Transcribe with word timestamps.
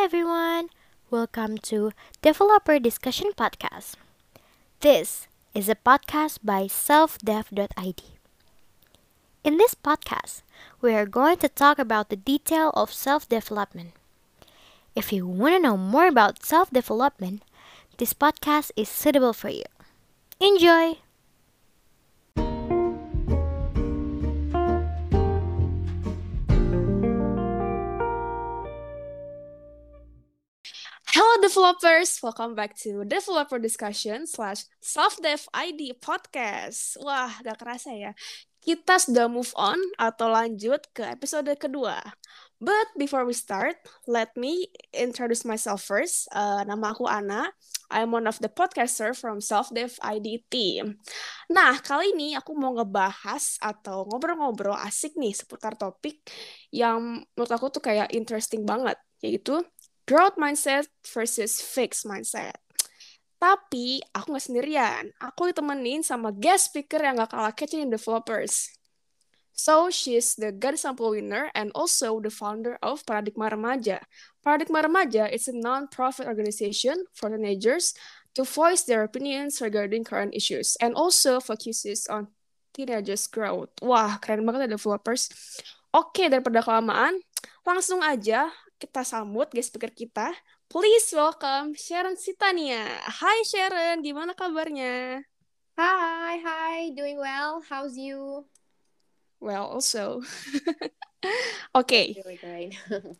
everyone. 0.00 0.70
Welcome 1.10 1.58
to 1.68 1.92
Developer 2.22 2.78
Discussion 2.78 3.32
Podcast. 3.36 3.96
This 4.80 5.28
is 5.52 5.68
a 5.68 5.74
podcast 5.74 6.38
by 6.42 6.72
selfdev.id. 6.72 8.02
In 9.44 9.58
this 9.58 9.74
podcast, 9.74 10.40
we 10.80 10.94
are 10.94 11.04
going 11.04 11.36
to 11.44 11.50
talk 11.50 11.78
about 11.78 12.08
the 12.08 12.16
detail 12.16 12.70
of 12.72 12.94
self-development. 12.94 13.92
If 14.96 15.12
you 15.12 15.26
want 15.26 15.56
to 15.56 15.60
know 15.60 15.76
more 15.76 16.08
about 16.08 16.46
self-development, 16.46 17.42
this 17.98 18.14
podcast 18.14 18.70
is 18.76 18.88
suitable 18.88 19.34
for 19.34 19.50
you. 19.50 19.68
Enjoy. 20.40 20.96
Developers, 31.40 32.20
welcome 32.20 32.52
back 32.52 32.76
to 32.76 33.00
Developer 33.08 33.56
Discussion 33.56 34.28
slash 34.28 34.68
Self 34.84 35.16
Dev 35.24 35.40
ID 35.56 35.96
Podcast. 35.96 37.00
Wah, 37.00 37.32
gak 37.40 37.56
kerasa 37.56 37.96
ya. 37.96 38.12
Kita 38.60 39.00
sudah 39.00 39.24
move 39.24 39.48
on 39.56 39.80
atau 39.96 40.28
lanjut 40.28 40.84
ke 40.92 41.00
episode 41.00 41.48
kedua. 41.56 41.96
But 42.60 42.92
before 43.00 43.24
we 43.24 43.32
start, 43.32 43.80
let 44.04 44.36
me 44.36 44.68
introduce 44.92 45.48
myself 45.48 45.80
first. 45.80 46.28
Uh, 46.28 46.60
nama 46.68 46.92
aku 46.92 47.08
Ana. 47.08 47.48
I'm 47.88 48.12
one 48.12 48.28
of 48.28 48.36
the 48.44 48.52
podcaster 48.52 49.16
from 49.16 49.40
Self 49.40 49.72
Dev 49.72 49.96
ID 50.04 50.44
team. 50.52 51.00
Nah, 51.48 51.80
kali 51.80 52.12
ini 52.12 52.36
aku 52.36 52.52
mau 52.52 52.76
ngebahas 52.76 53.56
atau 53.64 54.04
ngobrol-ngobrol 54.12 54.76
asik 54.76 55.16
nih 55.16 55.32
seputar 55.32 55.72
topik 55.80 56.20
yang 56.68 57.24
menurut 57.32 57.52
aku 57.56 57.72
tuh 57.72 57.80
kayak 57.80 58.12
interesting 58.12 58.68
banget, 58.68 59.00
yaitu 59.24 59.64
growth 60.06 60.36
mindset 60.36 60.88
versus 61.04 61.60
fixed 61.60 62.06
mindset. 62.06 62.56
Tapi 63.40 64.04
aku 64.12 64.36
nggak 64.36 64.46
sendirian. 64.52 65.04
Aku 65.16 65.48
ditemenin 65.48 66.04
sama 66.04 66.28
guest 66.28 66.68
speaker 66.72 67.00
yang 67.00 67.16
gak 67.16 67.32
kalah 67.32 67.56
catching 67.56 67.88
developers. 67.88 68.68
So, 69.56 69.92
she's 69.92 70.40
the 70.40 70.56
God 70.56 70.80
Sample 70.80 71.12
winner 71.12 71.52
and 71.52 71.68
also 71.76 72.16
the 72.16 72.32
founder 72.32 72.80
of 72.80 73.04
Paradigma 73.04 73.52
Remaja. 73.52 74.00
Paradigma 74.40 74.80
Remaja 74.80 75.28
is 75.28 75.52
a 75.52 75.56
non-profit 75.56 76.24
organization 76.24 77.04
for 77.12 77.28
teenagers 77.28 77.92
to 78.32 78.44
voice 78.44 78.88
their 78.88 79.04
opinions 79.04 79.60
regarding 79.60 80.04
current 80.04 80.32
issues 80.32 80.80
and 80.80 80.96
also 80.96 81.40
focuses 81.44 82.08
on 82.08 82.32
teenagers' 82.72 83.28
growth. 83.28 83.68
Wah, 83.84 84.16
keren 84.16 84.48
banget 84.48 84.70
ya 84.70 84.80
developers. 84.80 85.28
Oke, 85.92 86.30
daripada 86.30 86.62
kelamaan, 86.64 87.20
langsung 87.66 88.00
aja 88.00 88.48
kita 88.80 89.04
sambut 89.04 89.52
guest 89.52 89.68
speaker 89.68 89.92
kita. 89.92 90.32
Please 90.72 91.12
welcome 91.12 91.76
Sharon 91.76 92.16
Sitania. 92.16 92.88
Hai 93.04 93.44
Sharon, 93.44 94.00
gimana 94.00 94.32
kabarnya? 94.32 95.20
Hi, 95.76 96.40
hi, 96.40 96.88
doing 96.96 97.20
well. 97.20 97.60
How's 97.60 98.00
you? 98.00 98.48
Well, 99.36 99.68
also. 99.68 100.24
Oke, 101.76 102.16
Really 102.24 102.40
great. 102.40 102.72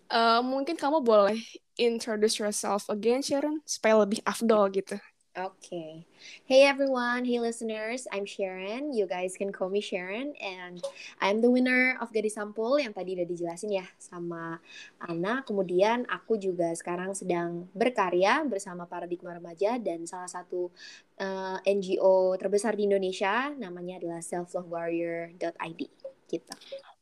uh, 0.09 0.41
mungkin 0.53 0.81
kamu 0.81 1.05
boleh 1.05 1.37
introduce 1.77 2.41
yourself 2.41 2.89
again, 2.89 3.21
Sharon, 3.21 3.61
supaya 3.69 4.01
lebih 4.01 4.25
afdol 4.25 4.73
gitu. 4.73 4.97
Okay. 5.37 6.07
Hey 6.45 6.67
everyone, 6.67 7.25
hey 7.25 7.39
listeners. 7.39 8.07
I'm 8.11 8.27
Sharon. 8.27 8.93
You 8.93 9.07
guys 9.07 9.39
can 9.39 9.55
call 9.55 9.71
me 9.71 9.81
Sharon 9.81 10.35
and 10.43 10.83
I'm 11.23 11.39
the 11.41 11.51
winner 11.51 11.95
of 12.03 12.11
Gadis 12.11 12.35
Sampul 12.35 12.83
yang 12.83 12.91
tadi 12.91 13.15
udah 13.15 13.27
dijelasin 13.27 13.71
ya 13.71 13.87
sama 14.03 14.59
Ana. 14.99 15.47
Kemudian 15.47 16.03
aku 16.11 16.35
juga 16.35 16.75
sekarang 16.75 17.15
sedang 17.15 17.71
berkarya 17.71 18.43
bersama 18.43 18.91
Paradigma 18.91 19.39
Remaja 19.39 19.79
dan 19.79 20.03
salah 20.07 20.29
satu 20.29 20.75
uh, 21.23 21.59
NGO 21.63 22.35
terbesar 22.35 22.75
di 22.75 22.91
Indonesia 22.91 23.55
namanya 23.55 24.03
adalah 24.03 24.21
selflovewarrior.id 24.23 25.81
gitu. 26.27 26.55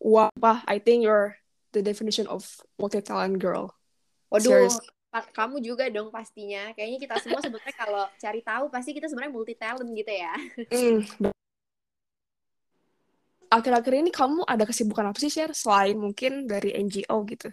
Wah, 0.04 0.60
I 0.68 0.76
think 0.76 1.04
you're 1.04 1.40
the 1.72 1.80
definition 1.80 2.28
of 2.28 2.44
multi-talent 2.76 3.40
girl. 3.40 3.76
Waduh, 4.28 4.68
Serious. 4.68 4.76
Kamu 5.08 5.64
juga 5.64 5.88
dong 5.88 6.12
pastinya. 6.12 6.68
Kayaknya 6.76 6.98
kita 7.00 7.14
semua 7.24 7.40
sebenarnya 7.40 7.74
kalau 7.74 8.04
cari 8.20 8.40
tahu 8.44 8.64
pasti 8.68 8.90
kita 8.92 9.08
sebenarnya 9.08 9.32
multi 9.32 9.54
talent 9.56 9.90
gitu 9.96 10.12
ya. 10.12 10.34
Mm. 10.68 11.32
Akhir-akhir 13.48 13.94
ini 14.04 14.12
kamu 14.12 14.44
ada 14.44 14.68
kesibukan 14.68 15.08
apa 15.08 15.16
sih, 15.16 15.32
Share? 15.32 15.56
Selain 15.56 15.96
mungkin 15.96 16.44
dari 16.44 16.76
NGO 16.76 17.24
gitu. 17.24 17.48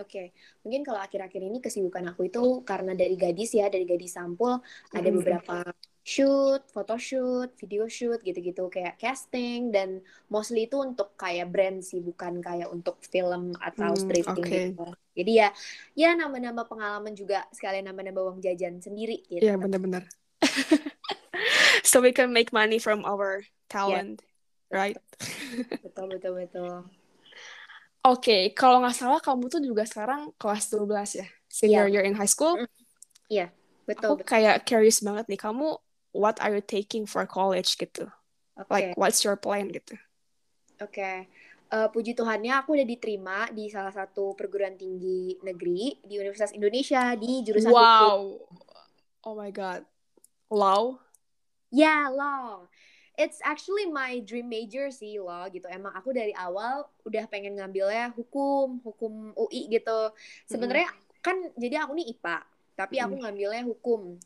Oke, 0.00 0.32
mungkin 0.64 0.80
kalau 0.88 1.00
akhir-akhir 1.04 1.42
ini 1.44 1.58
kesibukan 1.60 2.04
aku 2.16 2.24
itu 2.32 2.40
karena 2.64 2.96
dari 2.96 3.12
gadis 3.20 3.52
ya, 3.52 3.68
dari 3.68 3.84
gadis 3.84 4.16
sampul 4.16 4.56
ada 4.96 5.08
Mm. 5.08 5.12
beberapa 5.12 5.60
shoot, 6.00 6.64
photoshoot, 6.72 7.52
video 7.60 7.84
shoot 7.92 8.18
gitu-gitu 8.24 8.72
kayak 8.72 8.96
casting 8.96 9.68
dan 9.68 10.00
mostly 10.32 10.64
itu 10.64 10.80
untuk 10.80 11.12
kayak 11.20 11.52
brand 11.52 11.84
sih, 11.84 12.00
bukan 12.00 12.40
kayak 12.40 12.72
untuk 12.72 12.96
film 13.12 13.52
atau 13.60 13.92
Hmm, 13.92 14.00
scripting 14.00 14.48
oke. 14.48 14.56
gitu. 14.56 14.80
Jadi 15.12 15.30
ya, 15.44 15.48
ya 15.92 16.16
nambah-nambah 16.16 16.66
pengalaman 16.72 17.12
juga 17.12 17.44
sekalian 17.52 17.84
nambah-nambah 17.92 18.22
uang 18.32 18.40
jajan 18.40 18.80
sendiri 18.80 19.20
gitu. 19.28 19.52
Iya, 19.52 19.58
benar-benar. 19.62 20.02
so 21.84 22.00
we 22.00 22.12
can 22.12 22.32
make 22.32 22.52
money 22.52 22.78
from 22.78 23.04
our 23.04 23.42
talent, 23.68 24.22
right? 24.70 24.98
Betul 25.82 26.06
betul 26.12 26.32
betul. 26.40 27.01
Oke, 28.02 28.50
kalau 28.58 28.82
nggak 28.82 28.98
salah 28.98 29.20
kamu 29.22 29.46
tuh 29.46 29.62
juga 29.62 29.86
sekarang 29.86 30.34
kelas 30.34 30.74
12 30.74 31.10
ya? 31.14 31.26
Senior 31.46 31.86
Iya. 31.86 31.94
year 31.94 32.04
in 32.10 32.18
high 32.18 32.26
school? 32.26 32.58
Iya, 33.30 33.46
betul. 33.86 34.18
Aku 34.18 34.26
kayak 34.26 34.66
curious 34.66 34.98
banget 35.06 35.24
nih, 35.30 35.38
kamu 35.38 35.78
what 36.10 36.36
are 36.42 36.50
you 36.50 36.62
taking 36.64 37.06
for 37.06 37.22
college 37.30 37.78
gitu? 37.78 38.10
Oke. 38.58 38.68
Like, 38.74 38.90
what's 38.98 39.22
your 39.22 39.38
plan 39.38 39.70
gitu? 39.70 39.94
Oke, 40.82 41.30
Eh, 41.72 41.88
puji 41.88 42.12
Tuhannya 42.12 42.52
aku 42.60 42.76
udah 42.76 42.84
diterima 42.84 43.48
di 43.48 43.64
salah 43.72 43.88
satu 43.88 44.36
perguruan 44.36 44.76
tinggi 44.76 45.40
negeri 45.40 45.96
di 46.04 46.20
Universitas 46.20 46.52
Indonesia 46.52 47.16
di 47.16 47.40
jurusan 47.40 47.72
hukum. 47.72 48.12
Wow! 48.12 48.44
Oh 49.24 49.34
my 49.34 49.50
God. 49.50 49.86
Law? 50.50 51.00
Ya, 51.72 52.08
law. 52.12 52.68
It's 53.20 53.44
actually 53.44 53.92
my 53.92 54.24
dream 54.24 54.48
major 54.48 54.88
sih 54.88 55.20
law 55.20 55.44
gitu. 55.52 55.68
Emang 55.68 55.92
aku 55.92 56.16
dari 56.16 56.32
awal 56.32 56.88
udah 57.04 57.28
pengen 57.28 57.60
ngambilnya 57.60 58.16
hukum, 58.16 58.80
hukum 58.80 59.36
UI 59.36 59.68
gitu. 59.68 60.12
Sebenarnya 60.48 60.88
kan 61.20 61.36
jadi 61.60 61.84
aku 61.84 61.92
nih 61.92 62.16
IPA, 62.16 62.38
tapi 62.72 62.96
aku 62.98 63.14
ngambilnya 63.20 63.62
hukum. 63.68 64.16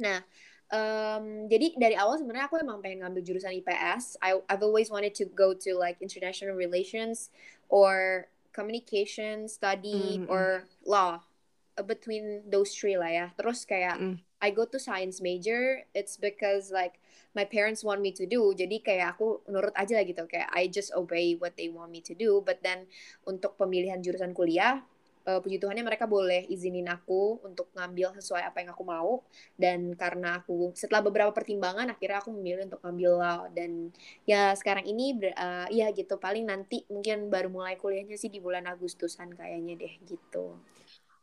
Nah, 0.00 0.24
em, 0.72 1.46
jadi 1.52 1.76
dari 1.76 1.94
awal 1.94 2.16
sebenarnya 2.16 2.48
aku 2.48 2.56
emang 2.56 2.80
pengen 2.80 3.04
ngambil 3.04 3.20
jurusan 3.20 3.52
IPS. 3.52 4.16
I 4.24 4.40
I've 4.48 4.64
always 4.64 4.88
wanted 4.88 5.12
to 5.20 5.28
go 5.28 5.52
to 5.52 5.76
like 5.76 6.00
international 6.00 6.56
relations 6.56 7.28
or 7.68 8.26
communication 8.56 9.44
study 9.48 10.20
Mm, 10.20 10.28
mm. 10.28 10.32
or 10.32 10.64
law 10.88 11.20
uh, 11.76 11.84
between 11.84 12.48
those 12.48 12.72
three 12.72 12.96
lah 12.96 13.12
ya. 13.12 13.26
Terus 13.36 13.68
kayak 13.68 14.00
Mm. 14.00 14.16
I 14.42 14.50
go 14.50 14.66
to 14.66 14.80
science 14.80 15.22
major 15.22 15.84
it's 15.94 16.16
because 16.18 16.72
like 16.74 16.98
my 17.36 17.44
parents 17.48 17.80
want 17.84 18.00
me 18.04 18.12
to 18.12 18.24
do 18.28 18.52
jadi 18.56 18.76
kayak 18.82 19.08
aku 19.18 19.40
nurut 19.48 19.72
aja 19.76 19.98
lah 20.00 20.04
gitu 20.04 20.22
kayak 20.28 20.48
I 20.52 20.68
just 20.68 20.92
obey 20.94 21.36
what 21.40 21.56
they 21.58 21.68
want 21.72 21.90
me 21.92 22.00
to 22.04 22.14
do 22.16 22.40
but 22.44 22.60
then 22.60 22.86
untuk 23.24 23.56
pemilihan 23.60 24.00
jurusan 24.04 24.32
kuliah 24.36 24.82
eh, 25.28 25.38
puji 25.40 25.56
Tuhannya 25.62 25.84
mereka 25.86 26.04
boleh 26.10 26.44
izinin 26.50 26.88
aku 26.90 27.40
untuk 27.46 27.70
ngambil 27.76 28.18
sesuai 28.20 28.42
apa 28.48 28.56
yang 28.62 28.70
aku 28.74 28.84
mau 28.84 29.22
dan 29.56 29.94
karena 29.96 30.42
aku 30.42 30.74
setelah 30.76 31.00
beberapa 31.04 31.30
pertimbangan 31.32 31.88
akhirnya 31.94 32.18
aku 32.20 32.30
memilih 32.34 32.68
untuk 32.68 32.80
ngambil 32.84 33.10
law 33.16 33.40
dan 33.54 33.90
ya 34.28 34.52
sekarang 34.58 34.84
ini 34.88 35.16
eh, 35.22 35.66
ya 35.72 35.86
gitu 35.94 36.18
paling 36.18 36.44
nanti 36.48 36.84
mungkin 36.92 37.32
baru 37.32 37.48
mulai 37.48 37.74
kuliahnya 37.80 38.16
sih 38.20 38.28
di 38.32 38.38
bulan 38.42 38.66
Agustusan 38.68 39.32
kayaknya 39.38 39.74
deh 39.78 39.94
gitu 40.04 40.58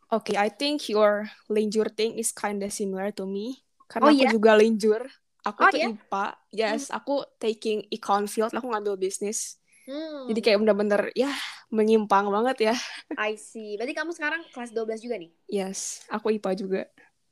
Okay, 0.09 0.33
I 0.37 0.49
think 0.49 0.89
your 0.89 1.29
linjur 1.49 1.85
thing 1.93 2.17
is 2.17 2.33
kinda 2.33 2.69
similar 2.73 3.13
to 3.13 3.29
me. 3.29 3.61
Karena 3.85 4.09
Oh, 4.09 4.13
aku 4.13 4.25
iya? 4.25 4.29
juga 4.29 4.57
linjur. 4.57 5.05
Aku 5.49 5.59
Oh, 5.65 5.69
tuh 5.73 5.79
iya? 5.81 5.89
IPA. 5.89 6.25
Yes, 6.53 6.83
aku 6.89 7.25
taking 7.37 7.85
econ 7.89 8.29
field. 8.29 8.53
Aku 8.53 8.69
ngambil 8.69 8.95
bisnis. 8.95 9.57
hmm, 9.89 10.29
Jadi 10.29 10.39
kayak 10.39 10.57
bener-bener, 10.61 11.09
ya, 11.17 11.33
menyimpang 11.73 12.29
banget 12.29 12.71
ya. 12.71 12.75
I 13.17 13.33
see 13.35 13.73
berarti 13.75 13.93
kamu 13.97 14.11
sekarang 14.13 14.41
kelas 14.53 14.69
12 14.71 15.01
juga 15.01 15.17
nih 15.17 15.31
Yes, 15.49 16.05
aku 16.07 16.29
IPA 16.31 16.51
juga. 16.55 16.81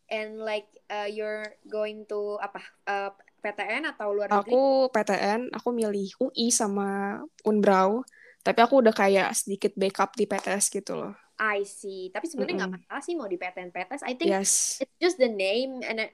and 0.07 0.39
like 0.39 0.65
uh, 0.87 1.03
you're 1.03 1.43
going 1.67 2.07
to 2.07 2.39
apa 2.39 2.63
uh, 2.87 3.11
PTN 3.43 3.83
atau 3.91 4.15
luar 4.15 4.31
negeri? 4.31 4.55
Aku 4.55 4.61
PTN, 4.89 5.41
aku 5.51 5.69
milih 5.75 6.07
UI 6.17 6.47
sama 6.49 7.19
Unbrau. 7.43 8.01
Tapi 8.47 8.59
aku 8.65 8.75
udah 8.83 8.93
kayak 9.01 9.27
sedikit 9.39 9.71
backup 9.81 10.09
di 10.19 10.25
PTS 10.31 10.65
gitu 10.77 10.93
loh. 11.01 11.13
I 11.37 11.61
see. 11.69 12.09
Tapi 12.09 12.25
sebenarnya 12.25 12.65
nggak 12.65 12.71
Mm-mm. 12.71 12.77
masalah 12.81 13.01
sih 13.05 13.13
mau 13.13 13.29
di 13.29 13.37
PTN 13.37 13.69
PTS. 13.69 14.01
I 14.09 14.13
think 14.17 14.33
Yes. 14.33 14.81
it's 14.81 14.95
just 14.97 15.17
the 15.21 15.29
name 15.29 15.85
and 15.85 15.97
it. 16.01 16.11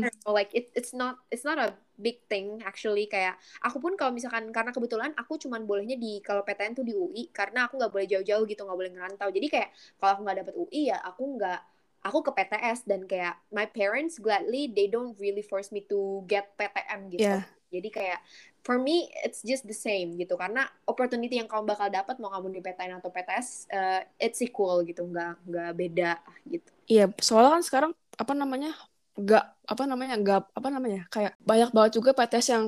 I 0.00 0.08
don't 0.08 0.20
know, 0.24 0.32
like 0.34 0.50
it, 0.54 0.70
it's 0.78 0.94
not 0.94 1.18
it's 1.34 1.44
not 1.44 1.58
a 1.58 1.74
big 2.00 2.24
thing 2.32 2.62
actually 2.64 3.04
kayak 3.10 3.36
aku 3.60 3.76
pun 3.82 3.92
kalau 3.98 4.10
misalkan 4.14 4.48
karena 4.56 4.72
kebetulan 4.72 5.12
aku 5.20 5.36
cuman 5.36 5.68
bolehnya 5.68 6.00
di 6.00 6.24
kalau 6.24 6.42
PTN 6.46 6.72
tuh 6.78 6.86
di 6.86 6.96
UI 6.96 7.28
karena 7.30 7.68
aku 7.68 7.76
nggak 7.76 7.92
boleh 7.92 8.06
jauh-jauh 8.08 8.44
gitu 8.48 8.60
nggak 8.64 8.78
boleh 8.80 8.92
ngerantau 8.96 9.28
jadi 9.28 9.46
kayak 9.52 9.68
kalau 10.00 10.10
aku 10.16 10.20
nggak 10.24 10.38
dapet 10.46 10.54
UI 10.56 10.80
ya 10.88 10.98
aku 11.04 11.22
nggak 11.36 11.60
aku 12.08 12.18
ke 12.24 12.30
PTS 12.32 12.78
dan 12.88 13.00
kayak 13.04 13.34
my 13.52 13.68
parents 13.68 14.16
gladly 14.16 14.72
they 14.72 14.88
don't 14.88 15.12
really 15.20 15.44
force 15.44 15.68
me 15.76 15.84
to 15.84 16.24
get 16.24 16.56
PTM 16.56 17.12
gitu 17.12 17.22
Yeah. 17.22 17.44
Jadi 17.72 17.88
kayak 17.88 18.20
for 18.66 18.76
me 18.76 19.08
it's 19.24 19.40
just 19.46 19.64
the 19.64 19.74
same 19.76 20.18
gitu 20.20 20.34
karena 20.36 20.66
opportunity 20.84 21.40
yang 21.40 21.48
kamu 21.48 21.64
bakal 21.70 21.88
dapat 21.88 22.18
mau 22.20 22.30
kamu 22.34 22.58
di 22.58 22.60
PTN 22.60 23.00
atau 23.00 23.10
PTS 23.14 23.48
uh, 23.72 24.00
it's 24.20 24.38
equal 24.44 24.82
gitu 24.84 25.06
nggak 25.06 25.32
nggak 25.48 25.70
beda 25.78 26.12
gitu 26.50 26.70
Iya, 26.90 27.06
soalnya 27.22 27.50
kan 27.54 27.62
sekarang 27.62 27.92
apa 28.18 28.32
namanya? 28.34 28.70
Gak 29.14 29.44
apa 29.72 29.82
namanya? 29.86 30.14
Gak 30.26 30.40
apa 30.58 30.68
namanya? 30.74 31.00
Kayak 31.06 31.32
banyak 31.38 31.70
banget 31.70 31.92
juga 32.02 32.10
PTS 32.18 32.48
yang 32.54 32.64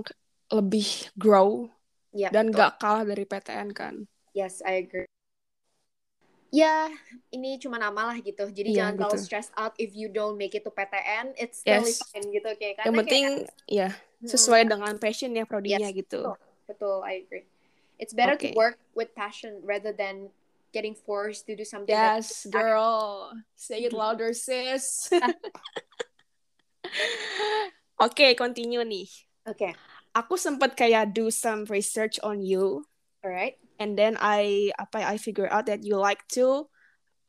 lebih 0.52 0.86
grow 1.18 1.66
ya 2.12 2.28
dan 2.30 2.44
betul. 2.52 2.60
gak 2.60 2.70
kalah 2.78 3.02
dari 3.08 3.24
PTN 3.26 3.68
kan. 3.74 3.94
Yes, 4.32 4.62
I 4.64 4.80
agree. 4.84 5.08
Ya, 6.52 6.92
ini 7.32 7.56
cuma 7.56 7.80
nama 7.80 8.12
lah 8.12 8.16
gitu. 8.20 8.44
Jadi 8.52 8.68
Iya, 8.68 8.84
jangan 8.84 8.94
terlalu 9.00 9.16
gitu. 9.16 9.24
stress 9.24 9.48
out 9.56 9.72
if 9.80 9.96
you 9.96 10.12
don't 10.12 10.36
make 10.36 10.52
it 10.52 10.62
to 10.68 10.70
PTN. 10.70 11.32
It's 11.40 11.64
totally 11.64 11.96
Yes. 11.96 12.12
fine 12.12 12.28
gitu 12.28 12.48
kayak 12.60 12.76
Yang 12.84 12.94
karena 12.94 13.00
penting 13.00 13.24
ya 13.70 13.88
kayak, 13.88 14.11
sesuai 14.24 14.70
dengan 14.70 14.94
passion 14.98 15.34
ya 15.34 15.44
prodinya 15.44 15.90
Yes, 15.90 15.96
gitu. 16.06 16.22
betul. 16.22 16.36
betul, 16.70 16.96
I 17.02 17.26
agree. 17.26 17.44
It's 17.98 18.14
better 18.14 18.34
Oke. 18.38 18.50
to 18.50 18.58
work 18.58 18.78
with 18.94 19.14
passion 19.14 19.60
rather 19.62 19.92
than 19.94 20.30
getting 20.74 20.94
forced 20.96 21.46
to 21.46 21.54
do 21.54 21.64
something 21.66 21.92
that 21.92 22.22
Yes, 22.22 22.46
girl. 22.50 23.30
Say 23.54 23.84
it 23.86 23.92
louder, 23.96 24.32
sis. 24.32 25.10
Oke, 28.02 28.34
continue 28.34 28.82
nih. 28.82 29.06
Okay, 29.46 29.74
Aku 30.14 30.36
sempat 30.36 30.76
kayak 30.76 31.14
do 31.16 31.30
some 31.32 31.64
research 31.72 32.20
on 32.22 32.44
you, 32.44 32.84
alright. 33.24 33.56
and 33.80 33.96
then 33.96 34.14
I 34.20 34.70
apa 34.76 35.00
ya, 35.02 35.06
I 35.14 35.16
figure 35.16 35.48
out 35.48 35.66
that 35.66 35.82
you 35.82 35.96
like 35.96 36.20
to 36.36 36.68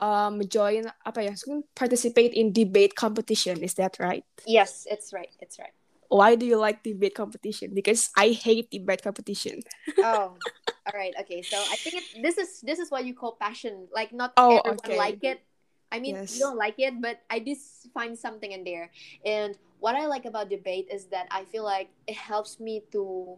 um 0.04 0.44
join 0.52 0.92
apa 1.08 1.32
ya, 1.32 1.34
participate 1.78 2.36
in 2.36 2.52
debate 2.52 2.94
competition. 2.98 3.64
Is 3.64 3.80
that 3.80 3.96
right? 4.04 4.26
Yes, 4.46 4.84
it's 4.90 5.14
right. 5.16 5.32
It's 5.40 5.56
right. 5.58 5.74
Why 6.14 6.38
do 6.38 6.46
you 6.46 6.62
like 6.62 6.86
debate 6.86 7.18
competition? 7.18 7.74
Because 7.74 8.14
I 8.14 8.38
hate 8.38 8.70
debate 8.70 9.02
competition. 9.02 9.66
Oh, 9.98 10.38
all 10.86 10.94
right. 10.94 11.10
Okay, 11.26 11.42
so 11.42 11.58
I 11.58 11.74
think 11.82 11.98
it, 11.98 12.06
this 12.22 12.38
is 12.38 12.62
this 12.62 12.78
is 12.78 12.94
what 12.94 13.02
you 13.02 13.18
call 13.18 13.34
passion. 13.34 13.90
Like 13.90 14.14
not 14.14 14.30
Oh, 14.38 14.62
everyone 14.62 14.78
okay. 14.86 14.98
like 14.98 15.26
it. 15.26 15.42
I 15.90 15.98
mean, 15.98 16.22
Yes. 16.22 16.38
you 16.38 16.46
don't 16.46 16.58
like 16.58 16.78
it, 16.78 17.02
but 17.02 17.26
I 17.34 17.42
do 17.42 17.58
find 17.98 18.14
something 18.14 18.54
in 18.54 18.62
there. 18.62 18.94
And 19.26 19.58
what 19.82 19.98
I 19.98 20.06
like 20.06 20.30
about 20.30 20.54
debate 20.54 20.86
is 20.94 21.10
that 21.10 21.26
I 21.34 21.50
feel 21.50 21.66
like 21.66 21.90
it 22.06 22.18
helps 22.18 22.62
me 22.62 22.86
to 22.94 23.38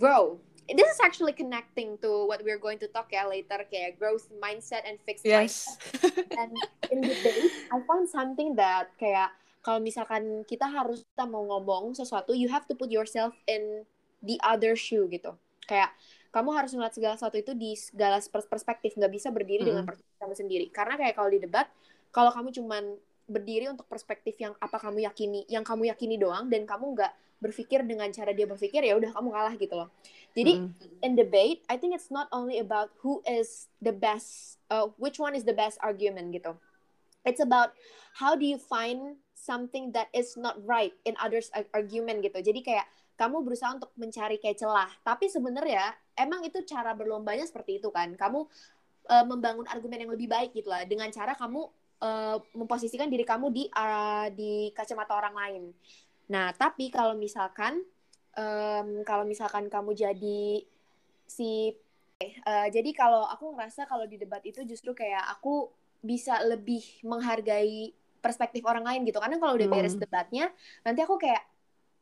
grow. 0.00 0.40
This 0.72 0.88
is 0.88 1.00
actually 1.04 1.36
connecting 1.36 1.98
to 2.00 2.24
what 2.24 2.40
we're 2.44 2.60
going 2.60 2.80
to 2.80 2.88
talk 2.88 3.12
ya 3.12 3.28
later, 3.28 3.60
kayak 3.68 4.00
growth 4.00 4.28
mindset 4.40 4.88
and 4.88 4.96
fixed 5.04 5.24
mindset. 5.28 5.76
Yes. 6.00 6.16
And 6.32 6.52
in 6.88 7.00
debate, 7.12 7.52
I 7.68 7.76
found 7.84 8.08
something 8.08 8.56
that 8.56 8.88
kayak 8.96 9.36
kalau 9.62 9.78
misalkan 9.78 10.42
kita 10.42 10.66
harus 10.66 11.06
kita 11.14 11.24
mau 11.24 11.46
ngomong 11.46 11.94
sesuatu, 11.94 12.34
you 12.34 12.50
have 12.50 12.66
to 12.66 12.74
put 12.74 12.90
yourself 12.90 13.32
in 13.46 13.86
the 14.20 14.34
other 14.42 14.74
shoe 14.74 15.06
gitu. 15.06 15.38
Kayak 15.70 15.94
kamu 16.34 16.50
harus 16.50 16.74
melihat 16.74 16.94
segala 16.98 17.14
sesuatu 17.14 17.38
itu 17.38 17.52
di 17.54 17.78
segala 17.78 18.18
pers- 18.18 18.50
perspektif, 18.50 18.98
nggak 18.98 19.12
bisa 19.14 19.30
berdiri 19.30 19.62
dengan 19.62 19.86
Mm. 19.86 19.88
perspektif 19.94 20.18
kamu 20.18 20.34
sendiri. 20.34 20.66
Karena 20.74 20.98
kayak 20.98 21.14
kalau 21.14 21.30
di 21.30 21.38
debat, 21.38 21.70
kalau 22.10 22.34
kamu 22.34 22.50
cuman 22.50 22.82
berdiri 23.30 23.70
untuk 23.70 23.86
perspektif 23.86 24.34
yang 24.42 24.52
apa 24.58 24.82
kamu 24.82 25.06
yakini, 25.06 25.46
yang 25.46 25.62
kamu 25.62 25.94
yakini 25.94 26.18
doang, 26.18 26.50
dan 26.50 26.66
kamu 26.66 26.98
nggak 26.98 27.12
berpikir 27.38 27.86
dengan 27.86 28.10
cara 28.10 28.34
dia 28.34 28.46
berpikir, 28.46 28.82
ya 28.82 28.94
udah 28.98 29.14
kamu 29.14 29.28
kalah 29.30 29.54
gitu 29.54 29.74
loh. 29.78 29.88
Jadi 30.34 30.58
Mm. 30.58 31.06
in 31.06 31.12
debate, 31.14 31.62
I 31.70 31.78
think 31.78 31.94
it's 31.94 32.10
not 32.10 32.26
only 32.34 32.58
about 32.58 32.90
who 33.06 33.22
is 33.28 33.70
the 33.78 33.94
best, 33.94 34.58
uh, 34.72 34.90
which 34.98 35.22
one 35.22 35.38
is 35.38 35.46
the 35.46 35.54
best 35.54 35.78
argument 35.84 36.34
gitu. 36.34 36.58
It's 37.22 37.38
about 37.38 37.76
how 38.18 38.34
do 38.34 38.42
you 38.42 38.58
find 38.58 39.22
something 39.42 39.90
that 39.90 40.06
is 40.14 40.38
not 40.38 40.54
right 40.62 40.94
in 41.02 41.18
others' 41.18 41.50
ar- 41.50 41.66
argument 41.74 42.22
gitu. 42.22 42.38
Jadi 42.38 42.62
kayak 42.62 42.86
kamu 43.18 43.42
berusaha 43.42 43.74
untuk 43.74 43.90
mencari 43.98 44.38
kayak 44.38 44.62
celah, 44.62 44.90
tapi 45.02 45.26
sebenarnya 45.26 45.90
emang 46.14 46.46
itu 46.46 46.62
cara 46.62 46.94
berlombanya 46.94 47.42
seperti 47.42 47.82
itu 47.82 47.90
kan. 47.90 48.14
Kamu 48.14 48.46
uh, 49.10 49.24
membangun 49.26 49.66
argumen 49.66 50.06
yang 50.06 50.12
lebih 50.14 50.30
baik 50.30 50.54
gitu 50.54 50.70
lah 50.70 50.86
dengan 50.86 51.10
cara 51.10 51.34
kamu 51.34 51.60
uh, 51.98 52.38
memposisikan 52.54 53.10
diri 53.10 53.26
kamu 53.26 53.50
di 53.50 53.66
uh, 53.74 54.30
di 54.30 54.70
kacamata 54.70 55.18
orang 55.18 55.34
lain. 55.34 55.62
Nah, 56.30 56.54
tapi 56.54 56.88
kalau 56.88 57.18
misalkan 57.18 57.82
em, 58.36 59.04
kalau 59.04 59.24
misalkan 59.28 59.68
kamu 59.68 59.92
jadi 59.92 60.64
si 61.28 61.72
eh, 62.22 62.68
jadi 62.70 62.90
kalau 62.94 63.26
aku 63.26 63.52
ngerasa 63.56 63.84
kalau 63.84 64.06
di 64.06 64.16
debat 64.20 64.40
itu 64.44 64.62
justru 64.64 64.96
kayak 64.96 65.22
aku 65.38 65.68
bisa 66.02 66.40
lebih 66.46 66.82
menghargai 67.06 67.94
perspektif 68.22 68.62
orang 68.62 68.86
lain 68.86 69.02
gitu 69.02 69.18
karena 69.18 69.36
kalau 69.36 69.58
udah 69.58 69.68
beres 69.68 69.98
Hmm. 69.98 70.02
debatnya 70.06 70.46
nanti 70.80 71.02
aku 71.02 71.18
kayak 71.18 71.42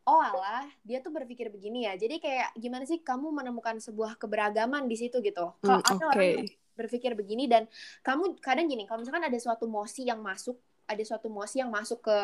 oh 0.05 0.20
alah 0.20 0.69
dia 0.84 1.00
tuh 1.00 1.08
berpikir 1.11 1.49
begini 1.49 1.88
ya 1.88 1.96
jadi 1.96 2.20
kayak 2.20 2.49
gimana 2.55 2.84
sih 2.84 3.00
kamu 3.00 3.32
menemukan 3.32 3.81
sebuah 3.81 4.20
keberagaman 4.20 4.84
di 4.84 4.96
situ 4.96 5.19
gitu 5.20 5.56
kalau 5.61 5.81
Mm, 5.81 5.88
ada 5.88 5.96
Oke. 5.96 6.05
orang 6.12 6.28
berpikir 6.76 7.12
begini 7.12 7.44
dan 7.44 7.69
kamu 8.00 8.40
kadang 8.40 8.64
gini 8.64 8.84
kalau 8.84 9.00
misalkan 9.00 9.25
ada 9.25 9.37
suatu 9.37 9.64
mosi 9.64 10.05
yang 10.05 10.20
masuk 10.20 10.56
ada 10.84 11.02
suatu 11.05 11.28
mosi 11.28 11.61
yang 11.61 11.69
masuk 11.70 12.00
ke 12.00 12.17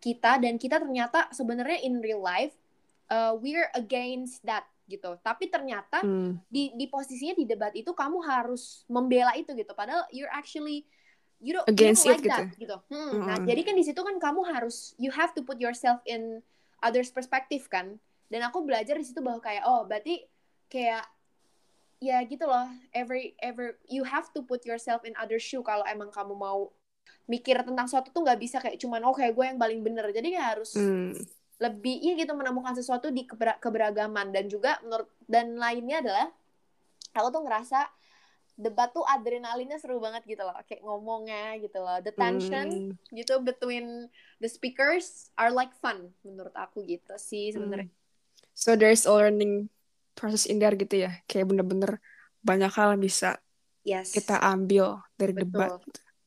kita 0.00 0.38
dan 0.38 0.56
kita 0.56 0.78
ternyata 0.78 1.26
sebenarnya 1.30 1.82
in 1.82 1.98
real 1.98 2.22
life 2.22 2.54
uh, 3.10 3.34
we're 3.34 3.68
against 3.74 4.40
that 4.42 4.62
gitu 4.86 5.18
tapi 5.20 5.50
ternyata 5.50 6.06
Mm. 6.06 6.38
di 6.46 6.70
di 6.78 6.86
posisinya 6.86 7.34
di 7.34 7.42
debat 7.44 7.74
itu 7.74 7.90
kamu 7.90 8.22
harus 8.22 8.86
membela 8.86 9.34
itu 9.34 9.50
gitu 9.52 9.74
padahal 9.74 10.06
you're 10.14 10.30
actually 10.30 10.86
you 11.38 11.52
don't, 11.52 11.66
Against 11.66 12.02
you 12.02 12.12
it 12.12 12.20
don't 12.20 12.24
like 12.24 12.26
gitu. 12.26 12.36
that 12.36 12.56
gitu 12.56 12.76
Hmm, 12.88 13.12
nah 13.20 13.36
Mm-mm. 13.36 13.46
jadi 13.46 13.60
kan 13.62 13.74
di 13.74 13.84
situ 13.84 14.00
kan 14.00 14.16
kamu 14.16 14.40
harus 14.48 14.96
you 14.96 15.10
have 15.10 15.32
to 15.32 15.40
put 15.40 15.56
yourself 15.56 16.00
in 16.04 16.40
others 16.78 17.08
perspective 17.08 17.66
kan 17.66 17.96
dan 18.26 18.40
aku 18.42 18.60
belajar 18.60 18.94
di 18.94 19.04
situ 19.04 19.20
bahwa 19.20 19.38
kayak 19.38 19.64
oh 19.64 19.84
berarti 19.84 20.24
kayak 20.66 21.04
ya 21.96 22.20
gitu 22.22 22.44
loh 22.44 22.68
every 22.90 23.32
every 23.38 23.72
you 23.86 24.02
have 24.02 24.28
to 24.30 24.40
put 24.40 24.60
yourself 24.62 25.00
in 25.02 25.16
other 25.16 25.36
shoe 25.36 25.60
kalau 25.60 25.84
emang 25.84 26.08
kamu 26.08 26.32
mau 26.32 26.68
mikir 27.24 27.56
tentang 27.58 27.86
sesuatu 27.86 28.10
tuh 28.10 28.22
nggak 28.22 28.38
bisa 28.38 28.56
kayak 28.58 28.76
cuman 28.76 29.00
oh 29.02 29.14
kayak 29.14 29.32
gue 29.32 29.44
yang 29.44 29.56
paling 29.56 29.80
bener 29.80 30.04
jadi 30.10 30.28
kayak 30.30 30.48
harus 30.54 30.76
Mm. 30.76 31.16
lebih 31.56 31.96
ya 31.96 32.12
gitu 32.14 32.36
menemukan 32.36 32.76
sesuatu 32.76 33.08
di 33.08 33.24
kebera- 33.24 33.56
keberagaman 33.56 34.28
dan 34.28 34.44
juga 34.44 34.76
menurut 34.84 35.08
dan 35.24 35.56
lainnya 35.56 36.04
adalah 36.04 36.28
aku 37.12 37.28
tuh 37.30 37.42
ngerasa 37.42 37.80
debat 38.56 38.88
tuh 38.88 39.04
adrenalinnya 39.04 39.76
seru 39.76 40.00
banget 40.00 40.24
gitu 40.24 40.40
loh 40.40 40.56
kayak 40.64 40.80
ngomongnya 40.80 41.60
gitu 41.60 41.76
loh 41.76 42.00
the 42.00 42.12
tension 42.12 42.88
Mm. 42.88 42.96
gitu 43.12 43.36
between 43.44 44.08
the 44.40 44.48
speakers 44.48 45.28
are 45.36 45.52
like 45.52 45.76
fun 45.76 46.10
menurut 46.24 46.56
aku 46.56 46.80
gitu 46.88 47.14
sih 47.20 47.52
sebenarnya 47.52 47.92
So 48.56 48.72
there's 48.72 49.04
a 49.04 49.12
learning 49.12 49.68
process 50.16 50.48
in 50.48 50.56
there 50.56 50.72
gitu 50.72 51.04
ya. 51.04 51.20
Kayak 51.28 51.52
bener-bener 51.52 52.00
banyak 52.40 52.72
hal 52.72 52.96
yang 52.96 53.04
bisa 53.04 53.36
yes 53.84 54.16
kita 54.16 54.40
ambil 54.40 55.04
dari 55.20 55.36
Betul. 55.36 55.44
debat. 55.44 55.76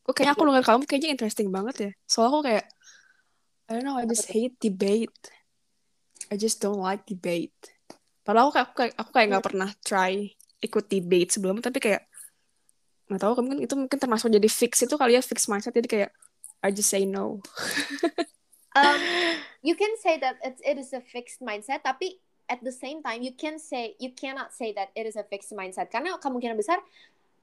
Kok 0.06 0.14
kayaknya 0.14 0.34
aku 0.38 0.44
dengar 0.46 0.64
kamu 0.70 0.82
kayaknya 0.86 1.10
interesting 1.18 1.50
banget 1.50 1.76
ya. 1.82 1.92
Soalnya 2.06 2.30
aku 2.30 2.42
kayak 2.46 2.66
I 3.66 3.70
don't 3.74 3.86
know, 3.86 3.98
I 3.98 4.06
just 4.06 4.30
hate 4.30 4.62
debate. 4.62 5.18
I 6.30 6.38
just 6.38 6.62
don't 6.62 6.78
like 6.78 7.10
debate. 7.10 7.58
Padahal 8.22 8.54
aku 8.54 8.62
kayak 8.62 8.66
aku 8.70 8.74
kayak, 8.78 8.94
aku 9.02 9.10
kayak 9.10 9.28
nggak 9.34 9.46
pernah 9.50 9.70
try 9.82 10.14
ikut 10.62 10.86
debate 10.86 11.34
sebelumnya, 11.34 11.66
tapi 11.66 11.82
kayak 11.82 12.09
nggak 13.10 13.22
tahu 13.26 13.42
mungkin 13.42 13.60
itu 13.66 13.74
mungkin 13.74 13.98
termasuk 13.98 14.30
jadi 14.30 14.50
fix 14.50 14.86
itu 14.86 14.94
kali 14.94 15.18
ya 15.18 15.22
fix 15.26 15.50
mindset 15.50 15.74
jadi 15.74 15.90
kayak 15.90 16.12
I 16.60 16.70
just 16.76 16.92
say 16.92 17.08
no. 17.08 17.40
um, 18.80 19.00
you 19.64 19.80
can 19.80 19.96
say 20.04 20.20
that 20.20 20.38
it's, 20.44 20.62
it 20.62 20.78
is 20.78 20.94
a 20.94 21.02
fixed 21.02 21.42
mindset 21.42 21.82
tapi 21.82 22.22
at 22.50 22.62
the 22.62 22.74
same 22.74 23.02
time 23.02 23.26
you 23.26 23.34
can 23.34 23.58
say 23.58 23.98
you 23.98 24.14
cannot 24.14 24.54
say 24.54 24.70
that 24.76 24.94
it 24.94 25.10
is 25.10 25.18
a 25.18 25.26
fixed 25.26 25.54
mindset 25.58 25.90
karena 25.90 26.18
kemungkinan 26.22 26.58
besar 26.58 26.78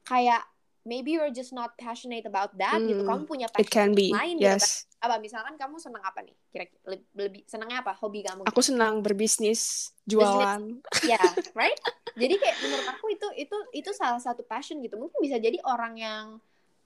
kayak 0.06 0.46
maybe 0.86 1.18
you're 1.18 1.34
just 1.34 1.50
not 1.50 1.74
passionate 1.74 2.22
about 2.24 2.54
that 2.54 2.78
gitu. 2.78 3.02
Hmm, 3.02 3.10
kamu 3.10 3.22
punya 3.26 3.46
It 3.58 3.66
can 3.68 3.90
passion 3.90 3.98
be, 3.98 4.14
lain 4.14 4.38
gitu 4.38 4.46
kan. 4.46 4.62
Yes. 4.62 4.86
apa 4.96 5.20
misalkan 5.20 5.54
kamu 5.60 5.76
senang 5.76 6.02
apa 6.02 6.24
nih? 6.24 6.34
Kira-kira 6.48 6.80
lebih, 6.88 7.06
lebih 7.18 7.40
senangnya 7.44 7.82
apa? 7.84 7.92
Hobi 7.98 8.24
kamu 8.24 8.46
Aku 8.48 8.60
senang 8.64 9.02
berbisnis, 9.02 9.92
jualan. 10.06 10.62
ya 11.04 11.20
right? 11.58 11.76
Jadi 12.16 12.34
kayak 12.40 12.56
menurut 12.64 12.86
aku 12.88 13.12
itu 13.12 13.28
itu 13.36 13.56
itu 13.76 13.90
salah 13.92 14.22
satu 14.22 14.46
passion 14.46 14.78
gitu. 14.80 14.96
Mungkin 14.96 15.18
bisa 15.20 15.36
jadi 15.36 15.58
orang 15.66 15.98
yang 16.00 16.24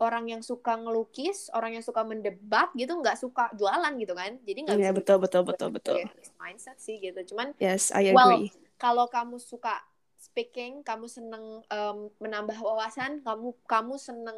orang 0.01 0.33
yang 0.33 0.41
suka 0.41 0.81
ngelukis 0.81 1.53
orang 1.53 1.77
yang 1.77 1.85
suka 1.85 2.01
mendebat 2.01 2.73
gitu 2.73 2.97
nggak 2.97 3.21
suka 3.21 3.53
jualan 3.55 3.93
gitu 4.01 4.17
kan. 4.17 4.41
Jadi 4.43 4.59
nggak 4.65 4.77
bisa 4.81 4.93
betul 4.97 5.17
betul 5.21 5.43
betul 5.45 5.69
betul. 5.71 5.97
mindset 6.41 6.81
sih 6.81 6.97
gitu. 6.99 7.21
Cuman 7.37 7.53
Yes, 7.61 7.93
I 7.93 8.11
Well, 8.11 8.41
agree. 8.43 8.51
kalau 8.81 9.07
kamu 9.07 9.37
suka 9.39 9.77
speaking 10.21 10.85
kamu 10.85 11.09
seneng 11.09 11.65
em, 11.67 12.13
menambah 12.21 12.61
wawasan 12.61 13.25
kamu 13.25 13.57
kamu 13.65 13.97
seneng 13.97 14.37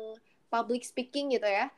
public 0.49 0.87
speaking 0.87 1.35
gitu 1.35 1.47
ya 1.47 1.69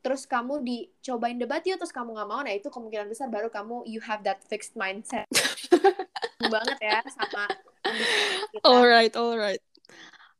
terus 0.00 0.24
kamu 0.24 0.64
dicobain 0.64 1.36
debat 1.36 1.60
yuk 1.68 1.76
terus 1.76 1.92
kamu 1.92 2.16
nggak 2.16 2.28
mau 2.28 2.40
nah 2.40 2.56
itu 2.56 2.72
kemungkinan 2.72 3.06
besar 3.06 3.28
baru 3.28 3.52
kamu 3.52 3.84
you 3.84 4.00
have 4.00 4.24
that 4.24 4.40
fixed 4.48 4.72
mindset 4.72 5.28
banget 6.52 6.78
ya 6.80 6.98
sama 7.12 7.44
kita. 8.50 8.64
Alright, 8.64 9.14
alright. 9.14 9.62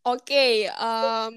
Oke, 0.00 0.64
um, 0.80 1.34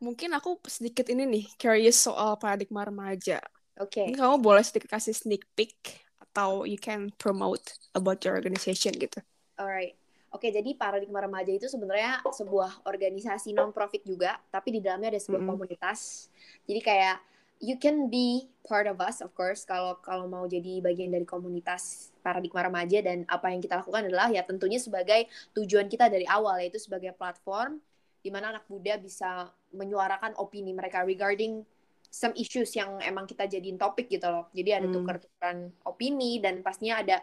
mungkin 0.00 0.32
aku 0.32 0.56
sedikit 0.64 1.06
ini 1.12 1.28
nih 1.28 1.44
curious 1.60 2.00
soal 2.00 2.40
paradigma 2.40 2.88
remaja. 2.88 3.38
Oke. 3.76 4.08
Ini 4.08 4.16
kamu 4.16 4.40
boleh 4.40 4.64
sedikit 4.64 4.96
kasih 4.96 5.12
sneak 5.12 5.44
peek 5.52 5.76
atau 6.18 6.64
you 6.64 6.80
can 6.80 7.12
promote 7.20 7.76
about 7.92 8.24
your 8.24 8.32
organization 8.32 8.96
gitu. 8.96 9.20
Alright. 9.60 10.01
Oke, 10.32 10.48
jadi 10.48 10.72
paradigma 10.72 11.20
remaja 11.20 11.52
itu 11.52 11.68
sebenarnya 11.68 12.24
sebuah 12.32 12.88
organisasi 12.88 13.52
non 13.52 13.68
profit 13.68 14.00
juga, 14.08 14.40
tapi 14.48 14.72
di 14.76 14.80
dalamnya 14.80 15.12
ada 15.12 15.20
sebuah 15.20 15.44
Mm-mm. 15.44 15.44
komunitas. 15.44 16.32
Jadi 16.64 16.80
kayak 16.80 17.16
you 17.62 17.76
can 17.76 18.08
be 18.08 18.48
part 18.66 18.90
of 18.90 18.98
us 18.98 19.22
of 19.22 19.30
course 19.38 19.62
kalau 19.62 19.94
kalau 20.02 20.26
mau 20.26 20.42
jadi 20.50 20.82
bagian 20.82 21.14
dari 21.14 21.22
komunitas 21.22 22.10
paradigma 22.24 22.66
remaja 22.66 22.98
dan 23.04 23.22
apa 23.30 23.54
yang 23.54 23.62
kita 23.62 23.78
lakukan 23.78 24.08
adalah 24.10 24.26
ya 24.34 24.42
tentunya 24.42 24.82
sebagai 24.82 25.30
tujuan 25.54 25.86
kita 25.86 26.10
dari 26.10 26.26
awal 26.26 26.58
yaitu 26.58 26.82
sebagai 26.82 27.14
platform 27.14 27.78
di 28.18 28.30
mana 28.34 28.50
anak 28.56 28.66
muda 28.66 28.98
bisa 28.98 29.46
menyuarakan 29.70 30.34
opini 30.42 30.74
mereka 30.74 31.06
regarding 31.06 31.62
some 32.10 32.34
issues 32.36 32.70
yang 32.74 32.98
emang 33.02 33.24
kita 33.30 33.46
jadiin 33.48 33.78
topik 33.78 34.06
gitu 34.10 34.26
loh. 34.28 34.46
Jadi 34.52 34.70
ada 34.74 34.88
Hmm. 34.88 34.92
tukar-tukaran 34.92 35.70
opini 35.86 36.38
dan 36.42 36.60
pastinya 36.66 37.00
ada 37.02 37.22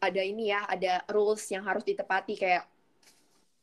ada 0.00 0.22
ini 0.24 0.48
ya, 0.50 0.64
ada 0.64 1.04
rules 1.12 1.44
yang 1.52 1.62
harus 1.62 1.84
ditepati 1.84 2.34
kayak 2.40 2.64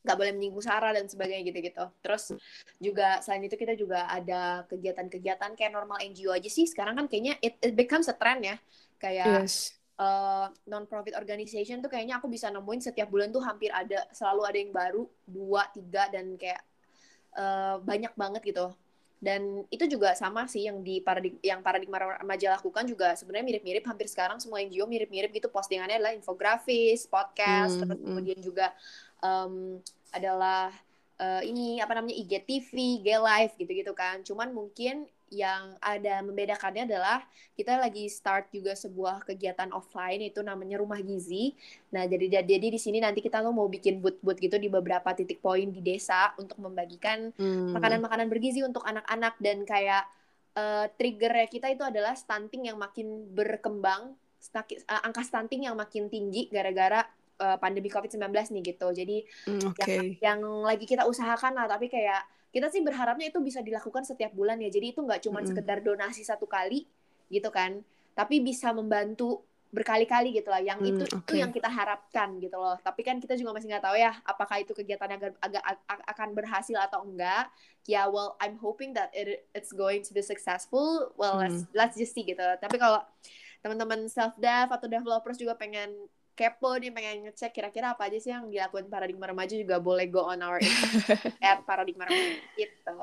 nggak 0.06 0.16
boleh 0.16 0.32
menyinggung 0.32 0.62
sara 0.62 0.94
dan 0.94 1.10
sebagainya 1.10 1.44
gitu-gitu. 1.50 1.84
Terus 2.00 2.32
juga 2.78 3.18
selain 3.20 3.44
itu 3.44 3.58
kita 3.58 3.74
juga 3.74 4.06
ada 4.06 4.62
kegiatan-kegiatan 4.70 5.52
kayak 5.58 5.72
normal 5.74 5.98
NGO 6.00 6.30
aja 6.32 6.46
sih. 6.48 6.64
Sekarang 6.64 6.94
kan 6.94 7.10
kayaknya 7.10 7.36
it, 7.42 7.58
it 7.60 7.74
becomes 7.74 8.06
a 8.06 8.14
trend 8.14 8.46
ya. 8.46 8.56
Kayak 9.02 9.44
Yes. 9.44 9.74
non-profit 10.70 11.18
organization 11.18 11.82
tuh 11.82 11.90
kayaknya 11.90 12.22
aku 12.22 12.30
bisa 12.30 12.46
nemuin 12.54 12.78
setiap 12.86 13.10
bulan 13.10 13.34
tuh 13.34 13.42
hampir 13.42 13.74
ada, 13.74 14.06
selalu 14.14 14.42
ada 14.46 14.58
yang 14.62 14.70
baru, 14.70 15.02
dua, 15.26 15.66
tiga, 15.74 16.06
dan 16.06 16.38
kayak 16.38 16.62
eh, 17.34 17.76
banyak 17.82 18.14
banget 18.14 18.42
gitu. 18.46 18.70
Dan 19.18 19.66
itu 19.66 19.84
juga 19.90 20.14
sama 20.14 20.46
sih 20.46 20.70
yang 20.70 20.78
di 20.86 21.02
paradig 21.02 21.42
yang 21.42 21.58
paradigma 21.58 22.22
remaja 22.22 22.54
lakukan 22.54 22.86
juga 22.86 23.18
sebenarnya 23.18 23.46
mirip-mirip 23.50 23.82
hampir 23.82 24.06
sekarang 24.06 24.38
semua 24.38 24.62
NGO 24.62 24.86
mirip-mirip 24.86 25.34
gitu 25.34 25.50
postingannya 25.50 25.98
adalah 25.98 26.14
infografis, 26.14 27.10
podcast, 27.10 27.74
Hmm, 27.76 27.82
terus 27.82 27.98
hmm. 27.98 28.06
kemudian 28.06 28.38
juga 28.38 28.70
em, 29.18 29.82
adalah 30.14 30.70
eh, 31.18 31.42
ini 31.50 31.82
apa 31.82 31.98
namanya 31.98 32.14
IGTV, 32.14 33.02
G 33.02 33.08
Live 33.18 33.54
gitu-gitu 33.58 33.92
kan. 33.92 34.22
Cuman 34.22 34.54
mungkin 34.54 35.10
yang 35.30 35.76
ada 35.84 36.20
membedakannya 36.24 36.88
adalah 36.88 37.24
kita 37.56 37.76
lagi 37.76 38.08
start 38.08 38.48
juga 38.54 38.72
sebuah 38.72 39.24
kegiatan 39.28 39.70
offline 39.74 40.24
itu 40.24 40.40
namanya 40.40 40.80
Rumah 40.80 41.00
Gizi. 41.04 41.52
Nah, 41.94 42.04
jadi 42.08 42.44
jadi 42.44 42.66
di 42.72 42.80
sini 42.80 42.98
nanti 43.02 43.20
kita 43.20 43.40
tuh 43.44 43.52
mau 43.52 43.68
bikin 43.68 44.00
booth-booth 44.02 44.40
gitu 44.40 44.56
di 44.56 44.68
beberapa 44.72 45.12
titik 45.12 45.40
poin 45.44 45.68
di 45.68 45.80
desa 45.84 46.32
untuk 46.40 46.58
membagikan 46.60 47.30
Hmm. 47.38 47.74
makanan-makanan 47.76 48.26
bergizi 48.32 48.60
untuk 48.64 48.82
anak-anak 48.84 49.34
dan 49.40 49.62
kayak 49.68 50.04
eh, 50.58 50.86
triggernya 50.98 51.46
kita 51.46 51.66
itu 51.70 51.82
adalah 51.86 52.14
stunting 52.18 52.66
yang 52.72 52.78
makin 52.80 53.30
berkembang, 53.36 54.16
staki- 54.42 54.82
eh, 54.82 55.00
angka 55.06 55.22
stunting 55.22 55.68
yang 55.70 55.76
makin 55.78 56.10
tinggi 56.10 56.50
gara-gara 56.50 57.04
eh, 57.38 57.56
pandemi 57.62 57.86
COVID-19 57.86 58.50
nih 58.50 58.62
gitu. 58.74 58.88
Jadi 58.90 59.16
Hmm, 59.46 59.60
Oke. 59.70 60.18
yang, 60.20 60.40
yang 60.40 60.40
lagi 60.66 60.84
kita 60.88 61.06
usahakan 61.06 61.54
lah, 61.54 61.66
tapi 61.70 61.86
kayak 61.86 62.26
kita 62.54 62.72
sih 62.72 62.80
berharapnya 62.80 63.28
itu 63.32 63.40
bisa 63.44 63.60
dilakukan 63.60 64.02
setiap 64.06 64.32
bulan 64.32 64.58
ya. 64.60 64.70
Jadi 64.72 64.96
itu 64.96 65.00
nggak 65.04 65.20
cuma 65.28 65.40
Mm-mm. 65.40 65.48
sekedar 65.48 65.78
donasi 65.84 66.22
satu 66.24 66.48
kali 66.48 66.88
gitu 67.28 67.48
kan, 67.52 67.84
tapi 68.16 68.40
bisa 68.40 68.72
membantu 68.72 69.44
berkali-kali 69.68 70.32
gitu 70.32 70.48
lah. 70.48 70.64
Yang 70.64 70.80
Hmm, 70.80 70.90
itu 70.96 71.04
oke. 71.12 71.28
itu 71.28 71.34
yang 71.44 71.52
kita 71.52 71.68
harapkan 71.68 72.40
gitu 72.40 72.56
loh. 72.56 72.80
Tapi 72.80 73.04
kan 73.04 73.20
kita 73.20 73.36
juga 73.36 73.52
masih 73.52 73.68
nggak 73.68 73.84
tahu 73.84 73.96
ya 74.00 74.16
apakah 74.24 74.56
itu 74.64 74.72
kegiatan 74.72 75.12
agak, 75.12 75.36
agak 75.44 75.62
akan 76.08 76.28
berhasil 76.32 76.76
atau 76.80 77.04
enggak. 77.04 77.52
Ya, 77.84 78.08
well, 78.08 78.36
I'm 78.40 78.56
hoping 78.60 78.92
that 78.96 79.12
it, 79.12 79.48
it's 79.52 79.72
going 79.72 80.04
to 80.08 80.12
be 80.16 80.20
successful. 80.24 81.12
Well, 81.20 81.36
let's, 81.40 81.68
Hmm. 81.68 81.72
let's 81.76 81.96
just 82.00 82.12
see 82.16 82.24
gitu. 82.24 82.40
Tapi 82.40 82.76
kalau 82.80 83.00
teman-teman 83.60 84.08
self 84.08 84.36
dev 84.40 84.68
atau 84.72 84.88
developers 84.88 85.36
juga 85.36 85.52
pengen 85.56 85.92
kepo 86.38 86.70
nih 86.78 86.94
pengen 86.94 87.26
ngecek 87.26 87.50
kira-kira 87.50 87.98
apa 87.98 88.06
aja 88.06 88.18
sih 88.22 88.30
yang 88.30 88.46
dilakukan 88.46 88.86
paradigma 88.86 89.26
remaja 89.26 89.58
juga 89.58 89.82
boleh 89.82 90.06
go 90.06 90.30
on 90.30 90.38
our 90.38 90.62
at 91.42 91.58
paradigma 91.66 92.06
remaja 92.06 92.38
gitu. 92.54 92.94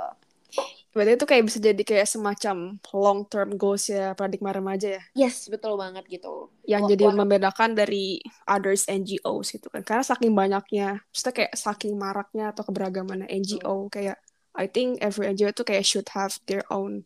Berarti 0.96 1.20
itu 1.20 1.26
kayak 1.28 1.44
bisa 1.44 1.60
jadi 1.60 1.84
kayak 1.84 2.08
semacam 2.08 2.80
long 2.96 3.28
term 3.28 3.60
goals 3.60 3.92
ya 3.92 4.16
paradigma 4.16 4.56
remaja 4.56 4.96
ya. 4.96 5.04
Yes, 5.28 5.52
betul 5.52 5.76
banget 5.76 6.08
gitu. 6.08 6.48
Yang 6.64 6.82
Wah, 6.88 6.90
jadi 6.96 7.04
wah. 7.12 7.16
membedakan 7.20 7.76
dari 7.76 8.24
others 8.48 8.88
NGOs 8.88 9.60
gitu 9.60 9.68
kan. 9.68 9.84
Karena 9.84 10.08
saking 10.08 10.32
banyaknya, 10.32 11.04
maksudnya 11.04 11.34
kayak 11.36 11.54
saking 11.60 12.00
maraknya 12.00 12.56
atau 12.56 12.64
keberagaman 12.64 13.28
NGO 13.28 13.92
kayak 13.92 14.16
I 14.56 14.72
think 14.72 15.04
every 15.04 15.28
NGO 15.36 15.52
tuh 15.52 15.68
kayak 15.68 15.84
should 15.84 16.08
have 16.16 16.40
their 16.48 16.64
own 16.72 17.04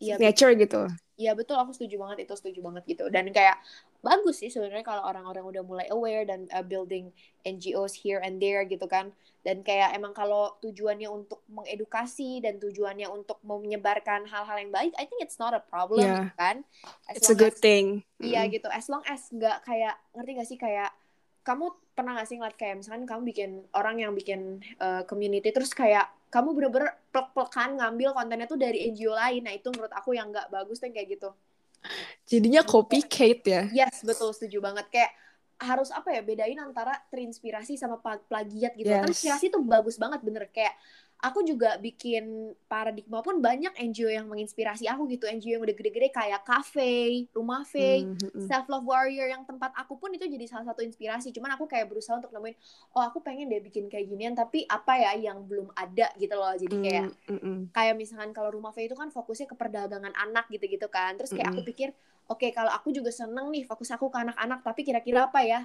Iya, 0.00 0.16
signature 0.16 0.52
gitu. 0.56 0.82
Iya 1.20 1.36
betul, 1.36 1.60
aku 1.60 1.76
setuju 1.76 2.00
banget 2.00 2.24
itu, 2.24 2.32
setuju 2.32 2.60
banget 2.64 2.82
gitu. 2.88 3.04
Dan 3.12 3.28
kayak 3.30 3.60
bagus 4.00 4.40
sih 4.40 4.48
sebenarnya 4.48 4.82
kalau 4.82 5.04
orang-orang 5.04 5.44
udah 5.46 5.62
mulai 5.62 5.86
aware 5.88 6.24
dan 6.24 6.48
uh, 6.50 6.60
building 6.60 7.12
NGOs 7.42 7.92
here 7.94 8.18
and 8.18 8.36
there 8.36 8.64
gitu 8.64 8.84
kan. 8.84 9.12
Dan 9.40 9.60
kayak 9.60 9.92
emang 9.92 10.12
kalau 10.12 10.52
tujuannya 10.60 11.08
untuk 11.08 11.40
mengedukasi 11.48 12.40
dan 12.40 12.56
tujuannya 12.56 13.08
untuk 13.08 13.40
menyebarkan 13.40 14.28
hal-hal 14.28 14.56
yang 14.56 14.68
baik, 14.68 14.92
I 14.96 15.04
think 15.04 15.20
it's 15.20 15.36
not 15.36 15.52
a 15.52 15.60
problem 15.60 16.04
Yeah. 16.04 16.28
gitu 16.28 16.36
kan. 16.36 16.56
As 17.08 17.14
It's 17.16 17.28
a 17.28 17.36
good 17.36 17.56
as- 17.56 17.60
thing. 17.60 18.04
Iya 18.16 18.44
Mm. 18.44 18.52
gitu, 18.52 18.68
as 18.68 18.86
long 18.86 19.00
as 19.04 19.28
nggak 19.28 19.64
kayak 19.64 19.96
ngerti 20.12 20.30
gak 20.36 20.48
sih 20.48 20.58
kayak 20.58 20.92
kamu 21.40 21.72
pernah 21.96 22.20
gak 22.20 22.28
sih 22.28 22.36
ngeliat 22.36 22.52
kayak 22.54 22.76
misalkan 22.78 23.08
kamu 23.08 23.22
bikin 23.26 23.50
orang 23.72 23.96
yang 23.96 24.12
bikin 24.12 24.60
uh, 24.76 25.08
community 25.08 25.48
terus 25.48 25.72
kayak 25.72 26.04
kamu 26.28 26.52
bener-bener 26.52 26.94
plek-plekan 27.10 27.74
ngambil 27.74 28.12
kontennya 28.12 28.44
tuh 28.44 28.54
dari 28.54 28.86
NGO 28.86 29.10
lain, 29.10 29.42
nah 29.42 29.50
itu 29.50 29.66
menurut 29.72 29.90
aku 29.90 30.12
yang 30.12 30.30
nggak 30.30 30.46
bagus 30.46 30.78
yang 30.78 30.92
kayak 30.92 31.16
gitu. 31.16 31.32
Jadinya 32.28 32.62
copycat 32.62 33.40
ya. 33.42 33.62
Yes, 33.72 34.04
betul 34.06 34.30
setuju 34.36 34.62
banget 34.62 34.86
kayak 34.92 35.12
harus 35.60 35.92
apa 35.92 36.08
ya 36.16 36.24
bedain 36.24 36.56
antara 36.56 36.96
terinspirasi 37.12 37.76
sama 37.76 38.00
plagiat 38.00 38.72
gitu. 38.78 38.88
Yes. 38.88 39.04
Terinspirasi 39.04 39.46
tuh 39.52 39.60
bagus 39.60 40.00
banget 40.00 40.24
bener 40.24 40.48
kayak 40.48 40.72
aku 41.20 41.44
juga 41.44 41.76
bikin 41.78 42.56
paradigma 42.68 43.20
pun 43.20 43.38
banyak 43.40 43.72
NGO 43.76 44.10
yang 44.10 44.26
menginspirasi 44.28 44.88
aku 44.88 45.06
gitu. 45.12 45.24
NGO 45.28 45.60
yang 45.60 45.64
udah 45.64 45.76
gede-gede 45.76 46.08
kayak 46.12 46.42
cafe, 46.44 47.28
rumah 47.36 47.62
Faye, 47.68 48.08
Mm, 48.08 48.16
mm, 48.16 48.30
mm. 48.34 48.46
self 48.48 48.66
love 48.72 48.84
warrior 48.88 49.28
yang 49.28 49.44
tempat 49.44 49.70
aku 49.76 49.96
pun 50.00 50.10
itu 50.16 50.24
jadi 50.24 50.44
salah 50.48 50.66
satu 50.68 50.80
inspirasi. 50.82 51.30
Cuman 51.36 51.54
aku 51.56 51.64
kayak 51.68 51.86
berusaha 51.92 52.16
untuk 52.18 52.32
nemuin 52.32 52.56
oh 52.96 53.02
aku 53.04 53.18
pengen 53.22 53.46
deh 53.52 53.60
bikin 53.62 53.86
kayak 53.92 54.06
ginian 54.10 54.34
tapi 54.34 54.64
apa 54.68 54.92
ya 54.98 55.12
yang 55.30 55.44
belum 55.46 55.68
ada 55.76 56.10
gitu 56.16 56.34
loh. 56.34 56.52
Jadi 56.56 56.76
kayak 56.80 57.06
Mm, 57.28 57.36
mm, 57.36 57.40
mm. 57.40 57.58
kayak 57.76 57.94
misalkan 58.00 58.30
kalau 58.36 58.50
rumah 58.50 58.72
Faye 58.74 58.86
itu 58.90 58.96
kan 58.98 59.08
fokusnya 59.14 59.46
ke 59.50 59.56
perdagangan 59.58 60.14
anak 60.16 60.46
gitu-gitu 60.50 60.86
kan. 60.90 61.14
Terus 61.18 61.30
kayak 61.36 61.54
aku 61.54 61.62
pikir, 61.66 61.94
oke 62.30 62.46
kalau 62.56 62.70
aku 62.74 62.90
juga 62.90 63.10
seneng 63.14 63.46
nih 63.54 63.62
fokus 63.68 63.90
aku 63.94 64.10
ke 64.10 64.18
anak-anak, 64.24 64.60
tapi 64.66 64.80
kira-kira 64.86 65.28
apa 65.30 65.40
ya? 65.46 65.60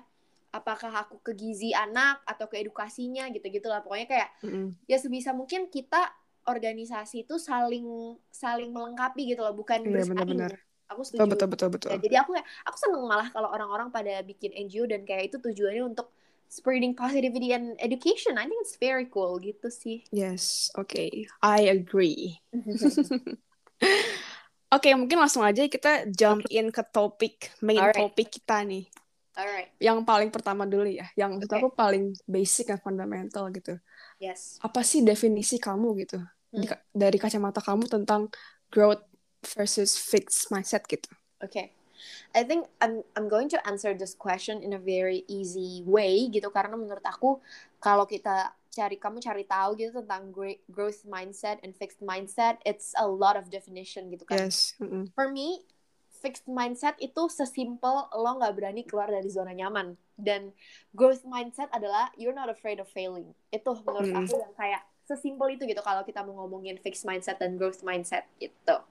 Apakah 0.51 0.91
aku 1.05 1.19
ke 1.21 1.31
gizi 1.37 1.71
anak 1.75 2.21
atau 2.25 2.45
ke 2.49 2.61
edukasinya 2.61 3.27
gitu-gitu 3.33 3.67
lah. 3.69 3.81
Pokoknya 3.85 4.07
kayak 4.07 4.29
Mm, 4.43 4.49
mm. 4.49 4.67
ya 4.85 4.97
sebisa 5.01 5.31
mungkin 5.33 5.67
kita 5.69 6.11
organisasi 6.45 7.25
itu 7.25 7.41
saling 7.41 8.15
saling 8.29 8.69
melengkapi 8.69 9.33
gitu 9.33 9.41
loh, 9.41 9.57
bukan 9.57 9.81
Iya, 9.81 10.05
bersaing. 10.05 10.13
benar-benar. 10.13 10.51
Aku 10.93 11.01
Betul, 11.01 11.25
setuju. 11.25 11.29
betul, 11.33 11.47
betul, 11.49 11.69
betul. 11.73 11.89
Ya, 11.89 11.97
jadi 11.97 12.15
aku 12.21 12.31
aku 12.37 12.77
seneng 12.77 13.03
malah 13.09 13.27
kalau 13.33 13.49
orang-orang 13.49 13.89
pada 13.89 14.21
bikin 14.21 14.53
NGO 14.53 14.85
dan 14.85 15.01
kayak 15.01 15.33
itu 15.33 15.41
tujuannya 15.41 15.81
untuk 15.81 16.13
spreading 16.45 16.93
positivity 16.93 17.57
and 17.57 17.73
education. 17.81 18.37
I 18.37 18.45
think 18.45 18.61
it's 18.61 18.77
very 18.77 19.09
cool 19.09 19.41
gitu 19.41 19.73
sih. 19.73 20.05
Yes, 20.13 20.69
oke. 20.77 21.09
I 21.41 21.59
agree. 21.73 22.37
Oke, 24.75 24.91
mungkin 24.97 25.17
langsung 25.21 25.45
aja 25.45 25.65
kita 25.71 26.09
jump 26.11 26.45
in 26.51 26.67
ke 26.73 26.83
topik, 26.91 27.53
main 27.63 27.79
Alright. 27.79 27.95
topik 27.95 28.27
kita 28.27 28.59
nih. 28.65 28.85
Alright, 29.35 29.69
Yang 29.83 30.07
paling 30.07 30.29
pertama 30.31 30.63
dulu 30.63 30.87
ya, 30.87 31.11
yang 31.19 31.35
Oke. 31.43 31.51
aku 31.51 31.67
paling 31.75 32.15
basic 32.23 32.71
dan 32.71 32.79
fundamental 32.79 33.51
gitu. 33.51 33.75
yes. 34.23 34.55
Apa 34.63 34.79
sih 34.81 35.03
definisi 35.03 35.59
kamu 35.59 35.87
gitu? 36.07 36.19
Di- 36.55 36.71
Hmm. 36.71 36.79
dari 36.95 37.19
kacamata 37.19 37.59
kamu 37.59 37.91
tentang 37.91 38.31
growth 38.71 39.03
versus 39.59 39.99
fixed 39.99 40.47
mindset 40.55 40.87
gitu. 40.87 41.11
Okay. 41.43 41.75
I 42.31 42.47
think 42.47 42.67
I'm 42.79 43.03
I'm 43.19 43.27
going 43.27 43.51
to 43.51 43.59
answer 43.67 43.91
this 43.91 44.15
question 44.15 44.63
in 44.63 44.71
a 44.75 44.79
very 44.79 45.27
easy 45.27 45.83
way 45.83 46.31
gitu 46.31 46.47
karena 46.51 46.75
menurut 46.79 47.03
aku 47.03 47.39
kalau 47.83 48.07
kita 48.07 48.55
cari 48.71 48.99
kamu 48.99 49.23
cari 49.23 49.43
tahu 49.47 49.79
gitu 49.79 50.03
tentang 50.03 50.31
growth 50.67 51.07
mindset 51.07 51.63
and 51.63 51.71
fixed 51.75 52.03
mindset 52.03 52.59
it's 52.67 52.91
a 52.99 53.07
lot 53.07 53.39
of 53.39 53.47
definition 53.51 54.11
gitu 54.11 54.27
kan. 54.27 54.47
Yes. 54.47 54.75
mm-mm. 54.79 55.11
For 55.15 55.31
me 55.31 55.63
fixed 56.25 56.49
mindset 56.49 56.97
itu 56.97 57.29
sesimpel 57.29 58.09
lo 58.09 58.31
nggak 58.41 58.53
berani 58.57 58.81
keluar 58.81 59.13
dari 59.13 59.29
zona 59.29 59.53
nyaman 59.53 59.93
dan 60.17 60.49
growth 60.97 61.21
mindset 61.29 61.69
adalah 61.69 62.09
you're 62.17 62.33
not 62.33 62.49
afraid 62.49 62.81
of 62.81 62.89
failing. 62.89 63.29
Itu 63.53 63.77
menurut 63.85 64.09
Mm. 64.09 64.25
aku 64.25 64.33
yang 64.41 64.53
kayak 64.57 64.81
sesimpel 65.05 65.53
itu 65.53 65.69
gitu 65.69 65.85
kalau 65.85 66.01
kita 66.01 66.25
mau 66.25 66.33
ngomongin 66.41 66.81
fixed 66.81 67.05
mindset 67.05 67.37
dan 67.37 67.61
growth 67.61 67.85
mindset 67.85 68.25
gitu. 68.41 68.81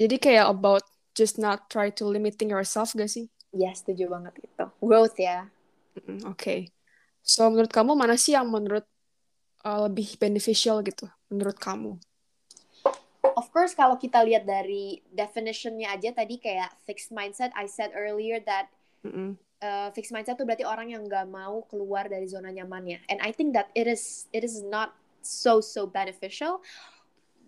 Jadi 0.00 0.16
kayak 0.16 0.48
about 0.48 0.88
just 1.12 1.36
not 1.36 1.68
try 1.68 1.92
to 1.92 2.08
limiting 2.08 2.48
yourself 2.48 2.96
gak 2.96 3.12
sih? 3.12 3.28
Ya, 3.52 3.76
setuju 3.76 4.08
banget 4.08 4.40
itu. 4.40 4.64
Growth 4.80 5.20
ya. 5.20 5.52
Oke. 6.00 6.32
Okay. 6.32 6.60
So 7.20 7.52
menurut 7.52 7.68
kamu 7.68 7.92
mana 7.92 8.16
sih 8.16 8.32
yang 8.32 8.48
menurut 8.48 8.88
uh, 9.68 9.84
lebih 9.84 10.16
beneficial 10.16 10.80
gitu 10.80 11.04
menurut 11.28 11.60
kamu? 11.60 12.00
Of 13.20 13.52
course 13.52 13.76
kalau 13.76 14.00
kita 14.00 14.24
lihat 14.24 14.48
dari 14.48 15.04
definitionnya 15.12 15.92
aja 15.92 16.12
tadi 16.16 16.40
kayak 16.40 16.72
fixed 16.88 17.12
mindset, 17.12 17.52
I 17.52 17.68
said 17.68 17.92
earlier 17.92 18.40
that 18.48 18.72
Mm 19.00 19.12
-mm. 19.12 19.30
uh, 19.64 19.88
fixed 19.96 20.12
mindset 20.12 20.36
tuh 20.36 20.44
berarti 20.44 20.64
orang 20.68 20.92
yang 20.92 21.08
nggak 21.08 21.24
mau 21.24 21.64
keluar 21.68 22.04
dari 22.04 22.28
zona 22.28 22.52
nyamannya. 22.52 23.00
And 23.08 23.16
I 23.24 23.32
think 23.32 23.56
that 23.56 23.72
it 23.72 23.88
is 23.88 24.28
it 24.32 24.44
is 24.44 24.60
not 24.60 24.92
so 25.24 25.64
so 25.64 25.88
beneficial. 25.88 26.60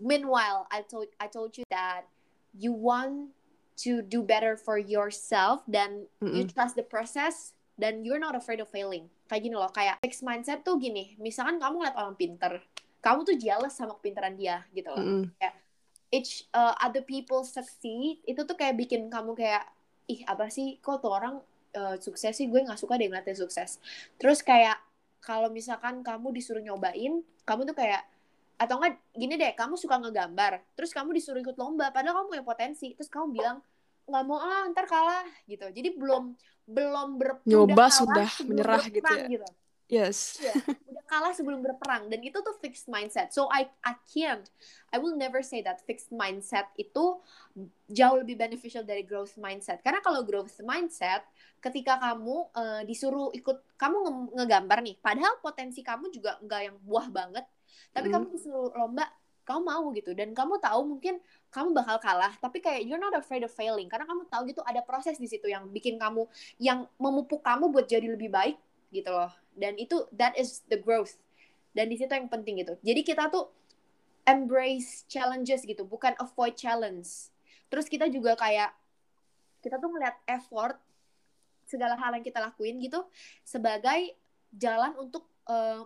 Meanwhile, 0.00 0.64
I 0.72 0.80
told 0.88 1.12
I 1.20 1.28
told 1.28 1.60
you 1.60 1.68
that 1.68 2.08
you 2.56 2.72
want 2.72 3.36
to 3.84 4.00
do 4.00 4.24
better 4.24 4.56
for 4.56 4.80
yourself 4.80 5.64
dan 5.68 6.08
you 6.20 6.48
Mm-mm. 6.48 6.52
trust 6.52 6.76
the 6.76 6.86
process 6.86 7.52
dan 7.76 8.04
you're 8.04 8.20
not 8.20 8.32
afraid 8.32 8.60
of 8.60 8.68
failing. 8.68 9.08
Kayak 9.28 9.48
gini 9.48 9.56
loh, 9.56 9.72
kayak 9.72 10.00
fixed 10.04 10.24
mindset 10.24 10.64
tuh 10.64 10.76
gini. 10.76 11.16
Misalkan 11.20 11.60
kamu 11.60 11.84
ngeliat 11.84 11.96
orang 11.96 12.16
pinter, 12.16 12.60
kamu 13.00 13.24
tuh 13.24 13.36
jealous 13.36 13.76
sama 13.76 13.96
kepintaran 14.00 14.36
dia 14.36 14.64
gitu 14.72 14.88
loh. 14.92 15.00
Mm-mm. 15.00 15.24
Each 16.12 16.44
uh, 16.52 16.76
other 16.76 17.00
people 17.00 17.40
succeed 17.42 18.20
itu 18.28 18.40
tuh 18.44 18.52
kayak 18.52 18.76
bikin 18.76 19.08
kamu 19.08 19.32
kayak 19.32 19.64
ih 20.12 20.20
apa 20.28 20.52
sih 20.52 20.76
kok 20.84 21.00
tuh 21.00 21.08
orang 21.08 21.40
uh, 21.72 21.96
sukses 21.96 22.36
sih 22.36 22.46
gue 22.52 22.60
nggak 22.60 22.76
suka 22.76 23.00
deh 23.00 23.08
ngeliatnya 23.08 23.32
sukses. 23.32 23.80
Terus 24.20 24.44
kayak 24.44 24.76
kalau 25.24 25.48
misalkan 25.48 26.04
kamu 26.04 26.34
disuruh 26.34 26.60
nyobain, 26.60 27.22
kamu 27.48 27.60
tuh 27.64 27.76
kayak 27.78 28.02
atau 28.60 28.78
enggak 28.78 29.00
gini 29.16 29.34
deh, 29.40 29.52
kamu 29.56 29.74
suka 29.74 29.98
ngegambar, 29.98 30.62
terus 30.78 30.94
kamu 30.94 31.16
disuruh 31.16 31.40
ikut 31.42 31.58
lomba, 31.58 31.90
padahal 31.90 32.22
kamu 32.22 32.26
punya 32.38 32.44
potensi, 32.46 32.94
terus 32.94 33.10
kamu 33.10 33.34
bilang 33.34 33.58
nggak 34.06 34.24
mau 34.26 34.38
ah 34.38 34.66
ntar 34.70 34.86
kalah 34.86 35.26
gitu. 35.46 35.66
Jadi 35.70 35.94
belum 35.94 36.34
belum 36.66 37.08
ber 37.18 37.42
Nyoba 37.46 37.74
kalah 37.74 37.90
sudah 37.90 38.28
menyerah 38.46 38.84
gitu 38.86 39.12
ya. 39.14 39.26
gitu. 39.30 39.48
Yes. 39.92 40.40
Iya, 40.40 40.56
udah 40.88 41.04
kalah 41.04 41.32
sebelum 41.36 41.60
berperang 41.60 42.08
dan 42.08 42.24
itu 42.24 42.40
tuh 42.40 42.56
fixed 42.64 42.88
mindset. 42.88 43.28
So 43.36 43.52
I 43.52 43.68
I 43.84 43.92
can't 44.08 44.48
I 44.88 44.96
will 44.96 45.12
never 45.20 45.44
say 45.44 45.60
that 45.68 45.84
fixed 45.84 46.08
mindset 46.08 46.72
itu 46.80 47.20
jauh 47.92 48.16
lebih 48.16 48.40
beneficial 48.40 48.88
dari 48.88 49.04
growth 49.04 49.36
mindset. 49.36 49.84
Karena 49.84 50.00
kalau 50.00 50.24
growth 50.24 50.56
mindset 50.64 51.20
ketika 51.60 52.00
kamu 52.00 52.36
eh, 52.56 52.82
disuruh 52.88 53.28
ikut 53.36 53.76
kamu 53.76 53.96
nge- 54.08 54.30
ngegambar 54.40 54.78
nih, 54.80 54.96
padahal 55.04 55.36
potensi 55.44 55.84
kamu 55.84 56.08
juga 56.08 56.40
nggak 56.40 56.60
yang 56.72 56.76
buah 56.80 57.06
banget, 57.12 57.44
tapi 57.92 58.08
Mm. 58.08 58.14
kamu 58.16 58.24
disuruh 58.32 58.72
lomba 58.72 59.04
kamu 59.42 59.60
mau 59.66 59.84
gitu 59.92 60.14
dan 60.14 60.30
kamu 60.32 60.54
tahu 60.62 60.80
mungkin 60.86 61.18
kamu 61.50 61.74
bakal 61.74 61.98
kalah 61.98 62.30
tapi 62.38 62.62
kayak 62.62 62.86
you're 62.86 63.02
not 63.02 63.10
afraid 63.18 63.42
of 63.42 63.50
failing 63.50 63.90
karena 63.90 64.06
kamu 64.06 64.22
tahu 64.30 64.46
gitu 64.46 64.62
ada 64.62 64.78
proses 64.86 65.18
di 65.18 65.26
situ 65.26 65.50
yang 65.50 65.66
bikin 65.66 65.98
kamu 65.98 66.30
yang 66.62 66.86
memupuk 66.94 67.42
kamu 67.42 67.66
buat 67.74 67.90
jadi 67.90 68.06
lebih 68.14 68.30
baik 68.30 68.54
gitu 68.94 69.10
loh 69.10 69.41
dan 69.56 69.76
itu 69.76 70.08
that 70.12 70.32
is 70.36 70.64
the 70.68 70.78
growth 70.78 71.16
dan 71.72 71.88
di 71.88 71.96
situ 71.96 72.12
yang 72.12 72.28
penting 72.28 72.60
gitu 72.60 72.76
jadi 72.80 73.00
kita 73.04 73.28
tuh 73.32 73.48
embrace 74.24 75.04
challenges 75.10 75.66
gitu 75.66 75.82
bukan 75.84 76.14
avoid 76.20 76.54
challenge 76.54 77.32
terus 77.68 77.88
kita 77.88 78.06
juga 78.08 78.36
kayak 78.38 78.70
kita 79.64 79.78
tuh 79.78 79.90
ngeliat 79.90 80.16
effort 80.26 80.76
segala 81.66 81.96
hal 81.96 82.12
yang 82.18 82.24
kita 82.24 82.42
lakuin 82.42 82.76
gitu 82.82 83.06
sebagai 83.46 84.14
jalan 84.52 84.92
untuk 85.00 85.24
eh, 85.48 85.82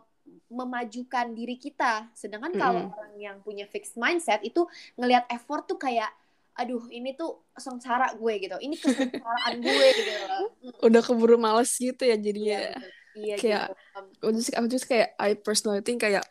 memajukan 0.51 1.31
diri 1.39 1.55
kita 1.55 2.11
sedangkan 2.11 2.53
kalau 2.59 2.83
Mm-mm. 2.87 2.97
orang 2.99 3.15
yang 3.15 3.37
punya 3.47 3.63
fixed 3.71 3.95
mindset 3.95 4.43
itu 4.43 4.67
ngelihat 4.99 5.23
effort 5.31 5.71
tuh 5.71 5.79
kayak 5.79 6.11
aduh 6.57 6.89
ini 6.89 7.13
tuh 7.13 7.37
sengsara 7.53 8.17
gue 8.17 8.35
gitu 8.41 8.57
ini 8.65 8.81
kesengsaraan 8.81 9.61
gue 9.61 9.87
gitu. 9.93 10.13
Udah 10.89 11.05
keburu 11.05 11.37
males 11.37 11.69
gitu 11.77 12.01
ya 12.01 12.17
jadinya. 12.17 12.73
betul. 12.73 12.91
Iya 13.17 13.37
Kayak- 13.37 13.73
gitu. 13.73 14.01
Aku 14.23 14.31
just, 14.33 14.51
aku 14.53 14.67
just 14.69 14.87
kayak 14.87 15.09
I 15.17 15.35
personally 15.35 15.81
think 15.81 16.05
kayak 16.05 16.25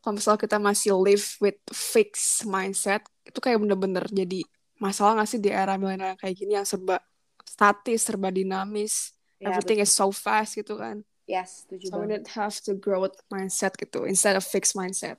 kalau 0.00 0.16
misalnya 0.16 0.40
kita 0.40 0.56
masih 0.60 0.92
live 0.94 1.26
with 1.42 1.58
fixed 1.72 2.46
mindset 2.46 3.02
itu 3.26 3.38
kayak 3.42 3.58
bener-bener 3.60 4.04
jadi 4.08 4.40
masalah 4.78 5.18
nggak 5.18 5.28
sih 5.28 5.40
di 5.42 5.50
era 5.50 5.74
milenial 5.74 6.14
kayak 6.16 6.38
gini 6.38 6.54
yang 6.54 6.64
serba 6.64 7.02
statis, 7.42 8.06
serba 8.06 8.30
dinamis, 8.30 9.10
ya, 9.42 9.50
everything 9.50 9.82
is 9.82 9.90
so 9.90 10.12
fast 10.14 10.54
gitu 10.54 10.78
kan. 10.78 11.02
betul. 11.02 11.26
yes 11.26 11.66
setuju 11.66 11.84
So 11.90 11.98
we 11.98 12.06
banget 12.06 12.24
need 12.24 12.26
have 12.38 12.54
to 12.62 12.72
grow 12.78 13.02
with 13.02 13.16
mindset 13.28 13.74
gitu 13.76 14.06
instead 14.06 14.38
of 14.38 14.46
fixed 14.46 14.78
mindset. 14.78 15.18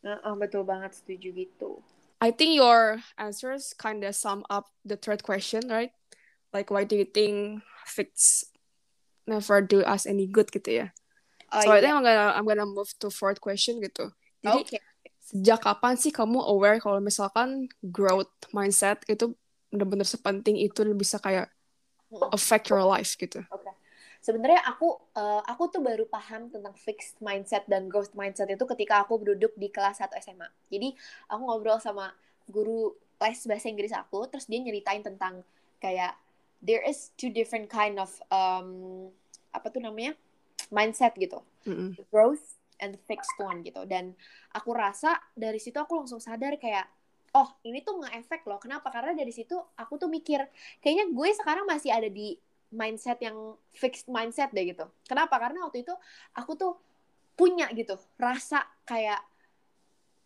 Heeh, 0.00 0.34
betul 0.38 0.64
banget 0.64 0.96
setuju 0.96 1.28
gitu 1.34 1.82
I 2.20 2.30
think 2.36 2.52
your 2.52 3.00
answers 3.16 3.72
kind 3.72 4.04
of 4.04 4.12
sum 4.12 4.44
up 4.52 4.68
the 4.84 5.00
third 5.00 5.24
question, 5.24 5.64
right? 5.72 5.88
Like 6.52 6.68
why 6.68 6.84
do 6.84 6.92
you 7.00 7.08
think 7.08 7.64
fixed 7.88 8.49
never 9.24 9.60
do 9.64 9.84
us 9.84 10.04
any 10.04 10.24
good 10.28 10.48
gitu 10.52 10.84
ya? 10.84 10.86
oh, 11.52 11.60
so 11.60 11.68
I 11.72 11.80
think 11.82 11.92
I'm 11.92 12.04
gonna 12.04 12.32
I'm 12.34 12.46
gonna 12.46 12.68
move 12.68 12.90
to 13.02 13.10
fourth 13.10 13.42
question 13.42 13.82
gitu. 13.82 14.14
Jadi 14.40 14.60
Oke. 14.64 14.78
sejak 15.20 15.62
kapan 15.62 15.94
sih 15.94 16.10
kamu 16.10 16.38
aware 16.42 16.78
kalau 16.82 16.98
misalkan 16.98 17.70
growth 17.82 18.32
mindset 18.50 19.02
itu 19.06 19.34
bener-bener 19.70 20.06
sepenting 20.06 20.58
itu 20.58 20.82
dan 20.82 20.96
bisa 20.98 21.22
kayak 21.22 21.50
affect 22.34 22.70
your 22.70 22.82
life 22.82 23.14
gitu? 23.14 23.42
Sebenarnya 24.20 24.60
aku 24.68 25.00
eh, 25.16 25.42
aku 25.48 25.72
tuh 25.72 25.80
baru 25.80 26.04
paham 26.04 26.52
tentang 26.52 26.76
fixed 26.76 27.16
mindset 27.24 27.64
dan 27.64 27.88
growth 27.88 28.12
mindset 28.12 28.52
itu 28.52 28.64
ketika 28.76 29.00
aku 29.00 29.16
duduk 29.24 29.56
di 29.56 29.72
kelas 29.72 30.04
1 30.04 30.12
SMA. 30.20 30.48
Jadi 30.68 30.92
aku 31.30 31.40
ngobrol 31.48 31.80
sama 31.80 32.12
guru 32.44 32.92
les 33.20 33.40
bahasa 33.48 33.68
Inggris 33.68 33.92
aku, 33.92 34.28
terus 34.28 34.48
dia 34.48 34.60
nyeritain 34.60 35.04
tentang 35.04 35.44
kayak 35.80 36.16
there 36.60 36.84
is 36.84 37.12
two 37.16 37.32
different 37.32 37.68
kind 37.72 37.96
of 37.96 38.12
um, 38.28 39.08
apa 39.50 39.72
tuh 39.72 39.80
namanya 39.82 40.14
mindset 40.70 41.16
gitu, 41.16 41.40
the 41.96 42.06
growth 42.12 42.60
and 42.78 42.96
the 42.96 43.02
fixed 43.04 43.34
one 43.40 43.64
gitu. 43.66 43.82
Dan 43.88 44.14
aku 44.54 44.72
rasa 44.72 45.18
dari 45.34 45.58
situ 45.58 45.76
aku 45.80 46.00
langsung 46.00 46.22
sadar 46.22 46.56
kayak 46.60 46.86
oh 47.34 47.48
ini 47.66 47.82
tuh 47.82 48.00
nge-efek 48.00 48.46
loh. 48.46 48.58
Kenapa? 48.62 48.90
Karena 48.90 49.16
dari 49.16 49.32
situ 49.34 49.56
aku 49.76 49.98
tuh 49.98 50.06
mikir 50.06 50.44
kayaknya 50.78 51.10
gue 51.10 51.28
sekarang 51.36 51.66
masih 51.66 51.90
ada 51.90 52.06
di 52.06 52.38
mindset 52.70 53.18
yang 53.18 53.58
fixed 53.74 54.06
mindset 54.06 54.54
deh 54.54 54.62
gitu. 54.62 54.86
Kenapa? 55.06 55.38
Karena 55.42 55.66
waktu 55.66 55.82
itu 55.82 55.94
aku 56.36 56.54
tuh 56.54 56.72
punya 57.34 57.72
gitu 57.72 57.96
rasa 58.20 58.68
kayak 58.84 59.24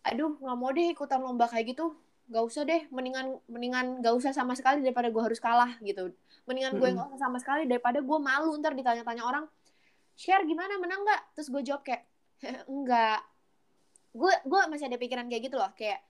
aduh 0.04 0.36
nggak 0.36 0.56
mau 0.58 0.74
deh 0.74 0.90
ikutan 0.92 1.22
lomba 1.22 1.48
kayak 1.48 1.72
gitu 1.72 1.94
nggak 2.24 2.44
usah 2.44 2.64
deh 2.64 2.88
mendingan 2.88 3.36
mendingan 3.44 4.00
nggak 4.00 4.14
usah 4.16 4.32
sama 4.32 4.56
sekali 4.56 4.80
daripada 4.80 5.12
gue 5.12 5.22
harus 5.22 5.40
kalah 5.40 5.76
gitu. 5.84 6.08
Mendingan 6.48 6.76
gue 6.76 6.88
Mm-mm. 6.88 6.96
nggak 6.96 7.08
usah 7.14 7.20
sama 7.20 7.38
sekali 7.40 7.68
daripada 7.68 8.00
gue 8.00 8.18
malu. 8.20 8.56
Ntar 8.56 8.72
ditanya-tanya 8.72 9.24
orang 9.24 9.44
share 10.16 10.44
gimana? 10.48 10.80
Menang 10.80 11.04
nggak? 11.04 11.22
Terus 11.36 11.48
gue 11.52 11.62
jawab 11.64 11.82
kayak 11.84 12.08
enggak. 12.68 13.20
Gue 14.14 14.32
gue 14.46 14.60
masih 14.70 14.88
ada 14.88 14.96
pikiran 14.96 15.26
kayak 15.28 15.52
gitu 15.52 15.56
loh 15.60 15.68
kayak 15.76 16.00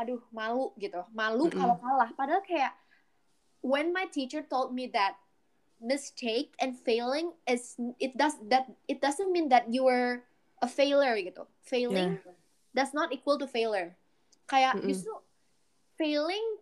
aduh 0.00 0.20
malu 0.32 0.72
gitu. 0.80 1.04
Malu 1.12 1.48
Mm-mm. 1.48 1.60
kalau 1.60 1.76
kalah. 1.80 2.10
Padahal 2.16 2.42
kayak 2.42 2.72
when 3.64 3.92
my 3.92 4.08
teacher 4.08 4.44
told 4.44 4.72
me 4.72 4.88
that 4.92 5.16
mistake 5.80 6.56
and 6.60 6.76
failing 6.80 7.36
is 7.44 7.76
it 8.00 8.16
does 8.16 8.36
that 8.48 8.64
it 8.88 9.04
doesn't 9.04 9.28
mean 9.28 9.52
that 9.52 9.68
you 9.68 9.84
were 9.84 10.24
a 10.64 10.68
failure 10.68 11.16
gitu. 11.20 11.44
Failing 11.64 12.16
does 12.72 12.92
not 12.96 13.12
equal 13.12 13.36
to 13.36 13.44
failure. 13.44 13.92
Kayak 14.44 14.76
Mm-mm. 14.80 14.92
justru 14.92 15.12
failing 16.04 16.60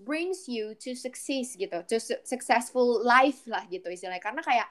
brings 0.00 0.48
you 0.48 0.72
to 0.80 0.96
success 0.96 1.52
gitu 1.52 1.84
to 1.84 2.00
su- 2.00 2.24
successful 2.24 3.04
life 3.04 3.44
lah 3.44 3.68
gitu 3.68 3.92
istilahnya. 3.92 4.24
Karena 4.24 4.40
kayak 4.40 4.64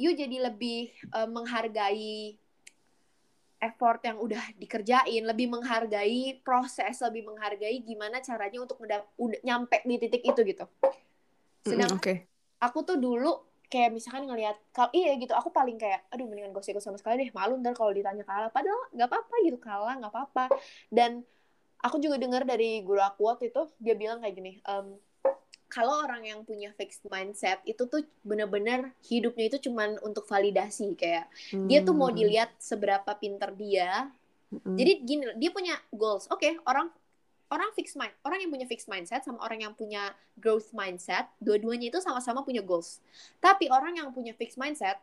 you 0.00 0.16
jadi 0.16 0.48
lebih 0.48 0.88
eh, 0.96 1.28
menghargai 1.28 2.40
effort 3.60 4.00
yang 4.04 4.16
udah 4.20 4.40
dikerjain 4.56 5.24
lebih 5.24 5.48
menghargai 5.48 6.40
proses 6.44 7.00
lebih 7.04 7.28
menghargai 7.28 7.80
gimana 7.84 8.20
caranya 8.20 8.64
untuk 8.64 8.80
udah 8.80 9.04
nyampe 9.44 9.84
di 9.84 9.96
titik 10.00 10.22
itu 10.24 10.40
gitu. 10.44 10.64
Sedangkan 11.64 11.98
Oke. 11.98 12.14
aku 12.60 12.84
tuh 12.84 12.96
dulu 12.96 13.32
kayak 13.66 13.90
misalkan 13.90 14.30
ngelihat 14.30 14.54
kalau 14.70 14.94
iya 14.94 15.18
gitu 15.18 15.34
aku 15.34 15.50
paling 15.50 15.74
kayak 15.74 16.06
aduh 16.14 16.22
mendingan 16.30 16.54
ikut 16.54 16.62
sama 16.78 16.94
sekali 17.02 17.26
deh 17.26 17.30
malu 17.34 17.58
ntar 17.58 17.74
kalau 17.74 17.90
ditanya 17.90 18.22
kalah. 18.22 18.52
Padahal 18.52 18.78
nggak 18.94 19.08
apa-apa 19.10 19.34
gitu 19.42 19.58
kalah 19.58 19.94
nggak 19.98 20.12
apa-apa. 20.12 20.44
Dan 20.92 21.26
aku 21.84 21.96
juga 22.00 22.16
dengar 22.20 22.42
dari 22.44 22.80
guru 22.84 23.00
aku 23.00 23.28
waktu 23.28 23.52
itu 23.52 23.62
dia 23.80 23.94
bilang 23.96 24.20
kayak 24.22 24.34
gini 24.36 24.52
em, 24.64 24.96
kalau 25.66 25.98
orang 26.06 26.22
yang 26.22 26.40
punya 26.46 26.70
fixed 26.78 27.02
mindset 27.10 27.58
itu 27.66 27.84
tuh 27.90 28.06
bener-bener 28.22 28.94
hidupnya 29.10 29.50
itu 29.50 29.68
cuman 29.70 29.98
untuk 30.06 30.24
validasi 30.30 30.94
kayak 30.94 31.26
dia 31.66 31.82
tuh 31.82 31.92
mau 31.92 32.08
Mm-mm. 32.08 32.18
dilihat 32.22 32.54
seberapa 32.62 33.10
pinter 33.18 33.50
dia 33.56 34.08
Mm-mm. 34.54 34.76
jadi 34.78 34.92
gini, 35.02 35.24
dia 35.42 35.50
punya 35.50 35.74
goals. 35.90 36.30
Oke, 36.30 36.54
orang 36.70 36.86
orang 37.50 37.70
fixed 37.74 37.98
mind, 37.98 38.14
orang 38.26 38.42
yang 38.42 38.50
punya 38.50 38.66
fixed 38.66 38.86
mindset 38.90 39.22
sama 39.26 39.42
orang 39.42 39.62
yang 39.62 39.74
punya 39.74 40.14
growth 40.38 40.70
mindset, 40.74 41.30
dua-duanya 41.42 41.90
itu 41.90 41.98
sama-sama 42.02 42.42
punya 42.46 42.62
goals. 42.62 43.02
Tapi 43.42 43.70
orang 43.70 43.98
yang 43.98 44.10
punya 44.14 44.34
fixed 44.34 44.58
mindset, 44.58 44.98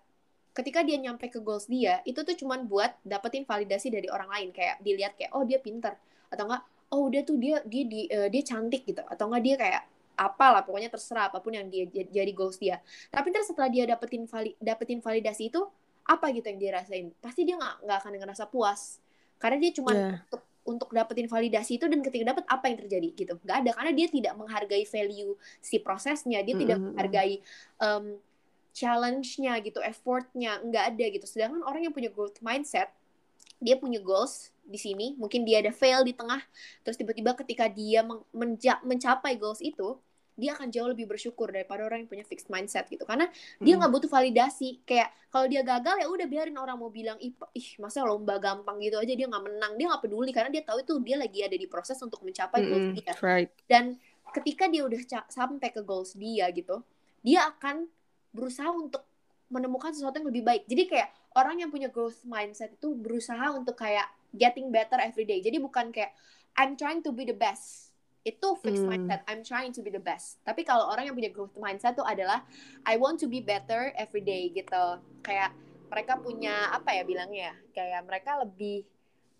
ketika 0.53 0.79
dia 0.85 0.97
nyampe 1.01 1.27
ke 1.33 1.39
goals 1.41 1.65
dia 1.65 1.99
itu 2.05 2.21
tuh 2.21 2.35
cuman 2.37 2.69
buat 2.69 2.93
dapetin 3.01 3.43
validasi 3.43 3.89
dari 3.89 4.07
orang 4.07 4.29
lain 4.29 4.49
kayak 4.53 4.77
dilihat 4.85 5.17
kayak 5.17 5.33
oh 5.33 5.43
dia 5.43 5.57
pinter 5.57 5.97
atau 6.33 6.49
enggak 6.49 6.63
oh 6.93 7.09
udah 7.09 7.21
tuh 7.25 7.37
dia 7.41 7.57
dia 7.65 7.83
di, 7.85 8.01
uh, 8.09 8.29
dia 8.29 8.43
cantik 8.45 8.85
gitu. 8.85 9.01
Atau 9.09 9.29
enggak 9.29 9.43
dia 9.43 9.55
kayak 9.57 9.83
apalah 10.13 10.61
pokoknya 10.61 10.93
terserah 10.93 11.33
apa 11.33 11.41
pun 11.41 11.57
yang 11.57 11.65
dia 11.69 11.89
jadi 11.89 12.31
goals 12.37 12.61
dia. 12.61 12.77
Tapi 13.09 13.33
terus 13.33 13.49
setelah 13.49 13.69
dia 13.69 13.89
dapetin 13.89 14.29
vali, 14.29 14.53
dapetin 14.61 15.01
validasi 15.01 15.49
itu 15.49 15.61
apa 16.05 16.29
gitu 16.29 16.45
yang 16.53 16.59
dia 16.61 16.71
rasain? 16.77 17.09
Pasti 17.17 17.41
dia 17.43 17.57
nggak 17.57 17.75
nggak 17.89 17.97
akan 17.97 18.11
ngerasa 18.21 18.45
puas. 18.45 19.01
Karena 19.41 19.57
dia 19.57 19.71
cuma 19.73 19.91
yeah. 19.91 20.21
untuk 20.29 20.43
untuk 20.63 20.89
dapetin 20.95 21.27
validasi 21.27 21.75
itu 21.75 21.85
dan 21.91 21.99
ketika 21.99 22.23
dapet 22.29 22.45
apa 22.45 22.65
yang 22.69 22.77
terjadi? 22.77 23.09
Gitu. 23.17 23.33
Nggak 23.41 23.57
ada 23.65 23.71
karena 23.73 23.91
dia 23.97 24.07
tidak 24.07 24.33
menghargai 24.37 24.85
value 24.85 25.33
si 25.59 25.81
prosesnya 25.81 26.45
dia 26.45 26.53
mm 26.53 26.55
-hmm. 26.55 26.61
tidak 26.61 26.77
menghargai 26.79 27.33
um, 27.81 28.05
challenge-nya 28.73 29.53
gitu 29.65 29.81
effortnya 29.81 30.61
nggak 30.61 30.83
ada 30.93 31.05
gitu. 31.09 31.25
Sedangkan 31.25 31.65
orang 31.65 31.89
yang 31.89 31.93
punya 31.93 32.13
growth 32.13 32.37
mindset 32.45 32.93
dia 33.63 33.79
punya 33.79 33.97
goals 34.03 34.52
di 34.63 34.79
sini 34.79 35.13
mungkin 35.19 35.43
dia 35.43 35.59
ada 35.59 35.75
fail 35.75 36.07
di 36.07 36.15
tengah 36.15 36.39
terus 36.81 36.95
tiba-tiba 36.95 37.35
ketika 37.35 37.67
dia 37.67 38.01
menja- 38.31 38.81
mencapai 38.81 39.35
goals 39.35 39.59
itu 39.59 39.99
dia 40.33 40.57
akan 40.57 40.73
jauh 40.73 40.89
lebih 40.89 41.05
bersyukur 41.05 41.53
daripada 41.53 41.85
orang 41.85 42.05
yang 42.05 42.09
punya 42.09 42.25
fixed 42.25 42.49
mindset 42.49 42.89
gitu. 42.89 43.05
Karena 43.05 43.29
hmm. 43.29 43.61
dia 43.61 43.77
nggak 43.77 43.91
butuh 43.93 44.09
validasi. 44.09 44.81
Kayak 44.81 45.13
kalau 45.29 45.45
dia 45.45 45.61
gagal 45.61 46.01
ya 46.01 46.07
udah 46.09 46.25
biarin 46.25 46.57
orang 46.57 46.77
mau 46.81 46.89
bilang 46.89 47.21
ih, 47.21 47.37
ih 47.53 47.67
masa 47.77 48.01
lomba 48.01 48.41
gampang 48.41 48.81
gitu 48.81 48.97
aja 48.97 49.13
dia 49.13 49.29
nggak 49.29 49.43
menang. 49.45 49.77
Dia 49.77 49.93
nggak 49.93 50.01
peduli 50.01 50.33
karena 50.33 50.49
dia 50.49 50.65
tahu 50.65 50.81
itu 50.81 50.93
dia 51.05 51.21
lagi 51.21 51.39
ada 51.45 51.53
di 51.53 51.67
proses 51.69 52.01
untuk 52.01 52.25
mencapai 52.25 52.59
hmm, 52.65 52.69
goals 52.69 52.89
dia. 52.97 53.13
right. 53.21 53.49
dan 53.69 53.93
ketika 54.33 54.65
dia 54.65 54.81
udah 54.81 54.97
sampai 55.29 55.69
ke 55.69 55.85
goals 55.85 56.17
dia 56.17 56.49
gitu 56.49 56.81
dia 57.21 57.45
akan 57.53 57.85
berusaha 58.33 58.67
untuk 58.73 59.05
menemukan 59.53 59.93
sesuatu 59.93 60.17
yang 60.17 60.27
lebih 60.33 60.43
baik. 60.43 60.63
Jadi 60.65 60.83
kayak 60.89 61.09
orang 61.37 61.61
yang 61.61 61.69
punya 61.69 61.87
growth 61.93 62.25
mindset 62.25 62.73
itu 62.73 62.97
berusaha 62.97 63.53
untuk 63.53 63.77
kayak 63.77 64.09
getting 64.33 64.73
better 64.73 64.97
every 64.99 65.23
day. 65.23 65.39
Jadi 65.39 65.61
bukan 65.61 65.93
kayak 65.93 66.13
I'm 66.57 66.77
trying 66.77 67.01
to 67.05 67.13
be 67.13 67.25
the 67.25 67.37
best. 67.37 67.93
Itu 68.23 68.55
fixed 68.55 68.83
hmm. 68.83 68.91
mindset. 68.91 69.21
I'm 69.27 69.43
trying 69.43 69.71
to 69.75 69.81
be 69.83 69.91
the 69.91 70.01
best. 70.01 70.39
Tapi 70.43 70.63
kalau 70.63 70.89
orang 70.89 71.09
yang 71.09 71.15
punya 71.15 71.31
growth 71.31 71.55
mindset 71.59 71.95
itu 71.95 72.05
adalah 72.05 72.45
I 72.87 72.95
want 72.95 73.19
to 73.21 73.27
be 73.27 73.43
better 73.43 73.91
every 73.99 74.23
day 74.23 74.49
gitu. 74.53 75.01
Kayak 75.23 75.51
mereka 75.91 76.17
punya 76.17 76.71
apa 76.71 76.95
ya 76.95 77.03
bilangnya? 77.03 77.51
Kayak 77.75 78.07
mereka 78.07 78.39
lebih 78.41 78.87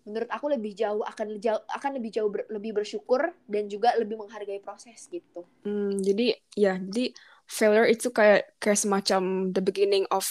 menurut 0.04 0.28
aku 0.28 0.52
lebih 0.52 0.76
jauh 0.76 1.00
akan 1.00 1.40
jauh 1.40 1.64
akan 1.64 1.90
lebih 1.96 2.10
jauh 2.12 2.28
ber, 2.28 2.44
lebih 2.52 2.76
bersyukur 2.76 3.32
dan 3.48 3.72
juga 3.72 3.96
lebih 3.96 4.20
menghargai 4.20 4.60
proses 4.60 5.08
gitu. 5.08 5.48
Hmm, 5.64 5.96
jadi 5.96 6.36
ya 6.52 6.76
jadi 6.76 7.16
failure 7.48 7.88
itu 7.88 8.12
kayak 8.12 8.60
kayak 8.60 8.76
semacam 8.76 9.52
the 9.56 9.64
beginning 9.64 10.04
of 10.12 10.28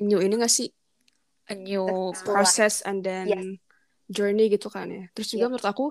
new 0.00 0.20
ini 0.20 0.40
gak 0.40 0.52
sih 0.52 0.72
a 1.52 1.56
new 1.56 2.16
process 2.24 2.80
and 2.88 3.04
then 3.04 3.28
yes. 3.28 3.44
Journey 4.10 4.50
gitu 4.50 4.66
kan 4.66 4.90
ya. 4.90 5.06
Terus 5.14 5.30
juga 5.30 5.46
yep. 5.46 5.50
menurut 5.54 5.68
aku 5.70 5.86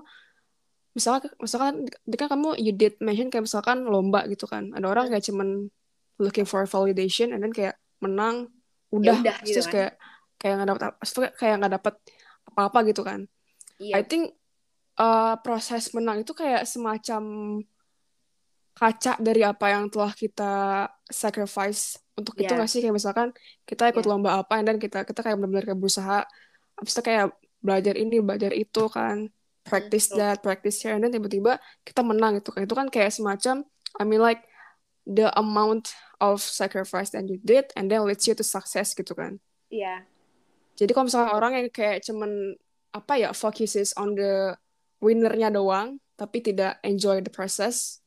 misalkan 0.92 1.30
misalkan 1.40 1.86
kan 2.18 2.28
kamu 2.28 2.60
you 2.60 2.74
did 2.76 2.98
mention 3.00 3.32
kayak 3.32 3.48
misalkan 3.48 3.88
lomba 3.88 4.28
gitu 4.28 4.44
kan. 4.44 4.70
Ada 4.76 4.86
orang 4.86 5.08
kayak 5.08 5.24
cuman 5.24 5.72
looking 6.20 6.44
for 6.44 6.68
validation 6.68 7.32
and 7.32 7.40
then 7.40 7.50
kayak 7.50 7.80
menang 8.04 8.52
udah, 8.92 9.16
ya 9.16 9.20
udah 9.24 9.36
terus 9.40 9.48
gitu 9.48 9.60
kan. 9.64 9.72
kayak 9.72 9.92
kayak 10.36 10.54
nggak 10.60 10.68
dapat 10.68 10.92
kayak 11.40 11.54
nggak 11.56 11.74
dapat 11.80 11.94
apa-apa 12.52 12.78
gitu 12.92 13.02
kan. 13.02 13.20
Yep. 13.80 13.96
I 13.96 14.02
think 14.04 14.24
uh, 15.00 15.34
proses 15.40 15.88
menang 15.96 16.20
itu 16.20 16.36
kayak 16.36 16.68
semacam 16.68 17.22
kaca 18.76 19.20
dari 19.20 19.44
apa 19.44 19.66
yang 19.72 19.92
telah 19.92 20.12
kita 20.16 20.86
sacrifice 21.08 22.00
untuk 22.16 22.36
yeah. 22.36 22.48
itu 22.48 22.52
nggak 22.56 22.70
sih 22.70 22.80
kayak 22.80 22.96
misalkan 22.96 23.28
kita 23.68 23.92
ikut 23.92 24.04
yeah. 24.04 24.12
lomba 24.12 24.30
apa 24.40 24.60
dan 24.64 24.76
kita 24.80 25.04
kita 25.04 25.20
kayak 25.20 25.36
benar-benar 25.36 25.64
kayak 25.68 25.80
berusaha 25.80 26.24
habis 26.80 26.92
itu 26.96 27.02
kayak 27.04 27.36
belajar 27.60 27.94
ini 27.96 28.20
belajar 28.20 28.52
itu 28.56 28.88
kan 28.88 29.28
practice 29.64 30.10
mm, 30.10 30.16
that 30.16 30.36
practice 30.40 30.80
here 30.80 30.96
dan 30.96 31.12
tiba-tiba 31.12 31.60
kita 31.84 32.00
menang 32.00 32.40
itu 32.40 32.50
kan 32.50 32.64
itu 32.64 32.74
kan 32.74 32.88
kayak 32.88 33.12
semacam 33.12 33.64
I 34.00 34.02
mean 34.08 34.24
like 34.24 34.44
the 35.04 35.28
amount 35.36 35.92
of 36.20 36.40
sacrifice 36.40 37.12
that 37.12 37.28
you 37.28 37.40
did 37.40 37.68
and 37.76 37.92
then 37.92 38.04
leads 38.04 38.24
you 38.24 38.36
to 38.36 38.44
success 38.44 38.96
gitu 38.96 39.12
kan 39.12 39.38
iya 39.68 39.84
yeah. 39.84 40.00
jadi 40.80 40.90
kalau 40.96 41.06
misalnya 41.08 41.32
orang 41.36 41.52
yang 41.60 41.68
kayak 41.68 42.00
cuman 42.04 42.56
apa 42.90 43.12
ya 43.20 43.30
focuses 43.36 43.94
on 43.94 44.16
the 44.16 44.56
winnernya 44.98 45.52
doang 45.52 46.00
tapi 46.16 46.42
tidak 46.44 46.80
enjoy 46.84 47.20
the 47.20 47.32
process 47.32 48.00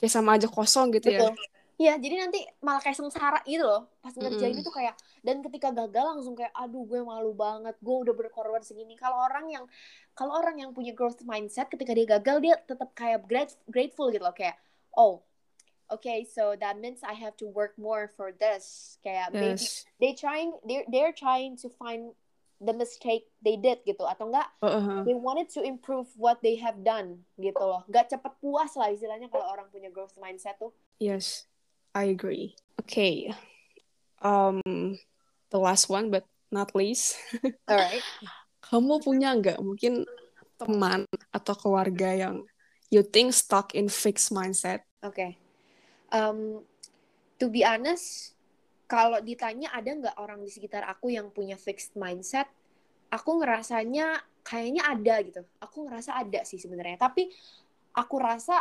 kayak 0.00 0.12
sama 0.12 0.40
aja 0.40 0.48
kosong 0.48 0.96
gitu 0.96 1.12
ya. 1.12 1.28
Betul. 1.28 1.36
ya 1.36 1.49
Iya, 1.80 1.96
jadi 1.96 2.28
nanti 2.28 2.44
malah 2.60 2.84
kayak 2.84 2.92
sengsara 2.92 3.40
gitu 3.48 3.64
loh. 3.64 3.88
Pas 4.04 4.12
ngerjain 4.12 4.52
mm. 4.52 4.60
itu 4.60 4.68
kayak 4.68 4.92
dan 5.24 5.40
ketika 5.40 5.72
gagal 5.72 6.04
langsung 6.12 6.36
kayak 6.36 6.52
aduh 6.52 6.84
gue 6.84 7.00
malu 7.00 7.32
banget. 7.32 7.72
Gue 7.80 8.04
udah 8.04 8.12
berkorban 8.12 8.60
segini. 8.60 9.00
Kalau 9.00 9.16
orang 9.16 9.48
yang 9.48 9.64
kalau 10.12 10.36
orang 10.36 10.60
yang 10.60 10.76
punya 10.76 10.92
growth 10.92 11.24
mindset 11.24 11.72
ketika 11.72 11.96
dia 11.96 12.04
gagal 12.04 12.36
dia 12.44 12.60
tetap 12.68 12.92
kayak 12.92 13.24
grat 13.24 13.56
grateful 13.72 14.12
gitu 14.12 14.20
loh 14.20 14.36
kayak 14.36 14.60
oh 14.92 15.24
okay 15.90 16.28
so 16.28 16.54
that 16.60 16.76
means 16.76 17.00
I 17.00 17.16
have 17.16 17.34
to 17.40 17.48
work 17.48 17.74
more 17.80 18.12
for 18.12 18.30
this 18.36 18.96
kayak 19.00 19.34
yes. 19.34 19.40
maybe 19.40 19.64
they 19.98 20.12
trying 20.12 20.52
they 20.68 20.84
they're 20.92 21.16
trying 21.16 21.58
to 21.64 21.72
find 21.72 22.14
the 22.60 22.76
mistake 22.76 23.26
they 23.40 23.56
did 23.56 23.80
gitu 23.88 24.04
atau 24.04 24.28
enggak 24.28 24.48
uh-huh. 24.60 25.02
they 25.08 25.16
wanted 25.16 25.48
to 25.50 25.64
improve 25.64 26.06
what 26.20 26.44
they 26.44 26.60
have 26.60 26.84
done 26.84 27.24
gitu 27.40 27.58
loh 27.58 27.82
gak 27.88 28.12
cepet 28.12 28.36
puas 28.38 28.76
lah 28.76 28.92
istilahnya 28.92 29.32
kalau 29.32 29.48
orang 29.48 29.66
punya 29.72 29.88
growth 29.88 30.12
mindset 30.20 30.60
tuh 30.60 30.70
yes 31.00 31.49
I 31.94 32.10
agree. 32.14 32.54
Okay. 32.86 33.34
Um, 34.22 34.60
the 35.50 35.58
last 35.58 35.88
one 35.90 36.10
but 36.10 36.26
not 36.50 36.74
least. 36.74 37.18
Alright. 37.70 38.04
Kamu 38.62 39.02
punya 39.02 39.34
nggak 39.34 39.58
mungkin 39.58 40.06
teman 40.60 41.08
atau 41.32 41.54
keluarga 41.56 42.12
yang 42.12 42.44
you 42.92 43.02
think 43.02 43.32
stuck 43.32 43.72
in 43.74 43.90
fixed 43.90 44.30
mindset? 44.30 44.86
Oke. 45.02 45.14
Okay. 45.14 45.30
Um, 46.10 46.66
to 47.38 47.46
be 47.48 47.62
honest, 47.62 48.34
kalau 48.90 49.22
ditanya 49.22 49.70
ada 49.70 49.90
nggak 49.90 50.16
orang 50.18 50.42
di 50.42 50.50
sekitar 50.50 50.82
aku 50.86 51.14
yang 51.14 51.30
punya 51.30 51.54
fixed 51.54 51.94
mindset, 51.94 52.50
aku 53.08 53.38
ngerasanya 53.38 54.18
kayaknya 54.42 54.82
ada 54.86 55.14
gitu. 55.22 55.42
Aku 55.62 55.86
ngerasa 55.86 56.18
ada 56.18 56.42
sih 56.42 56.58
sebenarnya. 56.58 56.98
Tapi 56.98 57.30
aku 57.94 58.16
rasa 58.18 58.58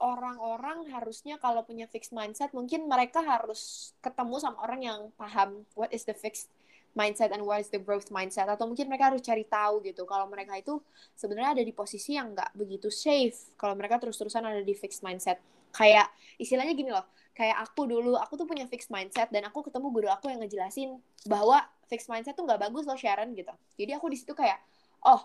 orang-orang 0.00 0.88
harusnya 0.88 1.36
kalau 1.36 1.60
punya 1.62 1.84
fixed 1.84 2.16
mindset 2.16 2.50
mungkin 2.56 2.88
mereka 2.88 3.20
harus 3.20 3.92
ketemu 4.00 4.40
sama 4.40 4.58
orang 4.64 4.80
yang 4.80 5.00
paham 5.20 5.68
what 5.76 5.92
is 5.92 6.08
the 6.08 6.16
fixed 6.16 6.48
mindset 6.96 7.30
and 7.30 7.44
what 7.44 7.62
is 7.62 7.70
the 7.70 7.78
growth 7.78 8.10
mindset. 8.10 8.48
Atau 8.50 8.66
mungkin 8.66 8.90
mereka 8.90 9.12
harus 9.12 9.22
cari 9.22 9.46
tahu 9.46 9.84
gitu 9.86 10.02
kalau 10.08 10.26
mereka 10.26 10.58
itu 10.58 10.80
sebenarnya 11.14 11.60
ada 11.60 11.62
di 11.62 11.70
posisi 11.70 12.18
yang 12.18 12.34
nggak 12.34 12.56
begitu 12.56 12.90
safe 12.90 13.54
kalau 13.54 13.78
mereka 13.78 14.00
terus-terusan 14.02 14.42
ada 14.42 14.62
di 14.64 14.74
fixed 14.74 15.04
mindset. 15.04 15.38
Kayak 15.70 16.10
istilahnya 16.40 16.74
gini 16.74 16.90
loh 16.90 17.06
kayak 17.30 17.62
aku 17.62 17.86
dulu 17.86 18.18
aku 18.18 18.34
tuh 18.36 18.44
punya 18.44 18.66
fixed 18.66 18.90
mindset 18.90 19.30
dan 19.30 19.46
aku 19.46 19.62
ketemu 19.62 19.86
guru 19.94 20.08
aku 20.10 20.28
yang 20.28 20.42
ngejelasin 20.42 20.98
bahwa 21.24 21.62
fixed 21.86 22.10
mindset 22.10 22.34
tuh 22.34 22.44
nggak 22.44 22.58
bagus 22.58 22.84
loh 22.84 22.98
Sharon 22.98 23.32
gitu. 23.38 23.54
Jadi 23.78 23.90
aku 23.94 24.10
di 24.10 24.18
situ 24.18 24.34
kayak 24.34 24.58
oh 25.06 25.24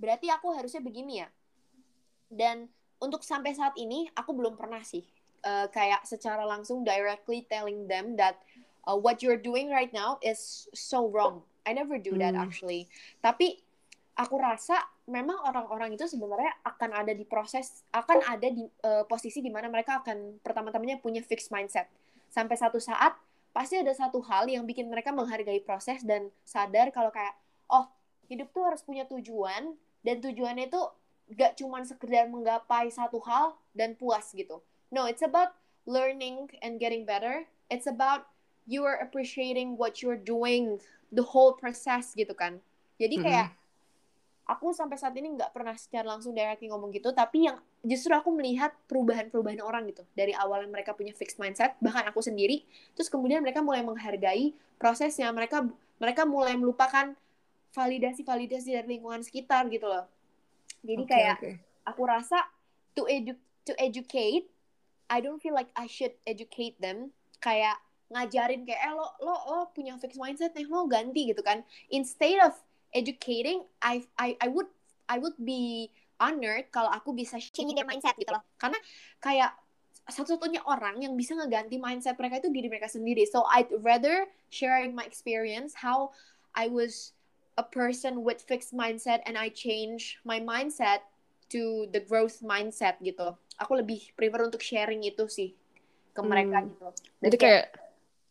berarti 0.00 0.32
aku 0.32 0.56
harusnya 0.56 0.80
begini 0.80 1.22
ya. 1.22 1.28
Dan 2.26 2.66
untuk 3.00 3.20
sampai 3.20 3.52
saat 3.52 3.76
ini 3.76 4.08
aku 4.16 4.32
belum 4.32 4.56
pernah 4.56 4.80
sih 4.80 5.04
uh, 5.44 5.66
kayak 5.70 6.02
secara 6.08 6.42
langsung 6.42 6.82
directly 6.82 7.44
telling 7.46 7.86
them 7.86 8.16
that 8.16 8.40
uh, 8.88 8.96
what 8.96 9.20
you're 9.20 9.40
doing 9.40 9.68
right 9.68 9.92
now 9.94 10.18
is 10.24 10.66
so 10.72 11.06
wrong. 11.06 11.42
I 11.66 11.74
never 11.74 11.98
do 11.98 12.14
that 12.22 12.38
hmm. 12.38 12.42
actually. 12.42 12.86
Tapi 13.22 13.58
aku 14.16 14.38
rasa 14.38 14.80
memang 15.06 15.36
orang-orang 15.44 15.94
itu 15.94 16.08
sebenarnya 16.08 16.56
akan 16.64 16.90
ada 16.94 17.12
di 17.12 17.22
proses 17.26 17.84
akan 17.92 18.24
ada 18.26 18.48
di 18.48 18.64
uh, 18.86 19.04
posisi 19.04 19.44
di 19.44 19.52
mana 19.52 19.68
mereka 19.68 20.00
akan 20.00 20.40
pertama-tamanya 20.40 21.02
punya 21.02 21.20
fixed 21.20 21.52
mindset. 21.52 21.90
Sampai 22.30 22.56
satu 22.56 22.78
saat 22.78 23.14
pasti 23.50 23.80
ada 23.80 23.92
satu 23.92 24.20
hal 24.24 24.48
yang 24.52 24.68
bikin 24.68 24.88
mereka 24.92 25.12
menghargai 25.12 25.64
proses 25.64 26.04
dan 26.04 26.28
sadar 26.44 26.92
kalau 26.92 27.08
kayak 27.08 27.32
oh 27.72 27.88
hidup 28.28 28.52
tuh 28.52 28.68
harus 28.68 28.84
punya 28.84 29.08
tujuan 29.08 29.74
dan 30.04 30.20
tujuannya 30.20 30.68
itu 30.68 30.82
gak 31.34 31.58
cuman 31.58 31.82
sekedar 31.82 32.30
menggapai 32.30 32.86
satu 32.90 33.18
hal 33.26 33.58
dan 33.74 33.98
puas 33.98 34.30
gitu. 34.30 34.62
No, 34.94 35.10
it's 35.10 35.26
about 35.26 35.58
learning 35.88 36.46
and 36.62 36.78
getting 36.78 37.02
better. 37.02 37.50
It's 37.66 37.90
about 37.90 38.30
you 38.70 38.86
are 38.86 38.98
appreciating 39.02 39.74
what 39.74 39.98
you're 40.02 40.18
doing, 40.18 40.78
the 41.10 41.26
whole 41.26 41.58
process 41.58 42.14
gitu 42.14 42.34
kan. 42.34 42.62
Jadi 43.02 43.18
kayak 43.18 43.50
mm 43.50 43.54
-hmm. 43.54 44.52
aku 44.54 44.70
sampai 44.70 44.94
saat 44.94 45.14
ini 45.18 45.34
nggak 45.34 45.50
pernah 45.50 45.74
secara 45.74 46.14
langsung 46.14 46.30
directly 46.30 46.70
ngomong 46.70 46.94
gitu, 46.94 47.10
tapi 47.10 47.50
yang 47.50 47.58
justru 47.82 48.14
aku 48.14 48.30
melihat 48.30 48.70
perubahan-perubahan 48.86 49.62
orang 49.62 49.90
gitu 49.90 50.06
dari 50.14 50.30
awal 50.38 50.62
mereka 50.70 50.94
punya 50.94 51.10
fixed 51.10 51.42
mindset, 51.42 51.74
bahkan 51.84 52.06
aku 52.06 52.22
sendiri, 52.22 52.62
terus 52.94 53.10
kemudian 53.10 53.42
mereka 53.42 53.62
mulai 53.62 53.82
menghargai 53.82 54.54
prosesnya, 54.78 55.30
mereka 55.34 55.66
mereka 55.98 56.22
mulai 56.22 56.54
melupakan 56.54 57.14
validasi-validasi 57.74 58.72
dari 58.72 58.86
lingkungan 58.98 59.20
sekitar 59.20 59.66
gitu 59.68 59.90
loh 59.90 60.08
jadi 60.86 61.02
okay, 61.02 61.12
kayak 61.12 61.36
okay. 61.42 61.54
aku 61.82 62.02
rasa 62.06 62.38
to 62.94 63.04
edu 63.10 63.34
to 63.66 63.74
educate, 63.82 64.46
I 65.10 65.18
don't 65.18 65.42
feel 65.42 65.52
like 65.52 65.74
I 65.74 65.90
should 65.90 66.14
educate 66.22 66.78
them. 66.78 67.10
Kayak 67.42 67.82
ngajarin 68.06 68.62
kayak 68.62 68.80
eh 68.86 68.94
lo 68.94 69.06
lo 69.18 69.34
lo 69.50 69.58
punya 69.74 69.98
fixed 69.98 70.18
mindset 70.18 70.54
nih 70.54 70.66
lo 70.70 70.86
ganti 70.86 71.26
gitu 71.26 71.42
kan 71.42 71.66
instead 71.90 72.38
of 72.38 72.54
educating 72.94 73.66
I 73.82 74.06
I 74.14 74.38
I 74.38 74.46
would 74.46 74.70
I 75.10 75.18
would 75.18 75.34
be 75.42 75.90
honored 76.22 76.70
kalau 76.70 76.88
aku 76.94 77.10
bisa 77.10 77.36
change 77.42 77.74
their 77.74 77.86
mindset 77.86 78.14
gitu 78.14 78.30
loh 78.30 78.46
karena 78.62 78.78
kayak 79.18 79.58
satu-satunya 80.06 80.62
orang 80.70 81.02
yang 81.02 81.18
bisa 81.18 81.34
ngeganti 81.34 81.82
mindset 81.82 82.14
mereka 82.14 82.38
itu 82.38 82.48
diri 82.54 82.70
mereka 82.70 82.86
sendiri 82.86 83.26
so 83.26 83.42
I'd 83.50 83.68
rather 83.82 84.30
sharing 84.54 84.94
my 84.94 85.02
experience 85.02 85.74
how 85.74 86.14
I 86.54 86.70
was 86.70 87.15
a 87.56 87.64
person 87.64 88.20
with 88.20 88.40
fixed 88.40 88.72
mindset 88.72 89.24
and 89.24 89.34
I 89.34 89.48
change 89.48 90.20
my 90.22 90.36
mindset 90.36 91.04
to 91.48 91.88
the 91.88 92.00
growth 92.00 92.40
mindset 92.40 93.00
gitu 93.00 93.32
aku 93.56 93.72
lebih 93.76 94.12
prefer 94.12 94.44
untuk 94.44 94.60
sharing 94.60 95.02
itu 95.02 95.24
sih 95.26 95.56
ke 96.12 96.20
mereka 96.20 96.60
Hmm. 96.60 96.68
gitu 96.70 96.88
Dan 97.16 97.24
Jadi 97.28 97.36
kayak 97.36 97.64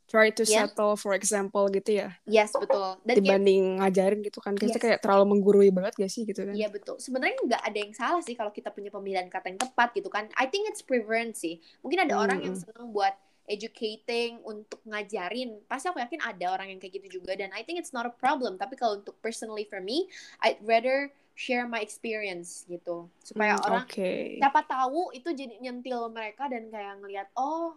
try 0.06 0.30
to 0.30 0.46
Yeah. 0.46 0.70
settle 0.70 0.94
for 0.94 1.18
example 1.18 1.66
gitu 1.68 2.06
ya. 2.06 2.14
yes 2.24 2.54
betul 2.54 3.02
dan 3.02 3.14
kayak 3.14 3.18
Dibanding 3.18 3.82
ngajarin 3.82 4.20
gitu 4.22 4.38
kan. 4.38 4.54
Kayaknya 4.54 4.78
Yes. 4.78 4.86
kayak 4.86 5.00
terlalu 5.02 5.26
menggurui 5.34 5.70
banget 5.74 5.98
gak 5.98 6.12
sih 6.14 6.30
gitu 6.30 6.46
kan. 6.46 6.54
Iya 6.54 6.70
betul. 6.70 7.02
Sebenarnya 7.02 7.42
nggak 7.42 7.64
ada 7.66 7.78
yang 7.82 7.94
salah 7.94 8.22
sih 8.22 8.38
kalau 8.38 8.54
kita 8.54 8.70
punya 8.70 8.94
pemilihan 8.94 9.26
kata 9.26 9.50
yang 9.50 9.58
tepat 9.58 9.98
gitu 9.98 10.14
kan. 10.14 10.30
I 10.38 10.46
think 10.46 10.70
it's 10.70 10.86
preference 10.86 11.42
sih. 11.42 11.58
Mungkin 11.82 12.06
ada 12.06 12.22
orang 12.22 12.46
yang 12.46 12.54
Mm-mm. 12.54 12.70
senang 12.70 12.94
buat 12.94 13.18
educating 13.45 14.41
untuk 14.41 14.81
ngajarin. 14.86 15.62
Pasti 15.69 15.89
aku 15.89 16.01
yakin 16.01 16.21
ada 16.21 16.45
orang 16.53 16.73
yang 16.73 16.79
kayak 16.81 17.01
gitu 17.01 17.21
juga 17.21 17.38
dan 17.38 17.53
I 17.53 17.62
think 17.62 17.77
it's 17.77 17.93
not 17.93 18.05
a 18.05 18.13
problem. 18.13 18.58
Tapi 18.58 18.73
kalau 18.77 19.01
untuk 19.01 19.17
personally 19.21 19.65
for 19.69 19.81
me, 19.81 20.10
I'd 20.41 20.60
rather 20.65 21.13
share 21.36 21.67
my 21.67 21.84
experience 21.84 22.63
gitu 22.65 23.12
supaya 23.19 23.60
Hmm, 23.60 23.65
orang 23.67 23.86
Oke. 23.91 24.39
siapa 24.39 24.63
tahu 24.63 25.12
itu 25.12 25.36
jadi 25.36 25.60
nyentil 25.60 26.08
mereka 26.08 26.47
dan 26.47 26.71
kayak 26.71 26.95
ngelihat 27.03 27.27
oh 27.36 27.75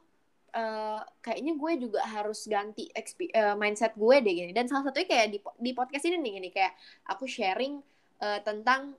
eh, 0.55 1.03
kayaknya 1.21 1.59
gue 1.59 1.73
juga 1.91 2.01
harus 2.07 2.47
ganti 2.47 2.87
exp- 2.95 3.35
eh, 3.35 3.57
mindset 3.59 3.99
gue 3.99 4.17
deh 4.23 4.33
gini 4.33 4.53
dan 4.55 4.71
salah 4.71 4.87
satunya 4.87 5.11
kayak 5.11 5.27
di, 5.35 5.39
di 5.43 5.71
podcast 5.75 6.07
ini 6.07 6.23
nih 6.23 6.33
gini 6.39 6.49
kayak 6.55 6.73
aku 7.11 7.27
sharing 7.27 7.83
eh, 8.23 8.41
tentang 8.47 8.95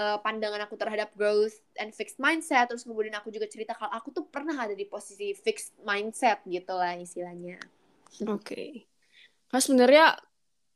eh, 0.00 0.18
pandangan 0.24 0.64
aku 0.64 0.80
terhadap 0.80 1.12
growth 1.12 1.60
and 1.76 1.92
fixed 1.92 2.16
mindset 2.16 2.72
terus 2.72 2.88
kemudian 2.88 3.12
aku 3.20 3.28
juga 3.28 3.44
cerita 3.44 3.76
kalau 3.76 3.92
aku 3.92 4.08
tuh 4.16 4.24
pernah 4.24 4.56
ada 4.56 4.72
di 4.72 4.88
posisi 4.88 5.36
fixed 5.36 5.76
mindset 5.84 6.40
gitu 6.48 6.72
lah 6.72 6.96
istilahnya 6.96 7.60
Oke. 8.26 8.90
Karena 9.46 9.62
sebenarnya 9.62 10.04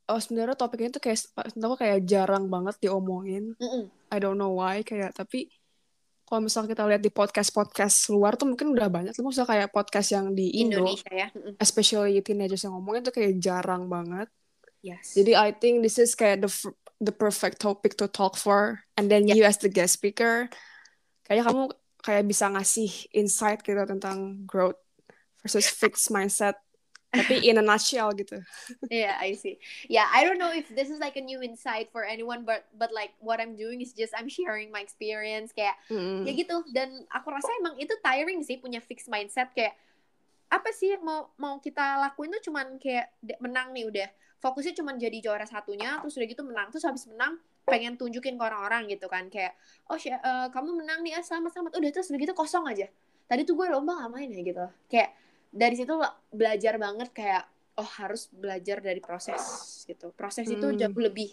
oh 0.04 0.20
sebenarnya 0.20 0.56
topik 0.56 0.84
ini 0.84 0.90
tuh 0.92 1.02
kayak 1.02 1.18
aku 1.34 1.76
kayak 1.80 1.98
jarang 2.06 2.46
banget 2.46 2.76
diomongin. 2.78 3.56
Mm-mm. 3.58 3.90
I 4.12 4.16
don't 4.22 4.38
know 4.38 4.54
why 4.54 4.86
kayak 4.86 5.16
tapi 5.16 5.50
kalau 6.24 6.40
misalnya 6.48 6.72
kita 6.72 6.88
lihat 6.88 7.02
di 7.04 7.12
podcast-podcast 7.12 8.08
luar 8.08 8.38
tuh 8.40 8.48
mungkin 8.48 8.72
udah 8.72 8.88
banyak. 8.88 9.12
Tapi 9.12 9.24
misalnya 9.26 9.50
kayak 9.50 9.68
podcast 9.74 10.08
yang 10.14 10.26
di 10.32 10.46
Indo, 10.62 10.80
Indonesia 10.80 11.12
ya 11.12 11.28
Mm-mm. 11.34 11.54
especially 11.58 12.16
teenagers 12.24 12.64
yang 12.64 12.78
ngomongin 12.78 13.02
tuh 13.04 13.14
kayak 13.14 13.36
jarang 13.42 13.90
banget. 13.90 14.30
yes 14.84 15.16
Jadi 15.16 15.32
I 15.36 15.52
think 15.52 15.84
this 15.84 15.96
is 15.96 16.12
kayak 16.16 16.44
the 16.44 16.50
the 17.00 17.12
perfect 17.12 17.60
topic 17.60 17.96
to 17.98 18.06
talk 18.06 18.36
for. 18.36 18.82
And 18.96 19.10
then 19.10 19.26
Yeah. 19.26 19.34
you 19.34 19.42
as 19.44 19.58
the 19.58 19.68
guest 19.68 19.98
speaker, 19.98 20.48
kayaknya 21.26 21.44
kamu 21.50 21.62
kayak 22.04 22.24
bisa 22.28 22.46
ngasih 22.52 22.90
insight 23.10 23.64
gitu 23.64 23.80
tentang 23.88 24.44
growth 24.44 24.78
versus 25.42 25.66
fixed 25.66 26.12
mindset. 26.12 26.56
Tapi 27.14 27.46
in 27.46 27.58
a 27.58 27.64
nutshell 27.64 28.10
gitu. 28.10 28.42
Yeah, 28.90 29.14
I 29.14 29.38
see. 29.38 29.62
Yeah, 29.86 30.10
I 30.10 30.26
don't 30.26 30.34
know 30.34 30.50
if 30.50 30.66
this 30.66 30.90
is 30.90 30.98
like 30.98 31.14
a 31.14 31.22
new 31.22 31.38
insight 31.38 31.94
for 31.94 32.02
anyone, 32.02 32.42
but 32.42 32.66
but 32.74 32.90
like 32.90 33.14
what 33.22 33.38
I'm 33.38 33.54
doing 33.54 33.78
is 33.78 33.94
just 33.94 34.10
I'm 34.18 34.26
sharing 34.26 34.74
my 34.74 34.82
experience 34.82 35.54
kayak 35.54 35.78
Mm. 35.86 36.26
ya 36.26 36.32
gitu. 36.34 36.66
Dan 36.74 37.06
aku 37.14 37.30
rasa 37.30 37.54
emang 37.62 37.78
itu 37.78 37.94
tiring 38.02 38.42
sih 38.42 38.58
punya 38.58 38.82
fixed 38.82 39.06
mindset 39.06 39.54
kayak 39.54 39.78
apa 40.50 40.70
sih 40.74 40.94
yang 40.98 41.06
mau 41.06 41.30
mau 41.38 41.58
kita 41.58 42.02
lakuin 42.02 42.34
tuh 42.34 42.50
cuman 42.50 42.82
kayak 42.82 43.14
menang 43.38 43.70
nih 43.70 43.86
udah 43.86 44.08
fokusnya 44.44 44.76
cuman 44.76 45.00
jadi 45.00 45.24
juara 45.24 45.48
satunya 45.48 45.96
terus 46.04 46.20
udah 46.20 46.28
gitu 46.28 46.44
menang 46.44 46.68
terus 46.68 46.84
habis 46.84 47.08
menang 47.08 47.40
pengen 47.64 47.96
tunjukin 47.96 48.36
ke 48.36 48.42
orang-orang 48.44 48.84
gitu 48.92 49.08
kan 49.08 49.32
kayak 49.32 49.56
oh 49.88 49.96
Sya- 49.96 50.20
eh, 50.20 50.48
kamu 50.52 50.84
menang 50.84 51.00
nih 51.00 51.16
ah 51.16 51.24
selamat 51.24 51.56
selamat. 51.56 51.72
Udah 51.80 51.90
terus 51.90 52.12
udah 52.12 52.20
gitu 52.20 52.34
kosong 52.36 52.68
aja. 52.68 52.84
Tadi 53.24 53.48
tuh 53.48 53.56
gue 53.56 53.72
lomba 53.72 53.96
ngapain 54.04 54.28
ya 54.28 54.44
gitu. 54.44 54.64
Kayak 54.84 55.16
dari 55.48 55.72
situ 55.72 55.96
belajar 56.28 56.76
banget 56.76 57.08
kayak 57.16 57.48
oh 57.74 57.88
harus 57.98 58.28
belajar 58.28 58.84
dari 58.84 59.00
proses 59.00 59.40
gitu. 59.88 60.12
Proses 60.12 60.44
itu 60.44 60.60
Hmm. 60.60 60.76
jauh 60.76 61.00
lebih 61.00 61.32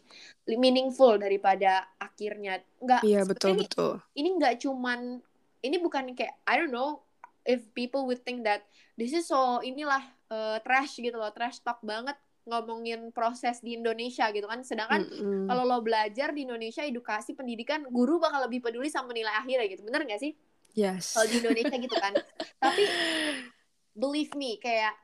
meaningful 0.55 1.19
daripada 1.19 1.91
akhirnya. 1.99 2.63
Nggak 2.79 3.01
Iya 3.03 3.21
betul 3.27 3.49
ini 3.51 3.61
betul. 3.67 3.91
ini 4.15 4.29
nggak 4.39 4.55
cuman 4.63 5.19
ini 5.61 5.77
bukan 5.83 6.15
kayak 6.15 6.39
I 6.47 6.57
don't 6.57 6.71
know 6.71 7.03
if 7.43 7.59
people 7.75 8.07
would 8.07 8.23
think 8.23 8.47
that 8.47 8.63
this 8.95 9.11
is 9.11 9.27
so 9.27 9.59
inilah 9.59 9.99
uh, 10.31 10.63
trash 10.63 10.95
gitu 10.95 11.19
loh. 11.19 11.29
Trash 11.35 11.59
talk 11.59 11.83
banget 11.83 12.15
ngomongin 12.41 13.13
proses 13.13 13.61
di 13.61 13.77
Indonesia 13.77 14.29
gitu 14.33 14.49
kan. 14.49 14.65
Sedangkan 14.65 15.05
Mm-mm. 15.05 15.45
kalau 15.45 15.63
lo 15.63 15.77
belajar 15.79 16.33
di 16.33 16.43
Indonesia 16.43 16.81
edukasi 16.81 17.37
pendidikan 17.37 17.85
guru 17.87 18.17
bakal 18.17 18.45
lebih 18.49 18.65
peduli 18.65 18.89
sama 18.89 19.13
nilai 19.13 19.31
akhirnya 19.31 19.67
gitu. 19.69 19.85
Bener 19.85 20.03
nggak 20.05 20.21
sih? 20.21 20.33
Yes. 20.71 21.13
kalau 21.13 21.27
di 21.27 21.37
Indonesia 21.43 21.75
gitu 21.75 21.95
kan. 21.99 22.13
Tapi 22.63 22.83
believe 23.91 24.31
me 24.33 24.55
kayak 24.57 24.95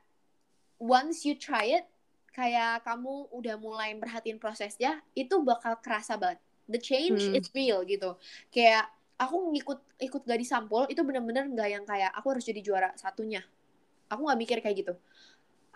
once 0.80 1.22
you 1.22 1.36
try 1.36 1.76
it 1.76 1.84
kayak 2.32 2.86
kamu 2.86 3.26
udah 3.34 3.58
mulai 3.58 3.92
perhatiin 3.98 4.38
prosesnya 4.38 5.02
itu 5.12 5.38
bakal 5.42 5.76
kerasa 5.82 6.14
banget. 6.16 6.38
The 6.68 6.80
change 6.80 7.22
Hmm. 7.28 7.36
is 7.38 7.48
real 7.52 7.82
gitu. 7.84 8.16
Kayak 8.48 8.88
aku 9.18 9.50
ngikut 9.52 9.78
ikut 9.98 10.22
gadis 10.24 10.50
sampul 10.50 10.86
itu 10.86 11.00
bener-bener 11.02 11.48
nggak 11.48 11.68
yang 11.68 11.84
kayak 11.84 12.12
aku 12.14 12.34
harus 12.34 12.44
jadi 12.44 12.60
juara 12.62 12.90
satunya. 12.94 13.42
Aku 14.08 14.24
nggak 14.24 14.38
mikir 14.40 14.58
kayak 14.64 14.76
gitu 14.82 14.94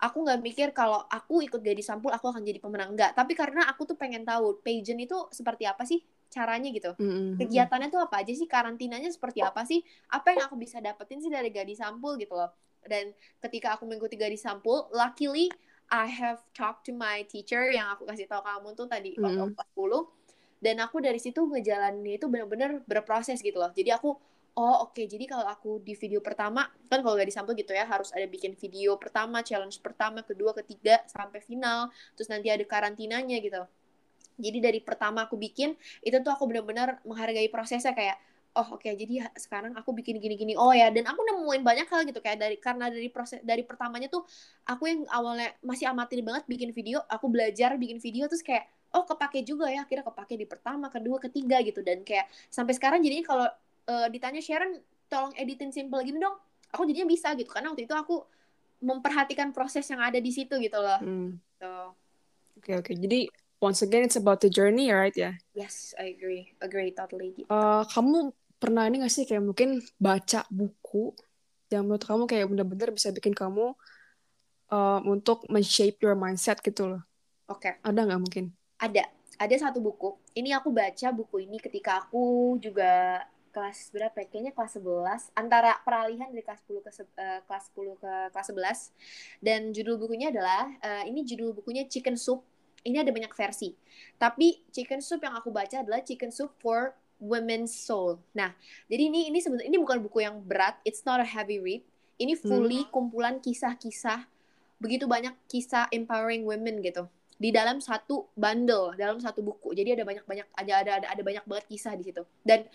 aku 0.02 0.18
nggak 0.26 0.40
mikir 0.42 0.68
kalau 0.74 1.06
aku 1.06 1.46
ikut 1.46 1.62
gadis 1.62 1.86
sampul 1.86 2.10
aku 2.10 2.26
akan 2.34 2.42
jadi 2.42 2.58
pemenang. 2.58 2.90
Enggak 2.94 3.14
tapi 3.14 3.32
karena 3.38 3.62
aku 3.70 3.86
tuh 3.86 3.94
pengen 3.94 4.26
tahu 4.26 4.58
pageant 4.60 4.98
itu 4.98 5.16
seperti 5.30 5.64
apa 5.70 5.86
sih 5.86 6.02
caranya 6.32 6.68
gitu? 6.74 6.90
Mm-mm. 6.98 7.36
kegiatannya 7.38 7.88
tuh 7.92 8.00
apa 8.02 8.24
aja 8.24 8.32
sih? 8.34 8.48
Karantinanya 8.50 9.08
seperti 9.14 9.40
apa 9.44 9.62
sih? 9.68 9.80
Apa 10.10 10.34
yang 10.34 10.42
aku 10.50 10.56
bisa 10.58 10.82
dapetin 10.82 11.22
sih 11.22 11.30
dari 11.30 11.48
gadis 11.54 11.78
sampul 11.78 12.18
gitu 12.18 12.34
loh. 12.34 12.50
Dan 12.82 13.14
ketika 13.38 13.78
aku 13.78 13.86
mengikuti 13.86 14.18
gadis 14.18 14.42
sampul 14.42 14.90
luckily 14.90 15.46
I 15.92 16.08
have 16.08 16.40
talked 16.56 16.88
to 16.88 16.92
my 16.96 17.22
teacher 17.28 17.68
yang 17.70 17.92
aku 17.92 18.08
kasih 18.08 18.26
tahu 18.26 18.42
kamu 18.42 18.68
tuh 18.74 18.86
tadi 18.88 19.14
waktu 19.20 19.38
Mm. 19.38 19.54
kelas 19.54 19.68
10 19.76 20.02
dan 20.62 20.76
aku 20.80 20.96
dari 21.02 21.20
situ 21.20 21.42
ngejalanin 21.42 22.16
itu 22.16 22.26
benar-benar 22.32 22.80
berproses 22.86 23.38
gitu 23.42 23.58
loh. 23.60 23.70
Jadi 23.74 23.90
aku 23.92 24.16
oh 24.56 24.88
oke. 24.88 25.02
Jadi 25.08 25.24
kalau 25.24 25.46
aku 25.48 25.80
di 25.80 25.96
video 25.96 26.20
pertama 26.20 26.68
kan 26.90 27.00
kalau 27.00 27.16
gadis 27.16 27.36
sampul 27.36 27.56
gitu 27.56 27.72
ya 27.72 27.88
harus 27.88 28.12
ada 28.12 28.24
bikin 28.28 28.52
video 28.56 29.00
pertama 29.00 29.40
challenge 29.40 29.80
pertama 29.80 30.20
kedua 30.20 30.52
ketiga 30.52 31.00
sampai 31.08 31.40
final. 31.40 31.88
Terus 32.16 32.28
nanti 32.28 32.52
ada 32.52 32.64
karantinanya 32.68 33.40
gitu. 33.40 33.64
Jadi 34.40 34.58
dari 34.60 34.80
pertama 34.80 35.24
aku 35.28 35.36
bikin 35.40 35.76
itu 36.04 36.16
tuh 36.20 36.32
aku 36.32 36.44
benar-benar 36.48 37.00
menghargai 37.08 37.48
prosesnya 37.48 37.96
kayak 37.96 38.16
oh 38.52 38.76
oke. 38.76 38.84
Jadi 38.84 39.24
ha- 39.24 39.32
sekarang 39.36 39.72
aku 39.72 39.96
bikin 39.96 40.20
gini-gini 40.20 40.52
oh 40.52 40.72
ya. 40.76 40.92
Dan 40.92 41.08
aku 41.08 41.20
nemuin 41.24 41.62
banyak 41.64 41.88
hal 41.88 42.04
gitu 42.04 42.20
kayak 42.20 42.38
dari 42.40 42.56
karena 42.60 42.92
dari 42.92 43.08
proses 43.08 43.40
dari 43.40 43.64
pertamanya 43.64 44.12
tuh 44.12 44.24
aku 44.68 44.84
yang 44.84 45.00
awalnya 45.08 45.56
masih 45.64 45.88
amatir 45.88 46.20
banget 46.20 46.44
bikin 46.44 46.76
video 46.76 47.00
aku 47.08 47.28
belajar 47.32 47.76
bikin 47.80 47.96
video 48.04 48.28
terus 48.28 48.44
kayak 48.44 48.68
oh 48.92 49.08
kepake 49.08 49.48
juga 49.48 49.72
ya. 49.72 49.88
Akhirnya 49.88 50.04
kepake 50.04 50.36
di 50.36 50.44
pertama 50.44 50.92
kedua 50.92 51.16
ketiga 51.16 51.56
gitu. 51.64 51.80
Dan 51.80 52.04
kayak 52.04 52.28
sampai 52.52 52.76
sekarang 52.76 53.00
jadinya 53.00 53.24
kalau 53.24 53.48
eh, 53.88 54.06
ditanya 54.12 54.40
Sharon 54.42 54.78
tolong 55.08 55.32
editin 55.36 55.70
simple 55.70 56.00
gini 56.04 56.18
dong 56.18 56.36
aku 56.72 56.88
jadinya 56.88 57.08
bisa 57.08 57.36
gitu 57.36 57.50
karena 57.52 57.70
waktu 57.72 57.84
itu 57.84 57.94
aku 57.94 58.24
memperhatikan 58.82 59.54
proses 59.54 59.86
yang 59.86 60.02
ada 60.02 60.18
di 60.18 60.30
situ 60.34 60.58
gitu 60.58 60.78
loh 60.80 61.00
Mm. 61.00 61.38
so 61.60 61.94
Oke 62.62 62.78
oke. 62.78 62.92
Jadi 62.94 63.26
once 63.58 63.82
again 63.82 64.06
it's 64.06 64.14
about 64.14 64.38
the 64.38 64.46
journey, 64.46 64.92
right 64.94 65.14
ya? 65.18 65.34
yes 65.56 65.98
I 65.98 66.14
agree 66.14 66.54
agree 66.62 66.94
totally 66.94 67.34
gitu. 67.34 67.50
Eh, 67.50 67.82
kamu 67.90 68.30
pernah 68.62 68.86
ini 68.86 69.02
gak 69.02 69.10
sih 69.10 69.26
kayak 69.26 69.42
mungkin 69.42 69.82
baca 69.98 70.46
buku 70.46 71.10
yang 71.74 71.88
menurut 71.88 72.04
kamu 72.06 72.22
kayak 72.30 72.46
bener-bener 72.46 72.94
bisa 72.94 73.10
bikin 73.10 73.34
kamu 73.34 73.74
eh, 74.70 75.00
untuk 75.10 75.42
men-shape 75.50 75.98
your 76.00 76.14
mindset 76.14 76.62
gitu 76.62 76.86
loh. 76.86 77.02
oke 77.50 77.82
Ada 77.82 78.00
nggak 78.06 78.20
mungkin? 78.22 78.44
ada 78.78 79.04
ada 79.38 79.56
satu 79.58 79.78
buku 79.82 80.14
ini 80.38 80.54
aku 80.54 80.70
baca 80.70 81.08
buku 81.10 81.42
ini 81.46 81.58
ketika 81.58 82.06
aku 82.06 82.56
juga 82.62 83.22
kelas 83.52 83.92
berapa 83.92 84.16
ya? 84.16 84.26
kayaknya 84.26 84.52
kelas 84.56 84.80
11 84.80 85.36
antara 85.36 85.76
peralihan 85.84 86.32
dari 86.32 86.40
kelas 86.40 86.64
10 86.64 86.82
ke 86.82 86.90
eh, 87.20 87.40
kelas 87.44 87.64
10 87.76 88.00
ke 88.00 88.12
kelas 88.32 88.46
11 88.48 89.44
dan 89.44 89.60
judul 89.76 90.00
bukunya 90.00 90.32
adalah 90.32 90.72
eh, 90.80 91.12
ini 91.12 91.22
judul 91.22 91.52
bukunya 91.52 91.84
Chicken 91.86 92.16
Soup. 92.16 92.42
Ini 92.82 92.98
ada 93.06 93.14
banyak 93.14 93.30
versi. 93.30 93.78
Tapi 94.18 94.66
Chicken 94.74 94.98
Soup 94.98 95.22
yang 95.22 95.38
aku 95.38 95.54
baca 95.54 95.86
adalah 95.86 96.02
Chicken 96.02 96.34
Soup 96.34 96.50
for 96.58 96.96
Women's 97.22 97.70
Soul. 97.70 98.18
Nah 98.34 98.56
jadi 98.88 99.12
ini 99.12 99.30
ini 99.30 99.38
sebenarnya 99.38 99.68
ini 99.68 99.78
bukan 99.78 100.02
buku 100.02 100.24
yang 100.24 100.40
berat. 100.42 100.80
It's 100.82 101.06
not 101.06 101.22
a 101.22 101.28
heavy 101.28 101.62
read. 101.62 101.84
Ini 102.18 102.34
fully 102.34 102.88
kumpulan 102.90 103.38
kisah-kisah 103.38 104.26
begitu 104.82 105.06
banyak 105.06 105.38
kisah 105.46 105.86
empowering 105.94 106.42
women 106.42 106.82
gitu 106.82 107.06
di 107.42 107.50
dalam 107.50 107.82
satu 107.82 108.30
bundle 108.38 108.94
dalam 108.94 109.18
satu 109.18 109.42
buku. 109.42 109.74
Jadi 109.74 109.98
ada 109.98 110.04
banyak 110.06 110.22
banyak 110.22 110.46
ada 110.54 110.72
ada 110.78 110.90
ada 111.02 111.06
ada 111.10 111.22
banyak 111.26 111.42
banget 111.42 111.64
kisah 111.66 111.98
di 111.98 112.06
situ. 112.06 112.22
Dan 112.46 112.66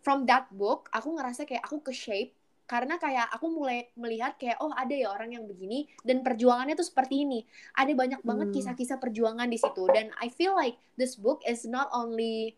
from 0.00 0.24
that 0.24 0.48
book 0.52 0.88
aku 0.92 1.16
ngerasa 1.16 1.44
kayak 1.44 1.64
aku 1.64 1.80
ke 1.84 1.92
shape 1.92 2.32
karena 2.70 3.02
kayak 3.02 3.26
aku 3.34 3.50
mulai 3.50 3.90
melihat 3.98 4.38
kayak 4.38 4.62
oh 4.62 4.70
ada 4.70 4.94
ya 4.94 5.10
orang 5.10 5.34
yang 5.34 5.42
begini 5.42 5.90
dan 6.06 6.22
perjuangannya 6.22 6.78
tuh 6.78 6.86
seperti 6.86 7.26
ini. 7.26 7.42
Ada 7.74 7.98
banyak 7.98 8.22
banget 8.22 8.54
Hmm. 8.54 8.54
kisah-kisah 8.54 9.02
perjuangan 9.02 9.50
di 9.50 9.58
situ 9.58 9.90
dan 9.90 10.14
I 10.22 10.30
feel 10.30 10.54
like 10.54 10.78
this 10.94 11.18
book 11.18 11.42
is 11.50 11.66
not 11.66 11.90
only 11.90 12.54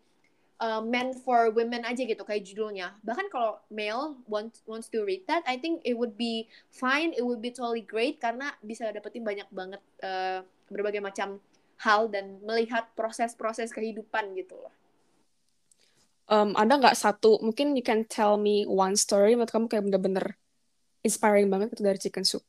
uh, 0.61 0.85
meant 0.85 1.17
for 1.25 1.49
women 1.49 1.81
aja 1.81 2.05
gitu 2.05 2.21
kayak 2.21 2.45
judulnya. 2.45 2.93
Bahkan 3.01 3.33
kalau 3.33 3.57
male 3.73 4.21
wants 4.29 4.61
wants 4.69 4.85
to 4.93 5.01
read 5.01 5.25
that 5.25 5.41
I 5.49 5.57
think 5.57 5.81
it 5.81 5.97
would 5.97 6.13
be 6.13 6.45
fine 6.69 7.09
it 7.17 7.25
would 7.25 7.41
be 7.41 7.49
totally 7.49 7.81
great 7.81 8.21
karena 8.21 8.53
bisa 8.61 8.93
dapetin 8.93 9.25
banyak 9.25 9.49
banget 9.49 9.81
uh, 10.05 10.45
berbagai 10.69 11.01
macam 11.01 11.41
hal 11.81 12.05
dan 12.13 12.37
melihat 12.45 12.85
proses-proses 12.93 13.73
kehidupan 13.73 14.37
gitu 14.37 14.61
loh 14.61 14.69
Um, 16.23 16.55
ada 16.55 16.79
nggak 16.79 16.95
satu, 16.95 17.43
mungkin 17.43 17.75
you 17.75 17.83
can 17.83 18.07
tell 18.07 18.39
me 18.39 18.63
one 18.63 18.95
story 18.95 19.35
menurut 19.35 19.51
kamu 19.51 19.67
kayak 19.67 19.83
bener-bener 19.83 20.25
inspiring 21.03 21.51
banget 21.51 21.75
itu 21.75 21.83
dari 21.83 21.99
Chicken 21.99 22.23
Soup. 22.23 22.43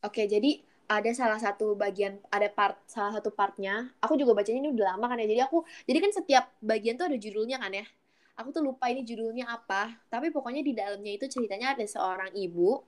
Oke, 0.00 0.24
jadi 0.24 0.64
ada 0.88 1.10
salah 1.16 1.40
satu 1.40 1.76
bagian, 1.76 2.16
ada 2.32 2.48
part, 2.48 2.80
salah 2.88 3.12
satu 3.12 3.32
partnya. 3.32 3.92
Aku 4.00 4.16
juga 4.16 4.32
bacanya 4.36 4.64
ini 4.64 4.70
udah 4.72 4.96
lama 4.96 5.12
kan 5.12 5.20
ya. 5.20 5.28
Jadi 5.28 5.40
aku, 5.44 5.64
jadi 5.84 5.98
kan 6.00 6.10
setiap 6.12 6.44
bagian 6.60 6.96
tuh 6.96 7.08
ada 7.08 7.16
judulnya 7.16 7.56
kan 7.60 7.72
ya. 7.72 7.84
Aku 8.40 8.50
tuh 8.50 8.64
lupa 8.64 8.88
ini 8.88 9.04
judulnya 9.04 9.48
apa. 9.48 9.94
Tapi 10.08 10.32
pokoknya 10.32 10.64
di 10.64 10.72
dalamnya 10.76 11.12
itu 11.14 11.28
ceritanya 11.28 11.76
ada 11.76 11.84
seorang 11.84 12.32
ibu. 12.36 12.82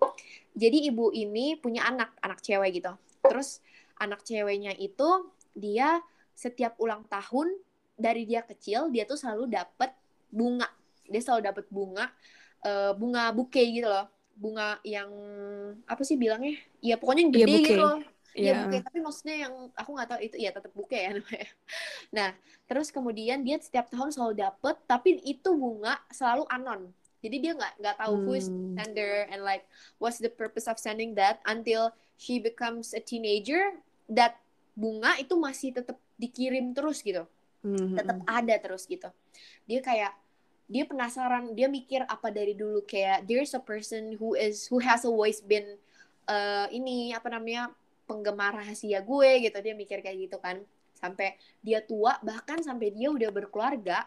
Jadi 0.57 0.91
ibu 0.93 1.13
ini 1.13 1.57
punya 1.61 1.89
anak, 1.89 2.17
anak 2.21 2.41
cewek 2.41 2.81
gitu. 2.81 2.93
Terus 3.25 3.61
anak 4.01 4.25
ceweknya 4.25 4.77
itu 4.77 5.33
dia 5.57 6.01
setiap 6.37 6.77
ulang 6.81 7.09
tahun 7.09 7.49
dari 7.97 8.29
dia 8.29 8.45
kecil 8.45 8.93
dia 8.93 9.09
tuh 9.09 9.17
selalu 9.17 9.49
dapet 9.49 9.89
bunga. 10.31 10.69
Dia 11.07 11.21
selalu 11.23 11.43
dapet 11.49 11.65
bunga, 11.71 12.11
eh, 12.67 12.93
bunga 12.99 13.31
bouquet 13.37 13.67
gitu 13.83 13.89
loh 13.89 14.07
bunga 14.37 14.77
yang 14.85 15.09
apa 15.89 16.03
sih 16.05 16.17
bilangnya? 16.21 16.61
Ya 16.85 17.01
pokoknya 17.01 17.23
yang 17.25 17.35
Iya, 17.35 17.47
gede 17.47 17.53
bouquet. 17.53 17.73
gitu 17.73 17.81
loh. 17.81 17.99
Iya 18.37 18.53
Iya. 18.53 18.53
bouquet, 18.53 18.83
tapi 18.85 18.99
maksudnya 19.01 19.37
yang 19.49 19.55
aku 19.73 19.91
nggak 19.97 20.09
tahu 20.13 20.21
itu 20.21 20.37
ya 20.37 20.51
tetap 20.53 20.73
bouquet 20.77 21.01
ya 21.09 21.11
namanya. 21.17 21.49
Nah, 22.17 22.29
terus 22.69 22.89
kemudian 22.93 23.41
dia 23.47 23.57
setiap 23.61 23.89
tahun 23.89 24.13
selalu 24.13 24.35
dapet, 24.45 24.77
tapi 24.85 25.21
itu 25.25 25.51
bunga 25.57 25.97
selalu 26.13 26.45
anon. 26.53 26.81
Jadi 27.25 27.37
dia 27.41 27.53
nggak 27.57 27.73
nggak 27.81 27.97
tahu 27.97 28.15
who 28.25 28.33
is 28.37 28.53
Hmm. 28.53 28.77
sender 28.77 29.25
and 29.33 29.41
like 29.41 29.65
what's 29.97 30.21
the 30.21 30.29
purpose 30.29 30.69
of 30.69 30.77
sending 30.77 31.17
that 31.17 31.41
until 31.49 31.97
she 32.21 32.37
becomes 32.37 32.93
a 32.93 33.01
teenager. 33.01 33.81
That 34.13 34.37
bunga 34.77 35.17
itu 35.17 35.33
masih 35.41 35.73
tetap 35.73 35.97
dikirim 36.21 36.77
terus 36.77 37.01
gitu 37.01 37.25
Hmm. 37.67 37.99
tetap 37.99 38.19
ada 38.31 38.55
terus 38.63 38.87
gitu. 38.87 39.11
Dia 39.67 39.83
kayak 39.83 40.15
dia 40.71 40.87
penasaran 40.87 41.55
dia 41.55 41.67
mikir 41.67 42.07
apa 42.07 42.31
dari 42.31 42.55
dulu 42.55 42.87
kayak 42.87 43.27
there's 43.27 43.55
a 43.55 43.63
person 43.63 44.15
who 44.19 44.39
is 44.39 44.71
who 44.71 44.79
has 44.79 45.03
always 45.03 45.43
been 45.43 45.67
uh, 46.31 46.67
ini 46.71 47.11
apa 47.11 47.27
namanya 47.27 47.75
penggemar 48.07 48.55
rahasia 48.55 49.03
gue 49.03 49.31
gitu. 49.51 49.59
Dia 49.59 49.75
mikir 49.75 49.99
kayak 49.99 50.31
gitu 50.31 50.39
kan. 50.39 50.63
Sampai 50.95 51.35
dia 51.59 51.83
tua 51.83 52.23
bahkan 52.23 52.63
sampai 52.63 52.95
dia 52.95 53.11
udah 53.11 53.35
berkeluarga 53.35 54.07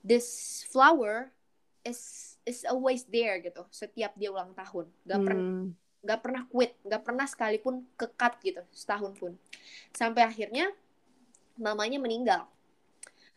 this 0.00 0.62
flower 0.72 1.28
is 1.84 2.34
is 2.48 2.64
always 2.64 3.04
there 3.12 3.36
gitu 3.44 3.60
setiap 3.68 4.16
dia 4.16 4.32
ulang 4.32 4.56
tahun. 4.56 4.88
Gak 5.04 5.20
pernah 5.20 5.44
Hmm. 5.44 5.68
nggak 6.06 6.22
pernah 6.22 6.42
quit 6.46 6.70
nggak 6.86 7.02
pernah 7.02 7.26
sekalipun 7.26 7.82
kekat 7.98 8.38
gitu 8.40 8.62
setahun 8.72 9.12
pun. 9.18 9.32
Sampai 9.90 10.22
akhirnya 10.22 10.70
mamanya 11.58 11.98
meninggal 11.98 12.46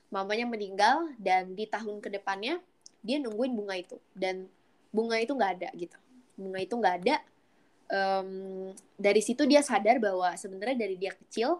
mamanya 0.09 0.45
meninggal 0.49 1.13
dan 1.21 1.53
di 1.53 1.69
tahun 1.69 2.01
ke 2.01 2.09
depannya 2.09 2.61
dia 3.05 3.17
nungguin 3.21 3.53
bunga 3.55 3.75
itu. 3.77 3.97
Dan 4.11 4.49
bunga 4.89 5.17
itu 5.21 5.33
nggak 5.33 5.51
ada 5.61 5.69
gitu. 5.77 5.97
Bunga 6.35 6.59
itu 6.61 6.73
nggak 6.75 6.95
ada 7.05 7.15
Em, 7.89 8.69
dari 9.01 9.17
situ 9.17 9.49
dia 9.49 9.65
sadar 9.65 9.97
bahwa 9.97 10.29
sebenarnya 10.37 10.77
dari 10.77 10.93
dia 10.93 11.09
kecil 11.09 11.57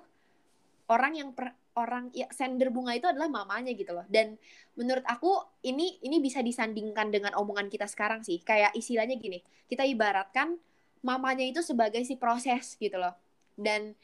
orang 0.86 1.18
yang 1.18 1.30
per, 1.34 1.58
orang 1.74 2.14
ya 2.14 2.30
sender 2.30 2.70
bunga 2.70 2.94
itu 2.94 3.10
adalah 3.10 3.26
mamanya 3.26 3.74
gitu 3.74 3.98
loh. 3.98 4.06
Dan 4.06 4.38
menurut 4.78 5.02
aku 5.10 5.42
ini 5.66 5.98
ini 6.06 6.22
bisa 6.22 6.46
disandingkan 6.46 7.10
dengan 7.10 7.34
omongan 7.34 7.66
kita 7.74 7.90
sekarang 7.90 8.22
sih. 8.22 8.46
Kayak 8.46 8.78
istilahnya 8.78 9.18
gini 9.18 9.42
kita 9.66 9.90
ibaratkan 9.90 10.62
mamanya 11.02 11.50
itu 11.50 11.66
sebagai 11.66 12.06
si 12.06 12.14
proses 12.14 12.78
gitu 12.78 13.02
loh. 13.02 13.18
Dan 13.58 13.98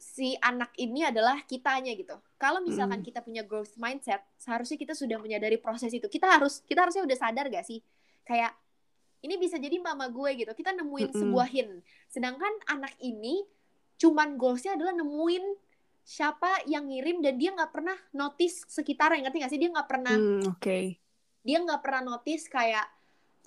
si 0.00 0.32
anak 0.40 0.72
ini 0.80 1.04
adalah 1.04 1.44
kitanya 1.44 1.92
gitu. 1.92 2.16
Kalau 2.40 2.64
misalkan 2.64 3.04
Mm. 3.04 3.06
kita 3.06 3.20
punya 3.20 3.44
growth 3.44 3.76
mindset 3.76 4.24
seharusnya 4.40 4.80
kita 4.80 4.96
sudah 4.96 5.20
menyadari 5.20 5.60
proses 5.60 5.92
itu. 5.92 6.08
Kita 6.08 6.40
harus 6.40 6.64
kita 6.64 6.88
harusnya 6.88 7.04
udah 7.04 7.18
sadar 7.20 7.52
gak 7.52 7.68
sih? 7.68 7.84
Kayak 8.24 8.56
ini 9.20 9.36
bisa 9.36 9.60
jadi 9.60 9.76
mama 9.76 10.08
gue 10.08 10.32
gitu. 10.40 10.48
Kita 10.56 10.72
nemuin 10.72 11.12
Mm-mm. 11.12 11.20
sebuah 11.20 11.48
hint. 11.52 11.84
Sedangkan 12.08 12.48
anak 12.64 12.96
ini 12.98 13.44
cuman 14.00 14.40
goalsnya 14.40 14.80
adalah 14.80 14.96
nemuin 14.96 15.44
siapa 16.00 16.64
yang 16.64 16.88
ngirim 16.88 17.20
dan 17.20 17.36
dia 17.36 17.52
nggak 17.52 17.68
pernah 17.68 17.94
notice 18.16 18.64
sekitarnya. 18.72 19.28
Ngerti 19.28 19.36
gak 19.44 19.52
sih? 19.52 19.60
Dia 19.60 19.68
nggak 19.68 19.88
pernah 19.88 20.16
Hmm, 20.16 20.42
Oke. 20.48 20.96
dia 21.44 21.58
nggak 21.60 21.80
pernah 21.84 22.16
notice 22.16 22.48
kayak 22.48 22.88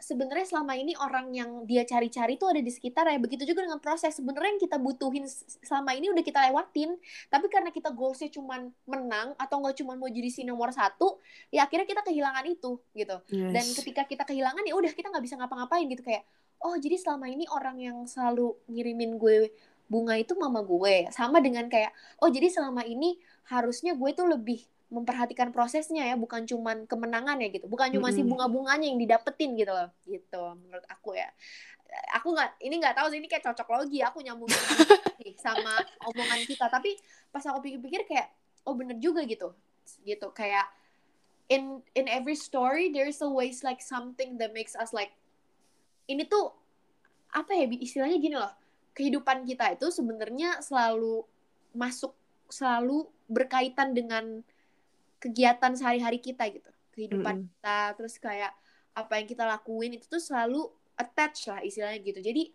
sebenarnya 0.03 0.43
selama 0.43 0.75
ini 0.75 0.91
orang 0.99 1.31
yang 1.31 1.63
dia 1.63 1.87
cari-cari 1.87 2.35
tuh 2.35 2.51
ada 2.51 2.59
di 2.59 2.67
sekitar 2.67 3.07
ya. 3.07 3.15
Begitu 3.15 3.47
juga 3.47 3.63
dengan 3.63 3.79
proses. 3.79 4.11
Sebenarnya 4.19 4.59
yang 4.59 4.61
kita 4.61 4.75
butuhin 4.75 5.23
selama 5.63 5.95
ini 5.95 6.11
udah 6.11 6.19
kita 6.19 6.51
lewatin. 6.51 6.99
Tapi 7.31 7.47
karena 7.47 7.71
kita 7.71 7.95
goalsnya 7.95 8.27
cuman 8.35 8.67
menang 8.83 9.31
atau 9.39 9.63
nggak 9.63 9.79
cuman 9.79 9.95
mau 9.95 10.11
jadi 10.11 10.27
si 10.27 10.43
nomor 10.43 10.75
satu 10.75 11.23
ya 11.47 11.63
akhirnya 11.63 11.87
kita 11.87 12.03
kehilangan 12.03 12.43
itu 12.51 12.83
gitu. 12.91 13.17
Yes. 13.31 13.53
dan 13.55 13.65
ketika 13.79 14.01
kita 14.03 14.23
kehilangan 14.27 14.63
ya 14.67 14.75
udah 14.75 14.91
kita 14.91 15.07
nggak 15.07 15.23
bisa 15.23 15.39
ngapa-ngapain 15.39 15.87
gitu. 15.87 16.03
Kayak 16.03 16.27
oh 16.59 16.75
jadi 16.75 16.99
selama 16.99 17.31
ini 17.31 17.47
orang 17.47 17.79
yang 17.79 17.97
selalu 18.03 18.59
ngirimin 18.67 19.15
gue 19.15 19.55
bunga 19.87 20.19
itu 20.19 20.35
mama 20.35 20.59
gue. 20.59 21.07
Sama 21.15 21.39
dengan 21.39 21.71
kayak 21.71 21.95
oh 22.19 22.27
jadi 22.27 22.51
selama 22.51 22.83
ini 22.83 23.15
harusnya 23.47 23.95
gue 23.95 24.11
tuh 24.11 24.27
lebih 24.27 24.63
memperhatikan 24.93 25.49
prosesnya 25.49 26.05
ya 26.05 26.13
bukan 26.13 26.45
cuman 26.45 26.85
kemenangan 26.85 27.41
ya 27.41 27.49
gitu. 27.49 27.65
Bukan 27.65 27.89
cuma 27.97 28.13
si 28.13 28.21
Mm-mm. 28.21 28.29
bunga-bunganya 28.29 28.85
yang 28.85 29.01
didapetin 29.01 29.57
gitu 29.57 29.73
loh 29.73 29.89
gitu 30.05 30.43
menurut 30.61 30.85
aku 30.85 31.17
ya. 31.17 31.33
Aku 32.21 32.37
nggak 32.37 32.61
ini 32.61 32.77
nggak 32.77 33.01
tahu 33.01 33.09
sih 33.09 33.17
ini 33.17 33.25
kayak 33.25 33.49
cocok 33.49 33.67
logi 33.73 34.05
aku 34.05 34.21
nyambungin 34.21 34.53
nih 35.25 35.33
sama 35.41 35.81
omongan 36.05 36.45
kita. 36.45 36.69
Tapi 36.69 36.93
pas 37.33 37.41
aku 37.49 37.65
pikir-pikir 37.65 38.05
kayak 38.05 38.29
oh 38.69 38.77
bener 38.77 39.01
juga 39.01 39.25
gitu 39.25 39.57
gitu. 40.05 40.29
Kayak 40.29 40.69
in 41.49 41.81
in 41.97 42.05
every 42.05 42.37
story 42.37 42.93
there's 42.93 43.17
always 43.19 43.65
like 43.65 43.81
something 43.81 44.37
that 44.37 44.53
makes 44.53 44.77
us 44.77 44.93
like 44.93 45.11
ini 46.05 46.23
tuh 46.29 46.53
apa 47.33 47.49
ya 47.57 47.65
istilahnya 47.65 48.17
gini 48.21 48.37
loh. 48.37 48.53
Kehidupan 48.93 49.49
kita 49.49 49.73
itu 49.73 49.89
sebenarnya 49.89 50.61
selalu 50.61 51.25
masuk 51.73 52.13
selalu 52.53 53.09
berkaitan 53.25 53.97
dengan 53.97 54.45
kegiatan 55.23 55.71
sehari-hari 55.71 56.19
kita 56.19 56.43
gitu. 56.51 56.67
Kehidupan 56.91 57.47
Mm-mm. 57.47 57.49
kita 57.55 57.95
terus 57.95 58.19
kayak 58.19 58.51
apa 58.93 59.13
yang 59.17 59.27
kita 59.31 59.47
lakuin 59.47 59.95
itu 59.95 60.05
tuh 60.11 60.19
selalu 60.19 60.67
attach 60.99 61.47
lah 61.47 61.63
istilahnya 61.63 62.03
gitu. 62.03 62.19
Jadi 62.19 62.51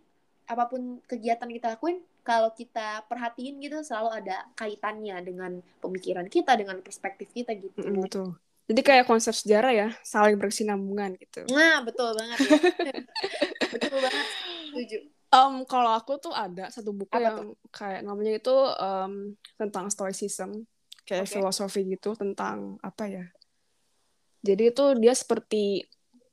apa 0.48 0.68
pun 0.68 1.00
kegiatan 1.04 1.48
kita 1.48 1.76
lakuin 1.76 2.04
kalau 2.24 2.52
kita 2.52 3.08
perhatiin 3.08 3.56
gitu 3.60 3.80
selalu 3.80 4.20
ada 4.20 4.44
kaitannya 4.52 5.16
dengan 5.24 5.64
pemikiran 5.80 6.28
kita 6.28 6.60
dengan 6.60 6.84
perspektif 6.84 7.32
kita 7.32 7.56
gitu. 7.56 7.80
Mm-mm, 7.80 8.04
betul. 8.04 8.36
Jadi 8.68 8.80
kayak 8.84 9.08
konsep 9.08 9.32
sejarah 9.32 9.72
ya, 9.72 9.88
saling 10.04 10.36
berkesinambungan 10.36 11.16
gitu. 11.16 11.48
nah 11.48 11.80
betul 11.80 12.12
banget. 12.12 12.38
Ya 12.84 12.92
betul 13.72 13.96
banget 13.96 14.26
setuju. 14.68 14.98
Um, 15.28 15.64
kalau 15.68 15.92
aku 15.92 16.16
tuh 16.16 16.32
ada 16.32 16.72
satu 16.72 16.92
buku 16.96 17.12
Apa 17.12 17.20
yang 17.20 17.52
kayak 17.68 18.00
namanya 18.00 18.40
itu 18.40 18.56
um, 18.80 19.36
tentang 19.60 19.92
stoicism, 19.92 20.64
kayak 21.08 21.26
Oke. 21.26 21.34
filosofi 21.34 21.80
gitu 21.92 22.08
tentang 22.20 22.58
apa 22.88 23.04
ya? 23.16 23.24
Jadi 24.46 24.62
itu 24.70 24.84
dia 25.02 25.14
seperti 25.14 25.82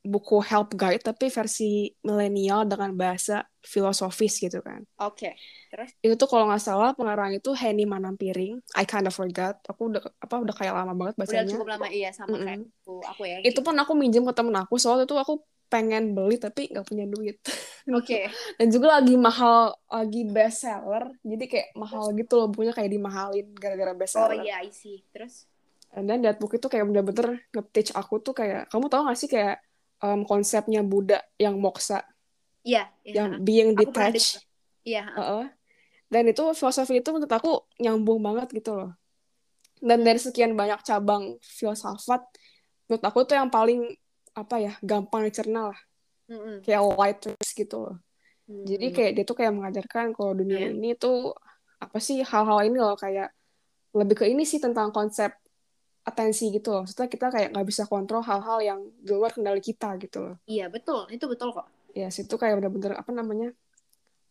buku 0.06 0.38
help 0.46 0.78
guide 0.78 1.02
tapi 1.02 1.34
versi 1.34 1.90
milenial 2.06 2.62
dengan 2.70 2.94
bahasa 2.94 3.42
filosofis 3.66 4.38
gitu 4.38 4.62
kan. 4.62 4.86
oke 5.00 5.30
terus 5.72 5.92
Itu 6.06 6.14
tuh 6.22 6.28
kalau 6.30 6.46
nggak 6.46 6.62
salah 6.62 6.90
pengarang 6.94 7.34
itu 7.34 7.50
Henny 7.58 7.90
Manampiring. 7.90 8.62
I 8.78 8.86
kind 8.86 9.10
of 9.10 9.14
forgot. 9.18 9.58
Aku 9.66 9.90
udah 9.90 10.02
apa 10.22 10.36
udah 10.38 10.54
kayak 10.54 10.74
lama 10.78 10.94
banget 10.94 11.16
udah 11.18 11.26
bacanya. 11.26 11.50
cukup 11.50 11.68
lama 11.74 11.88
iya 11.90 12.10
sama 12.14 12.38
Mm-mm. 12.38 12.46
kayak 12.46 12.62
aku, 12.86 12.94
aku 13.02 13.22
ya 13.26 13.36
Itu 13.42 13.60
pun 13.66 13.76
aku 13.82 13.92
minjem 13.98 14.22
ke 14.30 14.34
temen 14.38 14.54
aku 14.62 14.78
soalnya 14.78 15.10
itu 15.10 15.18
aku 15.18 15.34
pengen 15.68 16.14
beli 16.14 16.38
tapi 16.38 16.70
nggak 16.72 16.86
punya 16.86 17.06
duit. 17.10 17.38
oke. 18.00 18.20
Dan 18.58 18.68
juga 18.70 19.02
lagi 19.02 19.16
mahal 19.18 19.74
lagi 19.90 20.22
best 20.26 20.66
seller. 20.66 21.12
Jadi 21.22 21.46
kayak 21.50 21.68
mahal 21.76 22.14
gitu 22.14 22.34
loh 22.40 22.48
bukunya 22.50 22.74
kayak 22.74 22.92
dimahalin 22.92 23.48
gara-gara 23.58 23.94
best 23.98 24.16
oh 24.18 24.30
seller. 24.30 24.46
iya 24.46 24.62
I 24.62 24.70
see. 24.72 25.02
Terus? 25.10 25.50
And 25.96 26.10
then 26.12 26.22
that 26.28 26.38
book 26.42 26.54
itu 26.54 26.68
kayak 26.68 26.86
bener-bener 26.92 27.40
nge-teach 27.56 27.96
aku 27.96 28.20
tuh 28.20 28.36
kayak 28.36 28.68
kamu 28.68 28.92
tahu 28.92 29.02
gak 29.08 29.18
sih 29.20 29.30
kayak 29.32 29.64
um, 30.04 30.28
konsepnya 30.28 30.84
Buddha 30.84 31.24
yang 31.40 31.56
moksa? 31.58 32.04
Iya 32.66 32.90
iya. 33.06 33.26
Yang 33.26 33.30
being 33.46 33.72
detached? 33.78 34.44
iya 34.86 35.10
Heeh. 35.18 35.50
dan 36.14 36.24
itu 36.30 36.46
filosofi 36.54 37.02
itu 37.02 37.10
menurut 37.10 37.34
aku 37.34 37.66
nyambung 37.82 38.22
banget 38.22 38.54
gitu 38.54 38.78
loh. 38.78 38.92
Dan 39.82 40.06
dari 40.06 40.22
sekian 40.22 40.54
banyak 40.54 40.86
cabang 40.86 41.36
filsafat 41.42 42.22
menurut 42.86 43.04
aku 43.04 43.20
tuh 43.26 43.36
yang 43.36 43.50
paling 43.50 43.98
apa 44.36 44.56
ya 44.60 44.74
gampang 44.84 45.26
dicerna 45.26 45.72
lah 45.72 45.80
Mm-mm. 46.28 46.62
kayak 46.62 46.82
twist 47.18 47.54
gitu 47.56 47.78
loh 47.80 47.98
jadi 48.46 48.86
Hmm. 48.92 48.96
kayak 48.96 49.12
dia 49.18 49.26
tuh 49.26 49.38
kayak 49.42 49.54
mengajarkan 49.58 50.14
kalau 50.14 50.38
dunia 50.38 50.70
Iya. 50.70 50.78
ini 50.78 50.94
tuh 50.94 51.34
apa 51.82 51.98
sih 51.98 52.22
hal-hal 52.22 52.60
ini 52.62 52.78
loh 52.78 52.94
kayak 52.94 53.34
lebih 53.96 54.16
ke 54.22 54.26
ini 54.30 54.46
sih 54.46 54.62
tentang 54.62 54.94
konsep 54.94 55.34
atensi 56.06 56.54
gitu 56.54 56.70
loh 56.70 56.86
maksudnya 56.86 57.10
kita 57.10 57.34
kayak 57.34 57.50
nggak 57.58 57.66
bisa 57.66 57.90
kontrol 57.90 58.22
hal-hal 58.22 58.62
yang 58.62 58.80
di 59.02 59.10
luar 59.10 59.34
kendali 59.34 59.58
kita 59.58 59.98
gitu 59.98 60.18
loh 60.22 60.36
Iya 60.46 60.70
betul, 60.70 61.10
itu 61.10 61.26
betul 61.26 61.50
kok. 61.56 61.66
ya 61.96 62.12
situ 62.12 62.36
kayak 62.36 62.60
bener-bener 62.62 62.94
apa 62.94 63.10
namanya 63.10 63.50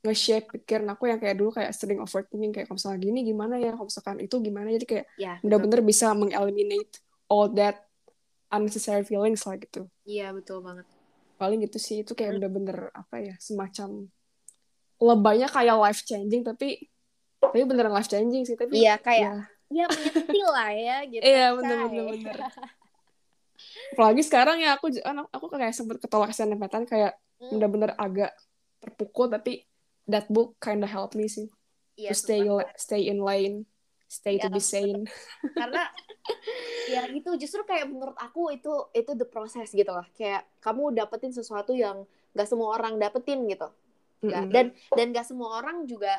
nge-shape 0.04 0.52
pikiran 0.52 0.84
aku 0.92 1.08
yang 1.08 1.16
kayak 1.18 1.34
dulu 1.40 1.50
kayak 1.50 1.72
sering 1.72 1.96
overthinking 1.98 2.52
kayak 2.52 2.68
kalau 2.68 2.76
misalnya 2.76 3.00
gini 3.00 3.20
gimana 3.24 3.56
ya 3.56 3.72
kalau 3.72 3.88
misalkan 3.88 4.20
itu 4.20 4.36
gimana 4.38 4.68
jadi 4.76 4.84
kayak 4.86 5.06
Ya, 5.16 5.32
bener-bener 5.40 5.80
bisa 5.80 6.12
mengeliminate 6.12 7.00
all 7.26 7.48
that 7.50 7.83
unnecessary 8.54 9.02
feelings 9.02 9.42
lah 9.44 9.58
gitu 9.58 9.90
Iya 10.06 10.30
betul 10.32 10.62
banget. 10.62 10.86
paling 11.34 11.58
gitu 11.66 11.78
sih 11.82 12.06
itu 12.06 12.14
kayak 12.14 12.30
Hmm. 12.30 12.38
bener-bener 12.40 12.78
apa 12.94 13.16
ya 13.18 13.34
semacam 13.42 14.06
lebaynya 15.02 15.48
kayak 15.50 15.76
life 15.82 16.00
changing 16.06 16.46
tapi 16.46 16.78
tapi 17.42 17.58
beneran 17.66 17.92
life 17.92 18.06
changing 18.08 18.46
sih 18.46 18.54
tapi 18.54 18.78
Iya 18.80 18.94
kayak 19.02 19.20
ya, 19.20 19.34
ya 19.74 19.84
menyetil 19.90 20.48
lah 20.54 20.70
ya 20.72 20.96
gitu. 21.10 21.24
iya 21.28 21.46
bener-bener 21.58 22.04
bener 22.14 22.38
apalagi 23.94 24.22
sekarang 24.26 24.58
ya 24.62 24.74
aku 24.78 24.90
kan 25.02 25.16
aku 25.30 25.46
kayak 25.50 25.74
sempet 25.74 25.98
ketolak 26.02 26.30
SNMPTN 26.34 26.84
kayak 26.86 27.12
Hmm, 27.42 27.50
bener-bener 27.50 27.90
agak 27.98 28.30
terpukul 28.82 29.26
tapi 29.30 29.66
that 30.06 30.26
book 30.30 30.54
kinda 30.62 30.86
help 30.86 31.14
me 31.18 31.26
sih 31.26 31.50
Iya 31.98 32.10
to 32.10 32.18
stay 32.18 32.42
stay 32.78 33.02
in 33.10 33.18
lane 33.22 33.66
stay 34.14 34.38
to 34.38 34.46
Ya, 34.46 34.52
be 34.52 34.62
sane. 34.62 35.02
karena 35.60 35.90
ya 36.86 37.02
gitu 37.10 37.34
justru 37.34 37.60
kayak 37.62 37.90
menurut 37.90 38.14
aku 38.14 38.48
itu 38.48 38.70
itu 38.92 39.10
the 39.12 39.26
process 39.26 39.74
gitu 39.74 39.90
loh. 39.90 40.06
Kayak 40.14 40.46
kamu 40.62 40.94
dapetin 40.94 41.34
sesuatu 41.34 41.74
yang 41.74 42.06
gak 42.30 42.46
semua 42.46 42.78
orang 42.78 42.94
dapetin 42.96 43.42
gitu. 43.50 43.66
Nggak- 44.22 44.44
Mm-mm. 44.46 44.54
dan 44.54 44.66
dan 44.94 45.06
gak 45.10 45.26
semua 45.26 45.58
orang 45.58 45.82
juga 45.84 46.14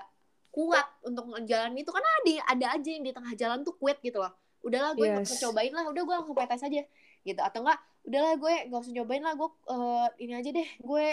kuat 0.51 0.83
untuk 1.01 1.31
ngejalanin 1.31 1.79
itu. 1.79 1.89
Karena 1.89 2.09
ada 2.19 2.31
ada 2.51 2.65
aja 2.75 2.89
yang 2.91 3.03
di 3.03 3.11
tengah 3.11 3.33
jalan 3.33 3.63
tuh 3.63 3.75
quit 3.75 3.97
gitu 3.99 4.19
loh. 4.19 4.35
Udahlah 4.59 4.91
gue 4.93 5.07
Yes. 5.07 5.39
cobain 5.39 5.71
lah. 5.71 5.87
Udah 5.87 6.01
gue 6.03 6.15
langsung 6.15 6.35
PTS 6.35 6.63
aja 6.65 6.83
gitu. 7.21 7.39
Atau 7.39 7.63
enggak 7.63 7.79
udahlah 8.03 8.33
gue 8.35 8.53
gak 8.67 8.81
usah 8.81 8.93
cobain 8.93 9.23
lah. 9.23 9.33
Gue 9.33 9.49
eh, 9.49 10.07
ini 10.21 10.33
aja 10.35 10.49
deh. 10.51 10.69
Gue 10.79 11.05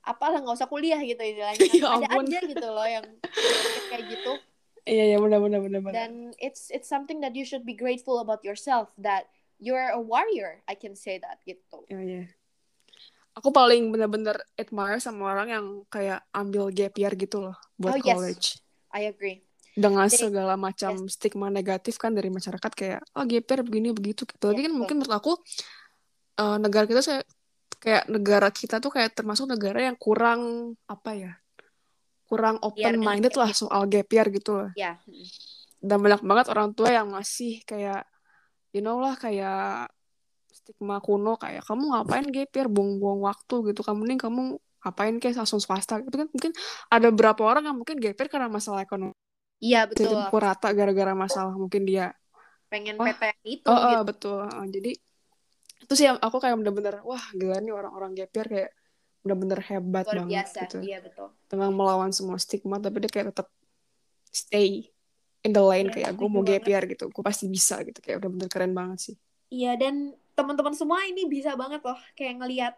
apalah 0.00 0.38
nggak 0.38 0.54
usah 0.54 0.70
kuliah 0.70 1.02
gitu 1.02 1.18
istilahnya. 1.18 1.58
Ya 1.82 1.88
ada 1.98 2.06
aja 2.14 2.38
gitu 2.40 2.66
loh 2.66 2.86
yang 2.86 3.02
kayak 3.90 4.06
gitu 4.06 4.32
iya 4.86 5.04
iya 5.10 5.16
bener-bener 5.18 5.60
bener-bener 5.60 5.94
dan 5.94 6.12
it's 6.38 6.70
it's 6.70 6.86
something 6.86 7.18
that 7.18 7.34
you 7.34 7.42
should 7.42 7.66
be 7.66 7.74
grateful 7.74 8.22
about 8.22 8.40
yourself 8.46 8.88
that 8.96 9.26
you're 9.58 9.90
a 9.90 10.00
warrior 10.00 10.62
I 10.70 10.78
can 10.78 10.94
say 10.94 11.18
that 11.18 11.42
gitu 11.42 11.84
Iya, 11.90 12.00
iya. 12.00 12.24
Aku 13.36 13.52
paling 13.52 13.92
bener-bener 13.92 14.40
admire 14.56 14.96
sama 14.96 15.28
orang 15.28 15.48
yang 15.52 15.66
kayak 15.92 16.24
ambil 16.32 16.72
gap 16.72 16.96
year 16.96 17.12
gitu 17.12 17.44
loh 17.44 17.56
buat 17.76 17.92
Oh, 17.92 18.00
yes. 18.00 18.08
college. 18.08 18.46
I 18.96 19.12
agree 19.12 19.44
Dengan 19.76 20.08
They- 20.08 20.24
segala 20.24 20.56
macam 20.56 21.04
stigma 21.04 21.52
negatif 21.52 22.00
kan 22.00 22.16
dari 22.16 22.32
masyarakat 22.32 22.72
kayak 22.72 23.04
oh 23.12 23.28
gap 23.28 23.44
year 23.44 23.60
begini 23.60 23.92
begitu. 23.92 24.24
Apalagi 24.24 24.64
Iya, 24.64 24.64
kan 24.64 24.72
betul. 24.72 24.78
mungkin 24.80 24.96
menurut 25.04 25.16
aku 25.20 25.32
eh, 26.36 26.56
negara 26.56 26.84
kita 26.88 27.00
saya 27.04 27.20
kayak 27.76 28.08
negara 28.08 28.48
kita 28.48 28.80
tuh 28.80 28.88
kayak 28.88 29.12
termasuk 29.12 29.44
negara 29.44 29.84
yang 29.84 30.00
kurang 30.00 30.72
apa 30.88 31.12
ya? 31.12 31.32
Kurang 32.26 32.58
open 32.62 32.98
minded 32.98 33.34
lah 33.38 33.50
soal 33.54 33.86
gap 33.86 34.10
year 34.10 34.26
gitu 34.34 34.50
loh. 34.58 34.70
ya 34.74 34.98
Dan 35.78 36.02
banyak 36.02 36.22
banget 36.26 36.46
orang 36.50 36.74
tua 36.74 36.90
yang 36.90 37.08
masih 37.10 37.62
kayak 37.62 38.02
you 38.74 38.82
know 38.82 38.98
lah 38.98 39.14
kayak 39.14 39.88
stigma 40.50 40.98
kuno 40.98 41.38
kayak 41.38 41.62
kamu 41.62 41.94
ngapain 41.94 42.26
gap 42.28 42.50
year? 42.50 42.66
Buang-buang 42.66 43.22
waktu 43.22 43.72
gitu. 43.72 43.80
Kamu 43.86 44.02
nih 44.04 44.18
kamu 44.18 44.58
ngapain 44.82 45.14
kayak 45.22 45.46
langsung 45.46 45.62
swasta. 45.62 46.02
Gitu 46.02 46.14
kan. 46.18 46.28
Mungkin 46.28 46.52
ada 46.90 47.06
beberapa 47.14 47.46
orang 47.46 47.70
yang 47.70 47.76
mungkin 47.78 48.02
gap 48.02 48.18
year 48.18 48.28
karena 48.28 48.50
masalah 48.50 48.82
ekonomi 48.82 49.14
iya 49.60 49.88
jadi 49.88 50.12
betul 50.12 50.20
pukul 50.28 50.40
rata 50.44 50.68
gara-gara 50.76 51.12
masalah 51.16 51.54
mungkin 51.56 51.88
dia. 51.88 52.12
Pengen 52.68 52.98
Wah. 52.98 53.08
PTN 53.08 53.38
itu 53.46 53.66
oh, 53.70 53.72
oh, 53.72 53.90
gitu. 54.02 54.04
betul. 54.10 54.42
Oh, 54.44 54.66
jadi 54.68 54.92
itu 55.76 55.92
sih 55.92 56.08
aku 56.08 56.36
kayak 56.40 56.56
bener-bener 56.58 57.04
wah 57.04 57.20
gila 57.36 57.60
nih 57.60 57.72
orang-orang 57.72 58.16
gap 58.16 58.32
year 58.32 58.48
kayak 58.48 58.70
bener-bener 59.26 59.58
hebat 59.58 60.06
luar 60.06 60.22
banget 60.22 60.30
biasa 60.46 60.60
gitu. 60.70 60.78
iya 60.86 60.98
betul. 61.02 61.28
Tengah 61.50 61.68
melawan 61.74 62.14
semua 62.14 62.38
stigma 62.38 62.78
tapi 62.78 63.02
dia 63.02 63.10
kayak 63.10 63.34
tetap 63.34 63.50
stay 64.30 64.94
in 65.42 65.50
the 65.50 65.62
lane 65.62 65.90
Iya, 65.90 65.94
kayak 66.06 66.12
gue 66.14 66.28
mau 66.30 66.42
gap 66.42 66.62
year 66.66 66.82
gitu 66.86 67.10
gue 67.10 67.22
pasti 67.26 67.50
bisa 67.50 67.82
gitu 67.82 67.98
kayak 67.98 68.22
udah 68.22 68.30
bener 68.30 68.48
keren 68.50 68.70
banget 68.70 68.98
sih. 69.12 69.16
Iya 69.50 69.74
dan 69.74 70.14
teman-teman 70.34 70.74
semua 70.74 71.02
ini 71.06 71.26
bisa 71.26 71.54
banget 71.58 71.82
loh 71.82 71.98
kayak 72.14 72.38
ngelihat 72.42 72.74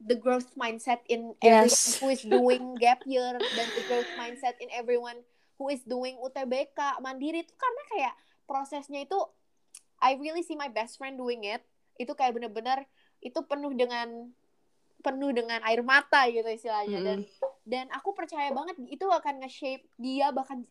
the 0.00 0.16
growth 0.16 0.48
mindset 0.56 1.04
in 1.12 1.36
Yes. 1.44 1.44
everyone 1.44 1.92
who 2.00 2.06
is 2.08 2.22
doing 2.24 2.62
gap 2.80 3.00
year 3.04 3.36
dan 3.36 3.66
the 3.76 3.84
growth 3.84 4.10
mindset 4.16 4.56
in 4.64 4.68
everyone 4.72 5.20
who 5.60 5.68
is 5.68 5.84
doing 5.84 6.16
UTBK 6.16 7.00
mandiri 7.04 7.44
itu 7.44 7.52
karena 7.52 7.82
kayak 7.92 8.14
prosesnya 8.48 9.04
itu 9.04 9.18
I 10.00 10.16
really 10.16 10.40
see 10.40 10.56
my 10.56 10.72
best 10.72 10.96
friend 10.96 11.20
doing 11.20 11.44
it. 11.44 11.60
Itu 12.00 12.16
kayak 12.16 12.32
bener-bener 12.32 12.88
itu 13.20 13.36
penuh 13.44 13.76
dengan 13.76 14.32
penuh 15.00 15.30
dengan 15.34 15.60
air 15.64 15.80
mata 15.82 16.28
gitu 16.28 16.46
istilahnya 16.46 16.98
dan 17.00 17.18
dan 17.64 17.86
aku 17.92 18.12
percaya 18.12 18.52
banget 18.52 18.76
itu 18.88 19.04
akan 19.04 19.40
nge-shape 19.44 19.84
dia 19.96 20.32
bahkan 20.32 20.64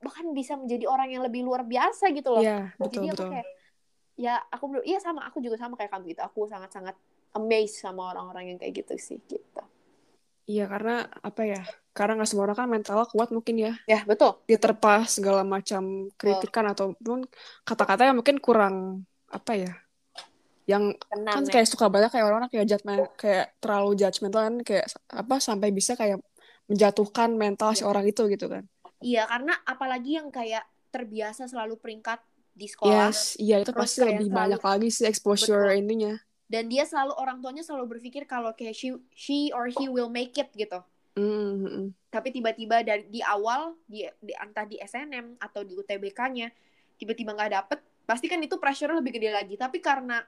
bahkan 0.00 0.26
bisa 0.36 0.56
menjadi 0.56 0.84
orang 0.88 1.08
yang 1.12 1.22
lebih 1.24 1.44
luar 1.44 1.64
biasa 1.64 2.12
gitu 2.12 2.28
loh 2.32 2.44
Iya 2.44 2.72
betul 2.76 3.00
jadi 3.00 3.06
aku 3.12 3.16
betul 3.16 3.30
kayak 3.32 3.46
ya 4.16 4.34
aku 4.48 4.64
belum 4.72 4.84
iya 4.84 4.98
sama 5.00 5.20
aku 5.28 5.38
juga 5.44 5.56
sama 5.60 5.76
kayak 5.76 5.92
kamu 5.92 6.16
gitu 6.16 6.22
aku 6.24 6.48
sangat 6.48 6.70
sangat 6.72 6.96
amazed 7.36 7.80
sama 7.80 8.16
orang-orang 8.16 8.56
yang 8.56 8.58
kayak 8.60 8.84
gitu 8.84 8.94
sih 8.96 9.20
gitu 9.28 9.62
Iya 10.46 10.70
karena 10.70 11.10
apa 11.10 11.42
ya? 11.42 11.58
Karena 11.90 12.22
nggak 12.22 12.30
semua 12.30 12.46
orang 12.46 12.54
kan 12.54 12.68
mentalnya 12.70 13.06
kuat 13.10 13.34
mungkin 13.34 13.58
ya. 13.58 13.72
ya 13.90 14.06
betul 14.06 14.38
Diterpa 14.46 15.02
segala 15.10 15.42
macam 15.42 16.06
kritikan 16.14 16.70
ataupun 16.70 17.26
kata-kata 17.66 18.06
yang 18.06 18.22
mungkin 18.22 18.38
kurang 18.38 19.02
apa 19.26 19.58
ya? 19.58 19.74
Yang 20.66 20.98
tenang 21.06 21.34
kan 21.34 21.42
ya. 21.46 21.52
kayak 21.54 21.68
suka 21.70 21.86
banyak 21.86 22.10
kayak 22.10 22.24
orang-orang 22.26 22.50
kayak 22.50 22.66
judgment 22.66 23.06
kayak 23.14 23.46
terlalu 23.62 23.90
judgmental 23.94 24.42
kan 24.42 24.56
kayak 24.60 24.86
apa 25.08 25.34
sampai 25.38 25.68
bisa 25.70 25.94
kayak 25.94 26.18
menjatuhkan 26.66 27.30
mental 27.32 27.70
si 27.72 27.86
orang 27.86 28.02
itu 28.04 28.26
gitu 28.26 28.50
kan. 28.50 28.66
iya 28.98 29.22
karena 29.24 29.54
apalagi 29.62 30.18
yang 30.18 30.32
kayak 30.32 30.66
terbiasa 30.90 31.46
selalu 31.46 31.78
peringkat 31.78 32.18
di 32.50 32.66
sekolah 32.66 33.12
Yes, 33.12 33.36
iya 33.36 33.60
itu 33.60 33.70
pasti 33.70 34.02
lebih 34.02 34.26
selalu- 34.26 34.34
banyak 34.56 34.62
lagi 34.64 34.88
sih 34.88 35.04
exposure 35.04 35.70
Betul. 35.70 35.78
ininya. 35.78 36.14
dan 36.46 36.66
dia 36.66 36.82
selalu 36.82 37.12
orang 37.14 37.38
tuanya 37.38 37.60
selalu 37.60 37.98
berpikir 37.98 38.22
kalau 38.24 38.54
kayak 38.54 38.72
she, 38.72 38.94
she 39.12 39.50
or 39.50 39.66
he 39.68 39.86
will 39.86 40.06
make 40.08 40.34
it 40.34 40.50
gitu 40.52 40.82
Mm, 41.14 41.24
mm, 41.24 41.56
mm. 41.64 41.86
tapi 42.08 42.28
tiba-tiba 42.28 42.84
dari 42.84 43.08
di 43.08 43.18
awal 43.20 43.72
di, 43.84 44.04
di 44.20 44.32
entah 44.36 44.62
di 44.62 44.76
SNM 44.76 45.40
atau 45.40 45.64
di 45.64 45.72
UTBK-nya 45.72 46.48
tiba-tiba 46.94 47.32
nggak 47.32 47.52
dapet 47.52 47.78
pasti 48.04 48.26
kan 48.26 48.36
itu 48.38 48.56
pressure 48.56 48.92
lebih 48.92 49.16
gede 49.16 49.32
lagi 49.32 49.54
tapi 49.54 49.80
karena 49.80 50.20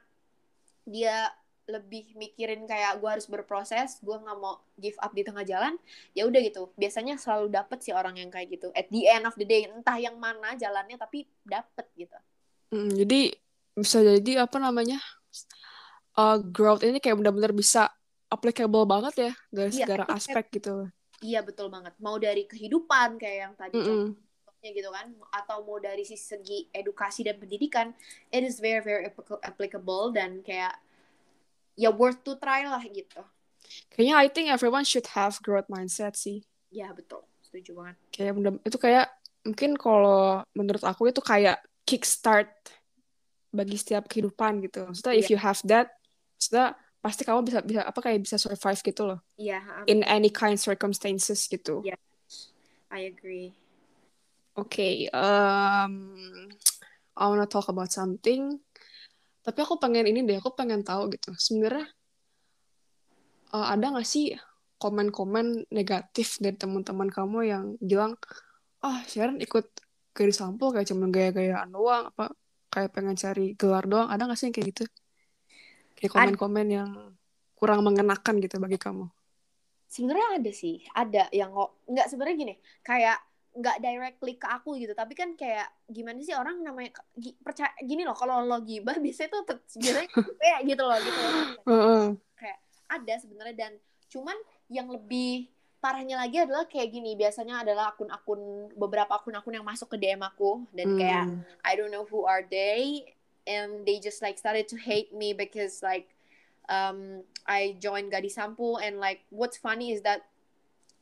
dia 0.89 1.29
lebih 1.69 2.17
mikirin 2.17 2.65
kayak 2.65 2.97
gue 2.97 3.05
harus 3.05 3.29
berproses 3.29 4.01
gue 4.01 4.17
nggak 4.17 4.37
mau 4.41 4.57
give 4.73 4.97
up 4.97 5.13
di 5.13 5.21
tengah 5.21 5.45
jalan 5.45 5.77
ya 6.17 6.25
udah 6.25 6.41
gitu. 6.41 6.73
Biasanya 6.73 7.21
selalu 7.21 7.53
dapet 7.53 7.85
sih 7.85 7.93
orang 7.93 8.17
yang 8.17 8.33
kayak 8.33 8.49
gitu. 8.57 8.73
At 8.73 8.89
the 8.89 9.05
end 9.05 9.29
of 9.29 9.37
the 9.37 9.45
day 9.45 9.69
entah 9.69 10.01
yang 10.01 10.17
mana 10.17 10.57
jalannya 10.57 10.97
tapi 10.97 11.29
dapet 11.45 11.85
gitu. 11.93 12.17
Mm, 12.73 12.89
jadi 13.05 13.19
bisa 13.77 13.97
jadi 14.01 14.49
apa 14.49 14.57
namanya 14.57 14.97
uh, 16.17 16.41
growth 16.41 16.81
ini 16.81 16.97
kayak 16.97 17.21
benar-benar 17.21 17.53
bisa 17.53 17.93
applicable 18.29 18.85
banget 18.85 19.13
ya 19.29 19.31
dari 19.49 19.69
Iya, 19.73 19.85
segala 19.85 20.05
aspek 20.09 20.45
gitu. 20.57 20.89
iya 21.21 21.45
betul 21.45 21.69
banget. 21.69 21.93
Mau 22.01 22.17
dari 22.17 22.49
kehidupan 22.49 23.21
kayak 23.21 23.37
yang 23.45 23.53
tadi 23.53 23.77
Mm-mm. 23.77 24.17
Contohnya 24.59 24.75
gitu 24.75 24.91
kan 24.91 25.07
atau 25.31 25.63
mau 25.63 25.79
dari 25.79 26.03
sisi 26.03 26.19
segi 26.35 26.67
edukasi 26.75 27.23
dan 27.23 27.39
pendidikan 27.39 27.95
it 28.27 28.43
is 28.43 28.59
very 28.59 28.83
very 28.83 29.07
applic- 29.07 29.39
applicable 29.39 30.11
dan 30.11 30.43
kayak 30.43 30.75
ya 31.79 31.87
worth 31.87 32.19
to 32.27 32.35
try 32.35 32.67
lah 32.67 32.83
gitu 32.83 33.23
Kayaknya 33.93 34.15
I 34.19 34.27
think 34.27 34.47
everyone 34.51 34.83
should 34.83 35.07
have 35.15 35.39
growth 35.39 35.67
mindset 35.71 36.19
sih. 36.19 36.43
ya 36.75 36.91
betul 36.91 37.23
setuju 37.39 37.71
banget 37.79 37.95
Kayak 38.11 38.31
itu 38.67 38.77
kayak 38.77 39.07
mungkin 39.47 39.71
kalau 39.79 40.43
menurut 40.51 40.83
aku 40.83 41.07
itu 41.07 41.23
kayak 41.23 41.63
kickstart 41.87 42.51
bagi 43.49 43.79
setiap 43.79 44.05
kehidupan 44.11 44.61
gitu. 44.61 44.85
Maksudnya 44.85 45.15
if 45.17 45.25
Iya. 45.25 45.31
you 45.33 45.39
have 45.41 45.57
that, 45.65 45.87
maksudnya 46.37 46.77
pasti 47.01 47.21
kamu 47.25 47.39
bisa 47.47 47.59
bisa 47.63 47.81
apa 47.87 47.99
kayak 48.03 48.19
bisa 48.27 48.35
survive 48.35 48.77
gitu 48.83 49.07
loh 49.07 49.19
iya 49.39 49.63
in 49.87 50.03
any 50.03 50.27
kind 50.27 50.59
circumstances 50.59 51.47
gitu. 51.47 51.79
Iya. 51.81 51.95
I 52.91 53.07
agree 53.07 53.55
Oke, 54.59 55.07
um, 55.15 55.93
I 57.15 57.23
wanna 57.23 57.47
talk 57.47 57.71
about 57.71 57.87
something. 57.95 58.59
Tapi 59.39 59.59
aku 59.63 59.79
pengen 59.79 60.03
ini 60.03 60.27
deh, 60.27 60.35
aku 60.35 60.51
pengen 60.51 60.83
tahu 60.83 61.15
gitu. 61.15 61.31
Sebenarnya 61.39 61.87
uh, 63.55 63.71
ada 63.71 63.95
nggak 63.95 64.03
sih 64.03 64.35
komen-komen 64.79 65.71
negatif 65.71 66.43
dari 66.43 66.59
teman-teman 66.59 67.07
kamu 67.07 67.39
yang 67.47 67.65
bilang, 67.79 68.19
ah 68.83 68.99
Sharon 69.07 69.39
ikut 69.39 69.71
garis 70.11 70.43
sampul 70.43 70.75
kayak 70.75 70.91
cuma 70.91 71.07
gaya-gayaan 71.07 71.71
doang, 71.71 72.11
apa 72.11 72.35
kayak 72.67 72.91
pengen 72.91 73.15
cari 73.15 73.55
gelar 73.55 73.87
doang. 73.87 74.11
Ada 74.11 74.27
nggak 74.27 74.37
sih 74.39 74.45
yang 74.51 74.55
kayak 74.59 74.67
gitu? 74.75 74.83
Kayak 76.03 76.11
komen-komen 76.15 76.67
yang 76.67 76.91
kurang 77.55 77.87
mengenakan 77.87 78.43
gitu 78.43 78.59
bagi 78.59 78.75
kamu? 78.75 79.07
Sebenarnya 79.87 80.27
ada 80.35 80.51
sih, 80.51 80.83
ada 80.91 81.23
yang 81.31 81.55
nggak 81.87 82.07
sebenarnya 82.11 82.35
gini, 82.35 82.55
kayak 82.83 83.23
nggak 83.49 83.81
directly 83.81 84.37
ke 84.37 84.45
aku 84.45 84.77
gitu, 84.77 84.93
tapi 84.93 85.17
kan 85.17 85.33
kayak 85.33 85.67
gimana 85.89 86.21
sih 86.21 86.37
orang 86.37 86.61
namanya 86.61 86.93
percaya 87.41 87.73
gini 87.81 88.05
loh, 88.05 88.13
kalau 88.13 88.45
lo 88.45 88.61
gibah 88.61 88.95
biasanya 89.03 89.29
tuh 89.33 89.41
biasanya 89.77 90.09
kayak 90.13 90.59
gitu 90.69 90.83
loh 90.85 90.99
gitu 91.01 91.19
loh. 91.19 91.33
Kayak 92.39 92.59
ada 92.87 93.13
sebenarnya 93.17 93.55
dan 93.57 93.73
cuman 94.09 94.37
yang 94.69 94.89
lebih 94.89 95.49
parahnya 95.79 96.19
lagi 96.19 96.43
adalah 96.43 96.67
kayak 96.67 96.91
gini 96.91 97.15
biasanya 97.15 97.63
adalah 97.63 97.95
akun-akun 97.95 98.67
beberapa 98.75 99.15
akun-akun 99.15 99.55
yang 99.55 99.63
masuk 99.63 99.95
ke 99.95 99.97
DM 99.97 100.19
aku 100.19 100.67
dan 100.75 100.99
kayak 100.99 101.25
Hmm. 101.31 101.39
I 101.63 101.79
don't 101.79 101.91
know 101.93 102.03
who 102.03 102.27
are 102.27 102.43
they 102.43 103.15
and 103.47 103.87
they 103.87 104.03
just 104.03 104.19
like 104.19 104.35
started 104.35 104.67
to 104.67 104.75
hate 104.75 105.15
me 105.15 105.31
because 105.31 105.79
like 105.79 106.11
um 106.67 107.23
I 107.47 107.79
joined 107.79 108.11
Gadis 108.11 108.35
Sampo 108.35 108.75
and 108.75 108.99
like 108.99 109.23
what's 109.31 109.55
funny 109.55 109.95
is 109.95 110.03
that 110.03 110.27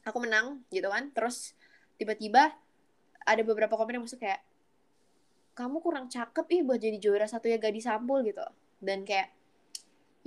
aku 0.06 0.22
menang 0.22 0.62
gitu 0.70 0.94
kan 0.94 1.10
terus 1.12 1.57
tiba-tiba 1.98 2.54
ada 3.28 3.42
beberapa 3.44 3.74
komen 3.76 4.00
yang 4.00 4.06
masuk 4.06 4.22
kayak 4.24 4.40
kamu 5.58 5.82
kurang 5.82 6.06
cakep 6.08 6.46
ih 6.54 6.62
buat 6.62 6.78
jadi 6.78 6.98
juara 7.02 7.26
satu 7.26 7.50
ya 7.50 7.58
Gadis 7.58 7.90
Sampul 7.90 8.22
gitu 8.24 8.46
dan 8.78 9.02
kayak 9.04 9.34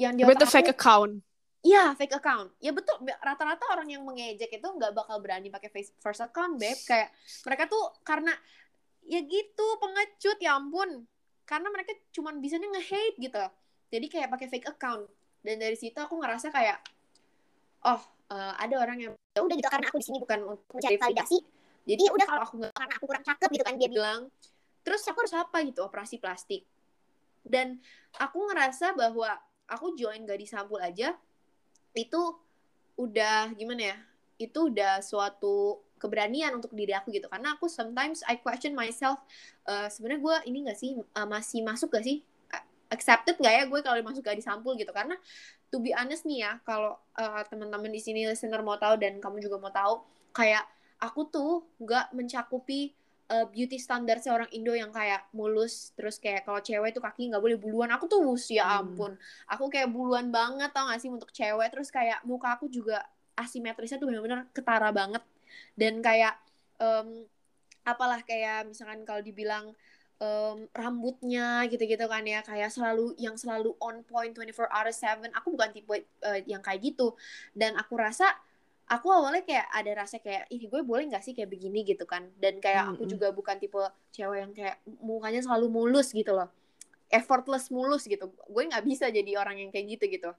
yang 0.00 0.16
di 0.16 0.24
Tapi 0.24 0.34
itu 0.34 0.48
fake 0.48 0.72
account. 0.72 1.20
Iya, 1.60 1.92
fake 1.92 2.16
account. 2.16 2.56
Ya 2.56 2.72
betul, 2.72 2.96
rata-rata 3.20 3.68
orang 3.68 3.92
yang 3.92 4.00
mengejek 4.00 4.48
itu 4.48 4.64
nggak 4.64 4.96
bakal 4.96 5.20
berani 5.20 5.52
pakai 5.52 5.68
face 5.68 5.92
first 6.00 6.24
account, 6.24 6.56
beb. 6.56 6.78
Kayak 6.88 7.12
mereka 7.44 7.68
tuh 7.68 7.84
karena 8.00 8.32
ya 9.04 9.20
gitu 9.20 9.66
pengecut 9.76 10.40
ya 10.40 10.56
ampun. 10.56 11.04
Karena 11.44 11.68
mereka 11.68 11.92
cuman 12.16 12.40
bisanya 12.40 12.72
nge-hate 12.72 13.20
gitu. 13.20 13.44
Jadi 13.92 14.06
kayak 14.08 14.32
pakai 14.32 14.48
fake 14.48 14.68
account. 14.72 15.04
Dan 15.44 15.60
dari 15.60 15.76
situ 15.76 16.00
aku 16.00 16.16
ngerasa 16.16 16.48
kayak 16.48 16.80
oh, 17.84 18.00
eh, 18.32 18.54
ada 18.56 18.74
orang 18.80 18.98
yang 19.04 19.12
ya 19.36 19.40
udah 19.44 19.56
gitu 19.60 19.68
karena 19.68 19.86
aku 19.92 20.00
di 20.00 20.06
sini 20.08 20.18
bukan 20.24 20.40
untuk 20.56 20.80
mencari 20.80 20.96
validasi. 20.96 21.38
Jadi 21.90 22.04
udah 22.06 22.26
kalau 22.26 22.42
aku 22.46 22.54
nggak 22.62 22.72
karena 22.74 22.94
aku 22.94 23.04
kurang 23.10 23.24
cakep 23.26 23.48
gitu 23.50 23.64
kan 23.66 23.74
dia 23.74 23.90
bilang. 23.90 24.20
Terus 24.86 25.02
aku 25.10 25.26
harus 25.26 25.34
apa 25.34 25.56
gitu 25.66 25.80
operasi 25.82 26.22
plastik. 26.22 26.62
Dan 27.42 27.82
aku 28.16 28.46
ngerasa 28.46 28.94
bahwa 28.94 29.34
aku 29.66 29.94
join 29.98 30.22
Gadis 30.26 30.54
Sampul 30.54 30.78
aja 30.82 31.14
itu 31.94 32.22
udah 32.98 33.50
gimana 33.56 33.94
ya 33.94 33.96
itu 34.40 34.72
udah 34.72 35.04
suatu 35.04 35.84
keberanian 36.00 36.56
untuk 36.56 36.72
diri 36.72 36.96
aku 36.96 37.12
gitu 37.12 37.28
karena 37.28 37.54
aku 37.54 37.68
sometimes 37.68 38.24
I 38.24 38.40
question 38.40 38.72
myself 38.72 39.20
eh, 39.68 39.88
sebenarnya 39.92 40.20
gue 40.20 40.36
ini 40.48 40.58
gak 40.64 40.78
sih 40.80 40.96
eh, 40.96 41.28
masih 41.28 41.60
masuk 41.60 41.92
gak 41.92 42.04
sih 42.04 42.24
accepted 42.90 43.38
gak 43.38 43.52
ya 43.52 43.62
gue 43.68 43.80
kalau 43.84 44.00
masuk 44.00 44.24
gak 44.24 44.40
disampul 44.40 44.74
gitu 44.74 44.90
karena 44.90 45.14
to 45.68 45.78
be 45.78 45.92
honest 45.92 46.24
nih 46.24 46.48
ya 46.48 46.52
kalau 46.64 46.96
eh, 47.20 47.42
teman-teman 47.52 47.92
di 47.92 48.00
sini 48.00 48.24
listener 48.26 48.64
mau 48.64 48.80
tahu 48.80 48.96
dan 48.96 49.20
kamu 49.20 49.44
juga 49.44 49.56
mau 49.60 49.72
tahu 49.72 50.00
kayak 50.32 50.64
aku 51.00 51.20
tuh 51.32 51.52
nggak 51.80 52.12
mencakupi 52.12 52.92
eh, 53.30 53.46
beauty 53.46 53.78
standar 53.78 54.18
seorang 54.18 54.50
Indo 54.52 54.74
yang 54.74 54.90
kayak 54.90 55.30
mulus 55.32 55.94
terus 55.94 56.18
kayak 56.18 56.42
kalau 56.44 56.60
cewek 56.60 56.90
tuh 56.92 57.02
kaki 57.02 57.30
nggak 57.30 57.42
boleh 57.42 57.56
buluan. 57.56 57.90
Aku 57.94 58.04
tuh 58.10 58.20
wus 58.26 58.50
ya 58.50 58.66
Hmm. 58.66 58.78
ampun. 58.90 59.12
Aku 59.48 59.70
kayak 59.72 59.88
buluan 59.90 60.28
banget 60.34 60.70
tau 60.74 60.90
gak 60.90 61.00
sih 61.00 61.08
untuk 61.10 61.30
cewek. 61.30 61.68
Terus 61.72 61.88
kayak 61.94 62.20
muka 62.26 62.58
aku 62.58 62.66
juga 62.68 63.00
asimetrisnya 63.38 63.96
tuh 64.02 64.10
bener-bener 64.10 64.44
ketara 64.52 64.90
banget. 64.90 65.22
Dan 65.78 66.02
kayak 66.02 66.36
em, 66.82 67.24
apalah 67.86 68.20
kayak 68.26 68.66
misalkan 68.68 69.06
kalau 69.06 69.22
dibilang 69.22 69.72
em, 70.20 70.66
rambutnya 70.74 71.64
gitu-gitu 71.70 72.04
kan 72.10 72.26
ya 72.26 72.42
kayak 72.44 72.68
selalu 72.68 73.14
yang 73.16 73.38
selalu 73.38 73.72
on 73.80 74.02
point 74.04 74.34
24 74.36 74.68
hours 74.74 74.98
7 75.00 75.30
aku 75.32 75.54
bukan 75.54 75.70
tipe 75.70 75.94
eh, 76.26 76.42
yang 76.50 76.60
kayak 76.60 76.82
gitu. 76.82 77.14
Dan 77.54 77.78
aku 77.78 77.94
rasa 77.94 78.26
aku 78.90 79.06
awalnya 79.14 79.46
kayak 79.46 79.70
ada 79.70 80.02
rasa 80.02 80.18
kayak 80.18 80.50
ih 80.50 80.66
gue 80.66 80.82
boleh 80.82 81.06
nggak 81.06 81.22
sih 81.22 81.32
kayak 81.32 81.46
begini? 81.46 81.86
gitu 81.86 82.02
kan. 82.04 82.26
Dan 82.36 82.58
kayak 82.58 82.92
aku 82.92 83.06
Mm-mm. 83.06 83.12
juga 83.14 83.30
bukan 83.30 83.56
tipe 83.62 83.78
cewek 84.10 84.38
yang 84.42 84.52
kayak 84.52 84.82
mukanya 84.98 85.40
selalu 85.40 85.70
mulus 85.70 86.10
gitu 86.10 86.34
loh. 86.34 86.50
Effortless 87.06 87.70
mulus 87.70 88.10
gitu. 88.10 88.34
Gue 88.50 88.66
nggak 88.66 88.82
bisa 88.82 89.06
jadi 89.08 89.38
orang 89.38 89.62
yang 89.62 89.70
kayak 89.70 89.96
gitu 89.96 90.04
gitu. 90.10 90.30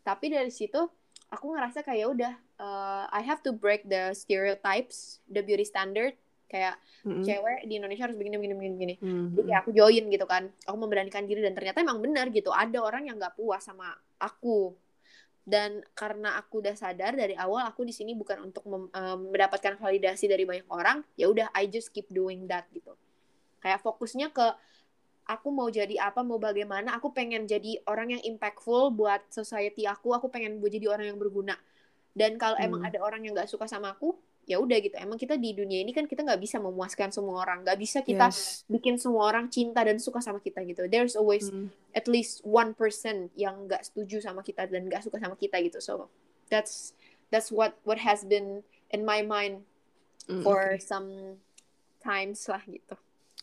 Tapi 0.00 0.32
dari 0.32 0.48
situ 0.48 0.88
aku 1.28 1.52
ngerasa 1.52 1.84
kayak 1.84 2.06
udah 2.08 2.32
uh, 2.56 3.04
I 3.12 3.20
have 3.20 3.44
to 3.44 3.52
break 3.52 3.84
the 3.84 4.16
stereotypes 4.16 5.20
the 5.28 5.44
beauty 5.44 5.68
standard. 5.68 6.16
Kayak 6.48 6.80
Mm-mm. 7.04 7.28
cewek 7.28 7.68
di 7.68 7.76
Indonesia 7.76 8.08
harus 8.08 8.16
begini 8.16 8.40
begini 8.40 8.54
begini 8.56 8.72
begini. 8.72 8.94
Mm-mm. 9.04 9.36
jadi 9.36 9.60
aku 9.60 9.68
join 9.76 10.08
gitu 10.08 10.24
kan. 10.24 10.48
Aku 10.64 10.80
memberanikan 10.80 11.28
diri 11.28 11.44
dan 11.44 11.52
ternyata 11.52 11.84
emang 11.84 12.00
benar 12.00 12.32
gitu. 12.32 12.48
Ada 12.48 12.80
orang 12.80 13.04
yang 13.04 13.20
nggak 13.20 13.36
puas 13.36 13.60
sama 13.60 13.92
aku 14.16 14.72
dan 15.48 15.80
karena 15.96 16.36
aku 16.40 16.60
udah 16.60 16.76
sadar 16.76 17.12
dari 17.16 17.32
awal 17.44 17.64
aku 17.72 17.80
di 17.88 17.94
sini 17.96 18.12
bukan 18.12 18.38
untuk 18.52 18.64
mem- 18.68 18.92
em, 18.92 19.18
mendapatkan 19.32 19.74
validasi 19.80 20.28
dari 20.28 20.44
banyak 20.44 20.68
orang 20.68 21.00
ya 21.20 21.26
udah 21.32 21.48
I 21.56 21.64
just 21.72 21.88
keep 21.96 22.08
doing 22.12 22.44
that 22.52 22.68
gitu 22.76 22.92
kayak 23.64 23.80
fokusnya 23.86 24.28
ke 24.36 24.46
aku 25.28 25.48
mau 25.52 25.68
jadi 25.68 25.94
apa 26.08 26.20
mau 26.24 26.40
bagaimana 26.40 26.96
aku 26.96 27.12
pengen 27.12 27.44
jadi 27.44 27.80
orang 27.84 28.16
yang 28.16 28.22
impactful 28.24 28.92
buat 28.96 29.20
society 29.28 29.84
aku 29.84 30.08
aku 30.16 30.26
pengen 30.32 30.60
jadi 30.64 30.86
orang 30.94 31.06
yang 31.14 31.18
berguna 31.20 31.56
dan 32.16 32.36
kalau 32.42 32.56
emang 32.60 32.80
Hmm. 32.80 32.88
ada 32.88 32.98
orang 33.04 33.20
yang 33.24 33.32
nggak 33.36 33.50
suka 33.50 33.68
sama 33.68 33.94
aku 33.94 34.16
ya 34.48 34.56
udah 34.56 34.80
gitu 34.80 34.96
emang 34.96 35.14
kita 35.14 35.36
di 35.36 35.52
dunia 35.52 35.78
ini 35.78 35.92
kan 35.92 36.08
kita 36.08 36.24
nggak 36.24 36.40
bisa 36.40 36.56
memuaskan 36.56 37.12
semua 37.12 37.44
orang 37.44 37.60
nggak 37.62 37.76
bisa 37.76 38.00
kita 38.00 38.32
Yes. 38.32 38.64
bikin 38.64 38.96
semua 38.96 39.28
orang 39.28 39.46
cinta 39.46 39.84
dan 39.84 40.00
suka 40.00 40.18
sama 40.18 40.40
kita 40.40 40.64
gitu 40.64 40.88
there's 40.88 41.12
always 41.12 41.46
Mm. 41.46 41.68
at 41.92 42.08
least 42.08 42.40
one 42.42 42.72
person 42.72 43.28
yang 43.34 43.68
nggak 43.68 43.84
setuju 43.84 44.24
sama 44.24 44.40
kita 44.40 44.64
dan 44.64 44.88
nggak 44.88 45.04
suka 45.04 45.20
sama 45.20 45.36
kita 45.36 45.60
gitu 45.60 45.78
so 45.78 46.08
that's 46.48 46.96
that's 47.28 47.52
what 47.52 47.76
what 47.84 48.00
has 48.00 48.24
been 48.24 48.64
in 48.88 49.04
my 49.04 49.20
mind 49.20 49.68
Mm, 50.24 50.44
for 50.44 50.76
okay. 50.76 50.80
some 50.80 51.40
times 51.98 52.44
lah 52.48 52.60
gitu 52.64 52.96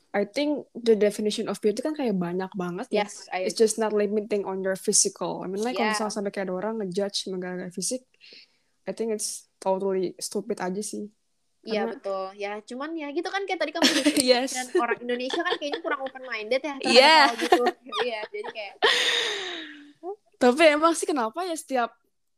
I 0.10 0.24
think 0.24 0.64
the 0.72 0.95
definition 0.95 1.45
of 1.45 1.60
beauty 1.60 1.82
kan 1.82 1.91
kayak 1.91 2.16
banyak 2.16 2.47
banget 2.53 2.88
ya. 2.88 3.03
yes 3.03 3.28
I 3.30 3.43
It's 3.43 3.53
just 3.53 3.76
not 3.76 3.91
limiting 3.91 4.47
on 4.47 4.64
your 4.64 4.80
physical. 4.80 5.43
I 5.43 5.51
mean, 5.51 5.60
like 5.60 5.76
kalau 5.76 5.91
Yeah. 5.91 5.97
misalnya 5.97 6.14
sampai 6.14 6.32
kayak 6.32 6.47
ada 6.47 6.56
orang 6.56 6.74
ngejudge 6.80 7.28
mengenai 7.28 7.68
fisik, 7.68 8.08
I 8.86 8.94
think 8.94 9.12
it's 9.12 9.50
totally 9.58 10.14
stupid 10.18 10.62
aja 10.62 10.80
sih. 10.80 11.10
Iya 11.66 11.82
Karena- 11.82 11.94
betul 11.98 12.26
ya 12.38 12.52
cuman 12.62 12.90
ya 12.94 13.10
gitu 13.10 13.26
kan 13.26 13.42
kayak 13.44 13.58
tadi 13.58 13.74
kamu 13.74 13.90
Yes. 14.22 14.54
dan 14.54 14.70
orang 14.78 15.02
Indonesia 15.02 15.42
kan 15.42 15.58
kayaknya 15.58 15.82
kurang 15.82 16.06
open 16.06 16.22
minded 16.22 16.62
ya 16.62 16.76
Iya. 16.78 17.18
hal 17.26 17.36
gitu 17.42 17.64
iya 18.06 18.22
jadi 18.30 18.50
kayak 18.54 18.74
Tapi 20.36 20.62
emang 20.68 20.94
sih 20.94 21.08
kenapa 21.08 21.42
ya 21.42 21.58
setiap 21.58 21.90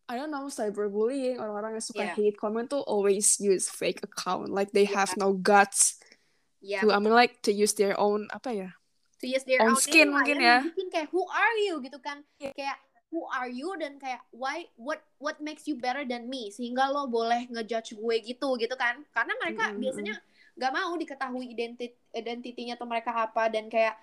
I 0.08 0.16
don't 0.16 0.32
know 0.32 0.48
cyberbullying 0.48 1.36
orang-orang 1.36 1.76
yang 1.76 1.84
suka 1.84 2.08
Yeah. 2.08 2.16
hate 2.16 2.40
comment 2.40 2.72
tuh 2.72 2.80
always 2.88 3.36
use 3.44 3.68
fake 3.68 4.00
account 4.00 4.48
like 4.56 4.72
they 4.72 4.88
have 4.88 5.12
Yeah. 5.12 5.28
no 5.28 5.36
guts 5.36 6.00
ya 6.64 6.80
to 6.80 6.96
I 6.96 7.00
mean 7.04 7.12
like 7.12 7.44
to 7.44 7.52
use 7.52 7.76
their 7.76 8.00
own 8.00 8.32
apa 8.32 8.56
ya 8.56 8.70
to 9.20 9.26
use 9.28 9.44
their 9.44 9.60
On 9.60 9.76
own 9.76 9.82
skin 9.82 10.08
mungkin 10.08 10.40
ya. 10.40 10.64
Bikin 10.64 10.88
kayak 10.88 11.12
who 11.12 11.28
are 11.28 11.58
you 11.60 11.84
gitu 11.84 12.00
kan 12.00 12.24
kayak 12.40 12.80
who 13.18 13.26
are 13.34 13.50
you 13.50 13.74
dan 13.82 13.98
kayak 13.98 14.22
why 14.30 14.70
what 14.78 15.02
what 15.18 15.42
makes 15.42 15.66
you 15.66 15.74
better 15.74 16.06
than 16.06 16.30
me? 16.30 16.54
Sehingga 16.54 16.86
lo 16.94 17.10
boleh 17.10 17.50
ngejudge 17.50 17.98
gue 17.98 18.16
gitu 18.22 18.54
gitu 18.62 18.78
kan? 18.78 19.02
Karena 19.10 19.34
mereka 19.42 19.74
Mm-mm, 19.74 19.82
biasanya 19.82 20.14
nggak 20.54 20.70
mau 20.70 20.94
diketahui 20.94 21.50
identit 21.50 21.98
identitinya 22.14 22.78
atau 22.78 22.86
mereka 22.86 23.10
apa 23.18 23.50
dan 23.50 23.66
kayak 23.66 23.98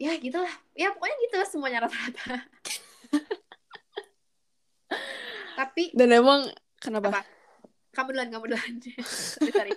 ya 0.00 0.16
gitulah. 0.16 0.48
Ya 0.72 0.96
pokoknya 0.96 1.16
gitu 1.28 1.36
semuanya 1.44 1.84
rata-rata. 1.84 2.40
Tapi 5.60 5.92
dan 5.92 6.08
emang 6.10 6.48
kenapa? 6.80 7.12
Apa? 7.12 7.20
kamu 7.94 8.10
duluan 8.10 8.28
kamu 8.32 8.44
duluan. 8.50 8.74
Sorry, 9.54 9.70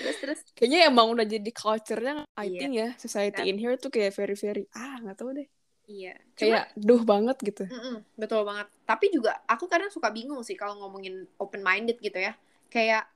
terus 0.00 0.16
terus. 0.16 0.40
Kayaknya 0.56 0.88
emang 0.88 1.12
udah 1.12 1.28
jadi 1.28 1.50
culture-nya 1.52 2.24
I 2.40 2.48
Iya. 2.48 2.56
think 2.56 2.72
ya 2.72 2.88
society 2.96 3.44
Kan. 3.44 3.50
in 3.52 3.60
here 3.60 3.76
tuh 3.76 3.92
kayak 3.92 4.16
very 4.16 4.32
very 4.32 4.64
ah 4.72 4.96
nggak 5.04 5.20
tahu 5.20 5.36
deh 5.36 5.44
iya 5.90 6.14
Cuma- 6.38 6.62
kayak 6.62 6.64
duh 6.78 7.02
banget 7.02 7.36
gitu 7.42 7.64
Mm-mm, 7.66 8.06
betul 8.14 8.46
banget. 8.46 8.70
Tapi 8.86 9.10
juga 9.10 9.42
aku 9.44 9.66
kadang 9.66 9.90
suka 9.90 10.08
bingung 10.08 10.40
sih 10.40 10.54
kalau 10.54 10.78
ngomongin 10.78 11.26
open 11.36 11.60
minded 11.60 11.98
gitu 11.98 12.14
ya. 12.16 12.38
Kayak 12.70 13.10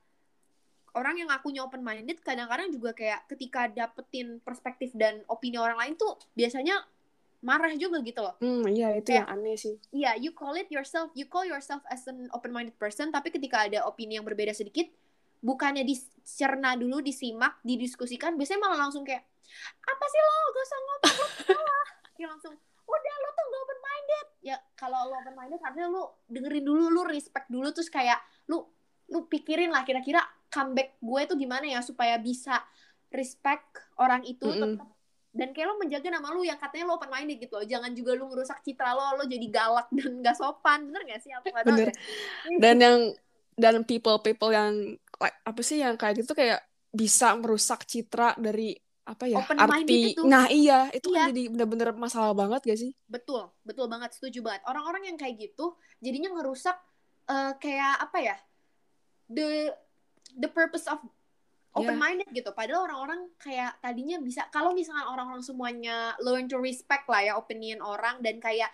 orang 0.91 1.15
yang 1.19 1.29
akunya 1.31 1.63
open 1.63 1.79
minded 1.79 2.19
kadang-kadang 2.19 2.71
juga 2.71 2.91
kayak 2.91 3.27
ketika 3.27 3.67
dapetin 3.67 4.39
perspektif 4.39 4.91
dan 4.95 5.23
opini 5.27 5.55
orang 5.55 5.75
lain 5.75 5.93
tuh 5.95 6.15
biasanya 6.31 6.83
marah 7.39 7.69
juga 7.75 8.01
gitu 8.01 8.19
loh. 8.19 8.35
hmm 8.39 8.65
iya 8.69 8.95
itu 8.95 9.11
Kayak- 9.11 9.21
yang 9.21 9.29
aneh 9.29 9.55
sih 9.55 9.75
Iya, 9.91 10.11
you 10.17 10.31
call 10.31 10.55
it 10.55 10.65
yourself, 10.67 11.13
you 11.13 11.27
call 11.27 11.43
yourself 11.43 11.83
as 11.87 12.03
an 12.05 12.25
open 12.31 12.49
minded 12.49 12.73
person, 12.75 13.11
tapi 13.11 13.29
ketika 13.29 13.63
ada 13.63 13.85
opini 13.85 14.17
yang 14.17 14.25
berbeda 14.25 14.49
sedikit, 14.51 14.89
bukannya 15.39 15.85
dicerna 15.85 16.73
dulu, 16.73 16.99
disimak, 16.99 17.61
didiskusikan, 17.61 18.33
biasanya 18.33 18.59
malah 18.59 18.79
langsung 18.81 19.05
kayak 19.05 19.21
apa 19.77 20.05
sih 20.05 20.19
lo, 20.19 20.33
gak 20.49 20.63
usah 20.63 20.79
ngomong, 20.79 21.11
lo 21.13 21.27
salah. 21.53 21.85
Ya 22.15 22.27
langsung, 22.31 22.53
udah 22.85 23.15
lo 23.21 23.29
tuh 23.35 23.45
gak 23.45 23.61
open 23.61 23.79
minded. 23.83 24.27
Ya 24.45 24.57
kalau 24.77 24.99
lo 25.11 25.15
open 25.19 25.35
minded 25.35 25.59
harusnya 25.61 25.87
lo 25.91 26.23
dengerin 26.31 26.65
dulu, 26.65 26.83
lo 26.91 27.01
respect 27.07 27.47
dulu, 27.51 27.69
terus 27.75 27.91
kayak 27.91 28.19
lu 28.47 28.63
lu 29.09 29.29
pikirin 29.29 29.69
lah 29.69 29.85
kira-kira 29.85 30.21
comeback 30.49 30.97
gue 30.97 31.21
tuh 31.29 31.37
gimana 31.37 31.65
ya 31.69 31.79
supaya 31.85 32.17
bisa 32.17 32.57
respect 33.13 33.77
orang 34.01 34.25
itu 34.25 34.49
Mm-mm. 34.49 34.79
tetap 34.79 34.89
dan 35.35 35.51
kayak 35.51 35.67
lo 35.67 35.75
menjaga 35.75 36.07
nama 36.07 36.31
lo 36.31 36.41
yang 36.47 36.55
katanya 36.55 36.87
lo 36.87 36.95
open 36.95 37.11
minded 37.11 37.37
gitu 37.43 37.59
loh 37.59 37.67
jangan 37.67 37.91
juga 37.91 38.15
lo 38.15 38.31
ngerusak 38.31 38.63
citra 38.63 38.95
lo 38.95 39.19
lo 39.19 39.23
jadi 39.27 39.47
galak 39.51 39.91
dan 39.91 40.11
gak 40.25 40.35
sopan 40.39 40.87
bener 40.87 41.03
gak 41.05 41.21
sih 41.21 41.31
aku 41.35 41.51
tahu 41.51 41.67
Bener. 41.75 41.89
dan 42.57 42.75
yang 42.79 42.99
dan 43.59 43.75
people 43.83 44.19
people 44.23 44.51
yang 44.51 44.95
like, 45.19 45.37
apa 45.43 45.61
sih 45.61 45.83
yang 45.83 45.99
kayak 45.99 46.23
gitu 46.23 46.31
kayak 46.31 46.63
bisa 46.95 47.35
merusak 47.35 47.83
citra 47.83 48.39
dari 48.39 48.79
apa 49.05 49.29
ya 49.29 49.37
Open-minded 49.37 49.85
arti 49.85 49.97
itu. 50.17 50.21
nah 50.25 50.49
iya 50.49 50.89
itu 50.89 51.13
Iya. 51.13 51.17
kan 51.17 51.27
jadi 51.29 51.43
bener-bener 51.53 51.89
masalah 51.93 52.33
banget 52.33 52.61
gak 52.65 52.79
sih 52.81 52.91
betul 53.05 53.53
betul 53.61 53.85
banget 53.85 54.17
setuju 54.17 54.41
banget 54.41 54.65
orang-orang 54.65 55.13
yang 55.13 55.17
kayak 55.17 55.37
gitu 55.37 55.77
jadinya 56.01 56.33
ngerusak 56.33 56.73
eh, 57.25 57.53
kayak 57.61 58.01
apa 58.01 58.17
ya 58.17 58.35
the 59.29 59.69
the 60.35 60.49
purpose 60.49 60.89
of 60.89 60.97
open 61.75 61.99
minded 61.99 62.25
gitu 62.31 62.49
padahal 62.49 62.87
orang-orang 62.87 63.27
kayak 63.35 63.75
tadinya 63.77 64.15
bisa 64.17 64.47
kalau 64.49 64.71
misalkan 64.71 65.05
orang-orang 65.05 65.43
semuanya 65.43 66.15
learn 66.23 66.47
to 66.47 66.55
respect 66.55 67.03
lah 67.05 67.19
ya 67.19 67.33
opinion 67.35 67.83
orang 67.83 68.23
dan 68.23 68.39
kayak 68.39 68.71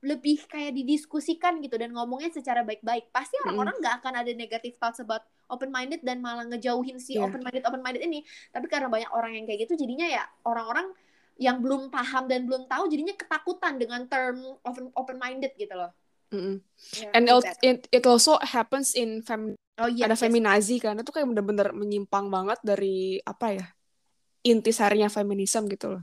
lebih 0.00 0.48
kayak 0.48 0.72
didiskusikan 0.72 1.60
gitu 1.60 1.76
dan 1.76 1.92
ngomongnya 1.92 2.32
secara 2.32 2.64
baik-baik 2.64 3.12
pasti 3.12 3.36
orang-orang 3.44 3.76
nggak 3.84 3.94
akan 4.00 4.14
ada 4.24 4.32
negative 4.32 4.80
thoughts 4.80 4.96
about 4.96 5.28
open 5.52 5.68
minded 5.68 6.00
dan 6.00 6.24
malah 6.24 6.48
ngejauhin 6.48 6.96
si 6.96 7.20
Iya. 7.20 7.28
open 7.28 7.44
minded 7.44 7.68
open 7.68 7.84
minded 7.84 8.00
ini 8.00 8.24
tapi 8.48 8.64
karena 8.64 8.88
banyak 8.88 9.12
orang 9.12 9.36
yang 9.36 9.44
kayak 9.44 9.68
gitu 9.68 9.76
jadinya 9.76 10.08
ya 10.08 10.24
orang-orang 10.48 10.88
yang 11.36 11.60
belum 11.60 11.92
paham 11.92 12.28
dan 12.32 12.48
belum 12.48 12.64
tahu 12.64 12.88
jadinya 12.88 13.12
ketakutan 13.12 13.76
dengan 13.76 14.08
term 14.08 14.40
open 14.64 14.88
open 14.96 15.16
minded 15.20 15.52
gitu 15.60 15.72
loh 15.76 15.92
Mm-mm. 16.30 16.62
Ya, 16.96 17.10
and 17.12 17.26
too 17.28 17.36
it, 17.36 17.44
bad. 17.44 17.56
it, 17.60 17.80
it 18.00 18.04
also 18.08 18.40
happens 18.40 18.96
in 18.96 19.20
fem 19.20 19.52
oh 19.80 19.88
iya 19.88 20.08
ada 20.08 20.16
yes. 20.16 20.22
feminazi 20.24 20.80
kan 20.80 20.96
itu 20.96 21.12
kayak 21.12 21.28
bener-bener 21.28 21.76
menyimpang 21.76 22.32
banget 22.32 22.56
dari 22.64 23.20
apa 23.20 23.46
ya 23.52 23.66
intisarinya 24.46 25.12
feminisme 25.12 25.68
gitu 25.68 25.96
loh 25.98 26.02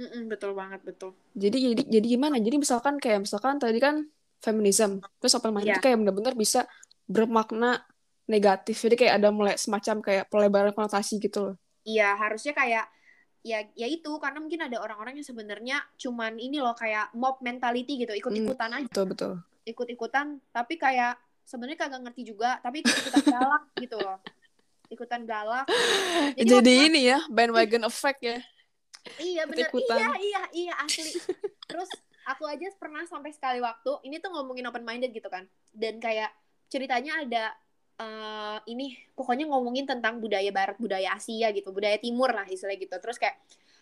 Mm-mm, 0.00 0.32
betul 0.32 0.56
banget 0.56 0.80
betul. 0.80 1.12
Jadi 1.36 1.76
jadi 1.76 1.82
jadi 2.00 2.06
gimana? 2.08 2.40
Jadi 2.40 2.56
misalkan 2.56 2.96
kayak 2.96 3.28
misalkan 3.28 3.60
tadi 3.60 3.76
kan 3.76 4.08
feminisme 4.40 5.04
terus 5.20 5.36
open 5.36 5.52
minded 5.52 5.68
Iya. 5.68 5.76
itu 5.76 5.84
kayak 5.84 5.96
bener-bener 6.00 6.32
bisa 6.32 6.64
bermakna 7.04 7.84
negatif. 8.24 8.80
Jadi 8.80 8.96
kayak 8.96 9.20
ada 9.20 9.28
mulai 9.28 9.60
semacam 9.60 10.00
kayak 10.00 10.24
pelebaran 10.32 10.72
konotasi 10.72 11.20
gitu 11.20 11.52
loh. 11.52 11.56
Iya, 11.84 12.16
harusnya 12.16 12.56
kayak 12.56 12.88
ya 13.44 13.60
ya 13.76 13.86
itu. 13.90 14.08
Karena 14.16 14.40
mungkin 14.40 14.64
ada 14.64 14.80
orang-orang 14.80 15.20
yang 15.20 15.26
sebenarnya 15.28 15.76
cuman 16.00 16.40
ini 16.40 16.64
loh 16.64 16.72
kayak 16.72 17.12
mob 17.12 17.36
mentality 17.44 18.00
gitu, 18.00 18.16
ikut-ikutan 18.16 18.80
aja, 18.80 18.86
betul 18.88 19.04
betul. 19.12 19.32
Ikut-ikutan 19.68 20.40
tapi 20.48 20.80
kayak 20.80 21.20
sebenarnya 21.44 21.76
kagak 21.76 22.00
ngerti 22.08 22.22
juga, 22.24 22.56
tapi 22.64 22.80
ikut-ikutan 22.80 23.24
galak 23.28 23.62
gitu 23.76 23.96
loh. 24.00 24.16
Ikutan 24.88 25.22
galak. 25.28 25.66
jadi, 26.40 26.48
waktu- 26.56 26.88
ini 26.88 27.00
ya 27.12 27.18
bandwagon 27.28 27.84
effect 27.84 28.24
ya 28.24 28.38
iya 29.18 29.42
bener 29.48 29.68
ikut-ikutan. 29.68 29.96
iya 29.96 30.10
iya 30.20 30.42
iya 30.52 30.74
asli. 30.82 31.12
Terus 31.70 31.90
aku 32.28 32.44
aja 32.46 32.68
pernah 32.76 33.04
sampai 33.08 33.32
sekali 33.32 33.58
waktu 33.58 34.04
ini 34.06 34.20
tuh 34.20 34.30
ngomongin 34.32 34.68
open 34.68 34.84
minded 34.84 35.10
gitu 35.10 35.28
kan. 35.32 35.48
Dan 35.72 35.98
kayak 35.98 36.30
ceritanya 36.70 37.24
ada 37.24 37.44
eh, 38.00 38.58
ini 38.70 38.96
pokoknya 39.12 39.48
ngomongin 39.48 39.88
tentang 39.88 40.20
budaya 40.20 40.48
barat, 40.52 40.76
budaya 40.80 41.16
Asia 41.16 41.52
gitu, 41.52 41.72
budaya 41.72 41.96
timur 42.00 42.32
lah 42.32 42.48
istilahnya 42.48 42.80
gitu. 42.88 42.96
Terus 43.00 43.16
kayak 43.20 43.36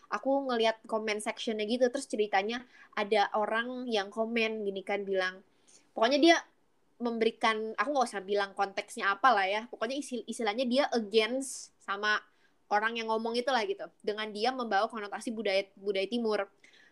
aku 0.09 0.49
ngelihat 0.49 0.81
comment 0.89 1.21
sectionnya 1.21 1.69
gitu, 1.69 1.87
terus 1.93 2.09
ceritanya 2.09 2.65
ada 2.97 3.29
orang 3.37 3.85
yang 3.87 4.09
komen 4.09 4.65
gini 4.65 4.81
kan 4.81 5.05
bilang, 5.05 5.45
pokoknya 5.93 6.19
dia 6.19 6.37
memberikan, 6.99 7.77
aku 7.77 7.89
nggak 7.95 8.09
usah 8.11 8.25
bilang 8.25 8.51
konteksnya 8.57 9.15
apa 9.15 9.31
lah 9.31 9.47
ya, 9.47 9.61
pokoknya 9.71 10.01
isil- 10.01 10.27
istilahnya 10.27 10.65
dia 10.67 10.85
against 10.97 11.77
sama 11.85 12.19
orang 12.69 12.97
yang 12.97 13.09
ngomong 13.09 13.37
itu 13.37 13.49
lah 13.49 13.65
gitu, 13.65 13.85
dengan 14.05 14.29
dia 14.33 14.53
membawa 14.53 14.89
konotasi 14.89 15.33
budaya 15.33 15.65
budaya 15.77 16.09
timur. 16.09 16.45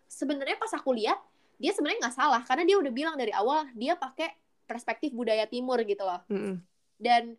Sebenarnya 0.08 0.56
pas 0.56 0.72
aku 0.72 0.96
lihat, 0.96 1.20
dia 1.56 1.72
sebenarnya 1.72 2.08
nggak 2.08 2.16
salah 2.16 2.42
karena 2.44 2.64
dia 2.68 2.76
udah 2.76 2.92
bilang 2.92 3.16
dari 3.16 3.32
awal 3.32 3.64
dia 3.72 3.96
pakai 3.96 4.28
perspektif 4.68 5.12
budaya 5.16 5.48
timur 5.48 5.80
gitu 5.88 6.04
loh 6.04 6.20
Mm-mm. 6.28 6.60
dan 7.00 7.36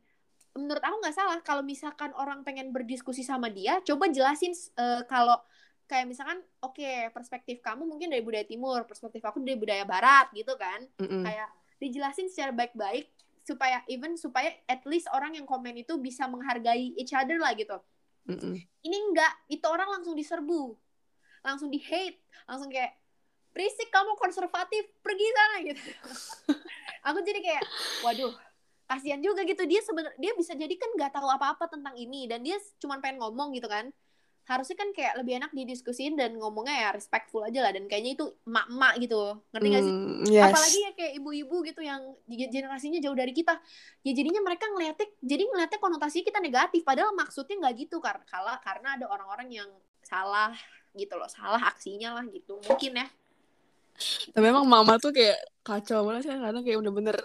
menurut 0.57 0.81
aku 0.81 0.95
nggak 1.05 1.15
salah 1.15 1.37
kalau 1.45 1.61
misalkan 1.61 2.09
orang 2.17 2.41
pengen 2.41 2.73
berdiskusi 2.73 3.21
sama 3.21 3.51
dia 3.53 3.77
coba 3.85 4.09
jelasin 4.09 4.57
eh, 4.57 5.01
kalau 5.05 5.37
kayak 5.85 6.09
misalkan 6.09 6.41
oke 6.59 7.13
perspektif 7.13 7.61
kamu 7.61 7.85
mungkin 7.85 8.09
dari 8.09 8.25
budaya 8.25 8.43
timur 8.43 8.83
perspektif 8.89 9.21
aku 9.21 9.37
dari 9.45 9.55
budaya 9.55 9.85
barat 9.85 10.33
gitu 10.33 10.57
kan 10.57 10.81
Mm-mm. 10.97 11.21
kayak 11.21 11.47
dijelasin 11.77 12.25
secara 12.33 12.49
baik-baik 12.49 13.05
supaya 13.45 13.85
even 13.87 14.17
supaya 14.17 14.49
at 14.65 14.81
least 14.89 15.07
orang 15.13 15.37
yang 15.37 15.45
komen 15.45 15.77
itu 15.77 15.95
bisa 16.01 16.25
menghargai 16.25 16.91
each 16.97 17.13
other 17.13 17.37
lah 17.37 17.53
gitu 17.53 17.77
Mm-mm. 18.27 18.55
ini 18.59 18.97
enggak. 19.11 19.33
Itu 19.47 19.65
orang 19.71 19.99
langsung 19.99 20.13
diserbu. 20.13 20.75
Langsung 21.43 21.71
di 21.71 21.79
hate 21.79 22.19
langsung 22.47 22.67
kayak 22.67 22.95
berisik 23.55 23.87
kamu 23.89 24.15
konservatif. 24.19 24.83
Pergi 24.99 25.27
sana 25.31 25.57
gitu. 25.63 25.81
Aku 27.07 27.23
jadi 27.23 27.39
kayak 27.39 27.63
waduh 28.03 28.35
kasihan 28.87 29.19
juga 29.23 29.47
gitu. 29.47 29.63
Dia 29.63 29.79
sebenarnya 29.83 30.19
dia 30.19 30.31
bisa 30.35 30.53
jadi 30.55 30.75
kan 30.75 30.89
nggak 30.95 31.11
tahu 31.15 31.27
apa-apa 31.31 31.71
tentang 31.71 31.95
ini. 31.95 32.27
Dan 32.27 32.43
dia 32.43 32.59
cuma 32.83 32.99
pengen 32.99 33.23
ngomong 33.23 33.55
gitu 33.55 33.71
kan 33.71 33.91
harusnya 34.47 34.79
kan 34.79 34.89
kayak 34.95 35.19
lebih 35.19 35.43
enak 35.43 35.51
didiskusin 35.51 36.15
dan 36.15 36.39
ngomongnya 36.39 36.87
ya 36.87 36.89
respectful 36.95 37.43
aja 37.43 37.59
lah. 37.59 37.75
Dan 37.75 37.91
kayaknya 37.91 38.15
itu 38.15 38.25
emak-emak 38.47 38.93
gitu. 39.03 39.19
Ngerti 39.51 39.67
gak 39.67 39.83
sih? 39.83 39.93
Mm, 39.93 40.23
yes. 40.31 40.45
apalagi 40.47 40.79
ya 40.79 40.91
kayak 40.95 41.13
ibu-ibu 41.19 41.57
gitu 41.67 41.81
yang 41.83 42.01
ge- 42.31 42.51
generasinya 42.51 42.99
jauh 43.03 43.17
dari 43.19 43.35
kita. 43.35 43.59
Ya 44.07 44.11
jadinya 44.15 44.39
mereka 44.39 44.71
ngeliatnya 44.71 45.07
jadi 45.19 45.43
ngeliatnya 45.51 45.79
konotasi 45.83 46.23
kita 46.23 46.39
negatif. 46.39 46.81
Padahal 46.87 47.11
maksudnya 47.11 47.59
nggak 47.59 47.75
gitu 47.75 47.99
karena 47.99 48.23
kala 48.23 48.55
karena 48.63 48.95
ada 48.95 49.05
orang-orang 49.11 49.51
yang 49.51 49.69
salah 49.99 50.55
gitu 50.95 51.19
loh. 51.19 51.27
Salah 51.27 51.67
aksinya 51.67 52.15
lah 52.15 52.23
gitu. 52.31 52.63
Mungkin 52.63 53.03
ya. 53.03 53.07
Tapi 54.31 54.45
emang 54.47 54.63
mama 54.63 54.95
tuh 54.95 55.11
kayak 55.11 55.43
kacau 55.65 56.07
banget 56.07 56.29
sih 56.29 56.37
kadang 56.39 56.63
kayak 56.63 56.77
bener-bener 56.79 57.17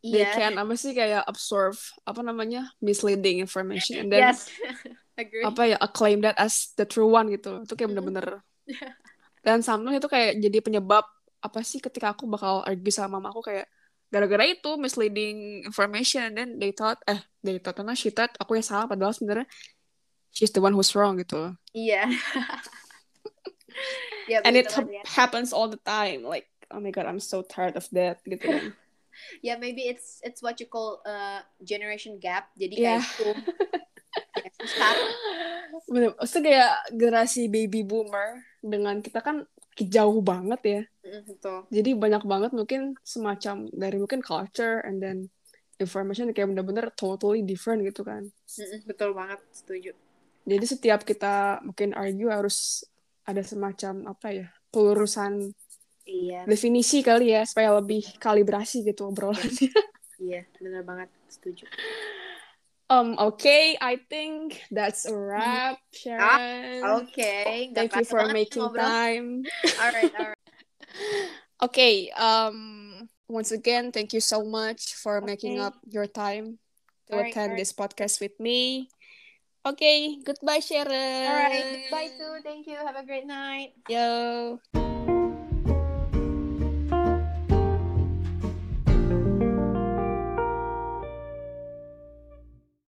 they 0.00 0.24
iya. 0.24 0.32
can 0.32 0.56
apa 0.56 0.72
sih 0.78 0.96
kayak 0.96 1.26
absorb 1.28 1.76
apa 2.08 2.24
namanya 2.24 2.72
misleading 2.80 3.42
information. 3.44 4.06
And 4.06 4.08
then 4.08 4.32
yes 4.32 4.48
agree. 5.20 5.44
apa 5.44 5.62
ya 5.68 5.76
acclaim 5.78 6.24
that 6.24 6.36
as 6.40 6.72
the 6.80 6.88
true 6.88 7.08
one 7.08 7.28
gitu. 7.28 7.62
Itu 7.64 7.76
kayak 7.76 7.92
bener-bener. 7.92 8.40
Dan 9.44 9.60
sometimes 9.64 10.00
itu 10.00 10.08
kayak 10.08 10.40
jadi 10.40 10.58
penyebab 10.64 11.04
apa 11.40 11.60
sih 11.64 11.80
ketika 11.80 12.12
aku 12.12 12.28
bakal 12.28 12.60
argue 12.64 12.92
sama 12.92 13.16
mama 13.16 13.32
aku 13.32 13.40
kayak 13.40 13.64
gara-gara 14.12 14.44
itu 14.48 14.76
misleading 14.76 15.64
information. 15.64 16.32
And 16.32 16.36
then 16.36 16.50
they 16.56 16.72
thought 16.72 17.00
eh 17.04 17.20
they 17.44 17.60
thought 17.60 17.76
karena 17.78 17.96
she 17.96 18.12
thought 18.12 18.32
aku 18.36 18.56
yang 18.60 18.66
salah 18.66 18.88
padahal 18.88 19.12
sebenarnya 19.16 19.46
she's 20.32 20.52
the 20.52 20.60
one 20.60 20.72
who's 20.76 20.92
wrong 20.96 21.20
gitu. 21.20 21.52
Iya. 21.76 22.08
Ya 24.30 24.38
and 24.46 24.54
it 24.54 24.70
ya 24.70 25.02
happens 25.06 25.50
all 25.50 25.66
the 25.66 25.80
time. 25.82 26.22
Like 26.22 26.46
oh 26.70 26.78
my 26.78 26.94
god 26.94 27.06
I'm 27.10 27.18
so 27.18 27.42
tired 27.42 27.74
of 27.74 27.86
that 27.96 28.22
gitu 28.22 28.38
kan. 28.38 28.64
Ya 29.44 29.58
maybe 29.60 29.84
it's 29.84 30.22
it's 30.24 30.40
what 30.40 30.56
you 30.62 30.70
call 30.70 31.02
uh, 31.04 31.44
generation 31.60 32.16
gap. 32.22 32.48
Jadi 32.56 32.74
Yeah. 32.78 33.02
kayak 33.02 33.10
itu 33.10 33.24
susah 34.64 34.92
Bener, 35.90 36.14
maksudnya 36.14 36.44
kayak 36.46 36.74
generasi 36.94 37.40
baby 37.50 37.82
boomer 37.86 38.42
dengan 38.60 39.00
kita 39.00 39.22
kan 39.22 39.46
jauh 39.78 40.20
banget 40.20 40.60
ya. 40.62 40.82
Mm, 41.06 41.22
betul. 41.26 41.58
Jadi 41.70 41.90
banyak 41.96 42.22
banget 42.26 42.50
mungkin 42.52 42.80
semacam 43.02 43.70
dari 43.72 43.96
mungkin 43.96 44.20
culture 44.20 44.82
and 44.84 45.00
then 45.00 45.30
information 45.80 46.30
kayak 46.36 46.52
bener-bener 46.52 46.92
totally 46.94 47.40
different 47.46 47.86
gitu 47.86 48.04
kan. 48.04 48.28
Mm, 48.28 48.80
betul 48.84 49.16
banget. 49.16 49.40
Setuju. 49.54 49.92
Jadi 50.44 50.64
setiap 50.66 51.00
kita 51.06 51.64
mungkin 51.64 51.94
argue 51.94 52.28
harus 52.28 52.84
ada 53.24 53.40
semacam 53.44 54.10
apa 54.10 54.28
ya 54.32 54.46
pelurusan 54.74 55.52
iya. 56.08 56.42
definisi 56.48 57.04
kali 57.04 57.34
ya 57.36 57.46
supaya 57.46 57.78
lebih 57.78 58.02
kalibrasi 58.18 58.82
gitu 58.82 59.10
obrolannya. 59.10 59.70
iya 60.18 60.44
benar 60.58 60.82
banget. 60.84 61.08
Setuju 61.30 61.64
Um, 62.90 63.14
okay, 63.18 63.78
I 63.80 64.02
think 64.10 64.66
that's 64.74 65.06
a 65.06 65.14
wrap, 65.14 65.78
Sharon. 65.94 66.82
Oke, 66.82 67.14
nggak 67.14 67.74
Thank 67.78 67.94
you 67.94 68.04
for 68.04 68.26
making 68.34 68.66
ngobrol. 68.66 68.82
time. 68.82 69.46
Alright, 69.80 70.10
alright. 70.10 70.36
Okay, 71.60 72.08
um, 72.16 73.06
once 73.28 73.52
again, 73.52 73.92
thank 73.92 74.16
you 74.16 74.20
so 74.24 74.42
much 74.42 74.96
for 74.96 75.20
making 75.20 75.60
up 75.60 75.76
your 75.84 76.08
time 76.08 76.56
to 77.06 77.20
Alright, 77.20 77.36
attend 77.36 77.52
alright. 77.52 77.60
this 77.60 77.76
podcast 77.76 78.18
with 78.18 78.32
me. 78.40 78.88
Okay, 79.60 80.16
goodbye, 80.24 80.64
Sharon. 80.64 80.88
Alright, 81.28 81.84
bye 81.92 82.08
too. 82.16 82.40
Thank 82.42 82.66
you. 82.66 82.80
Have 82.80 82.96
a 82.96 83.04
great 83.04 83.28
night. 83.28 83.76
Yo. 83.92 84.58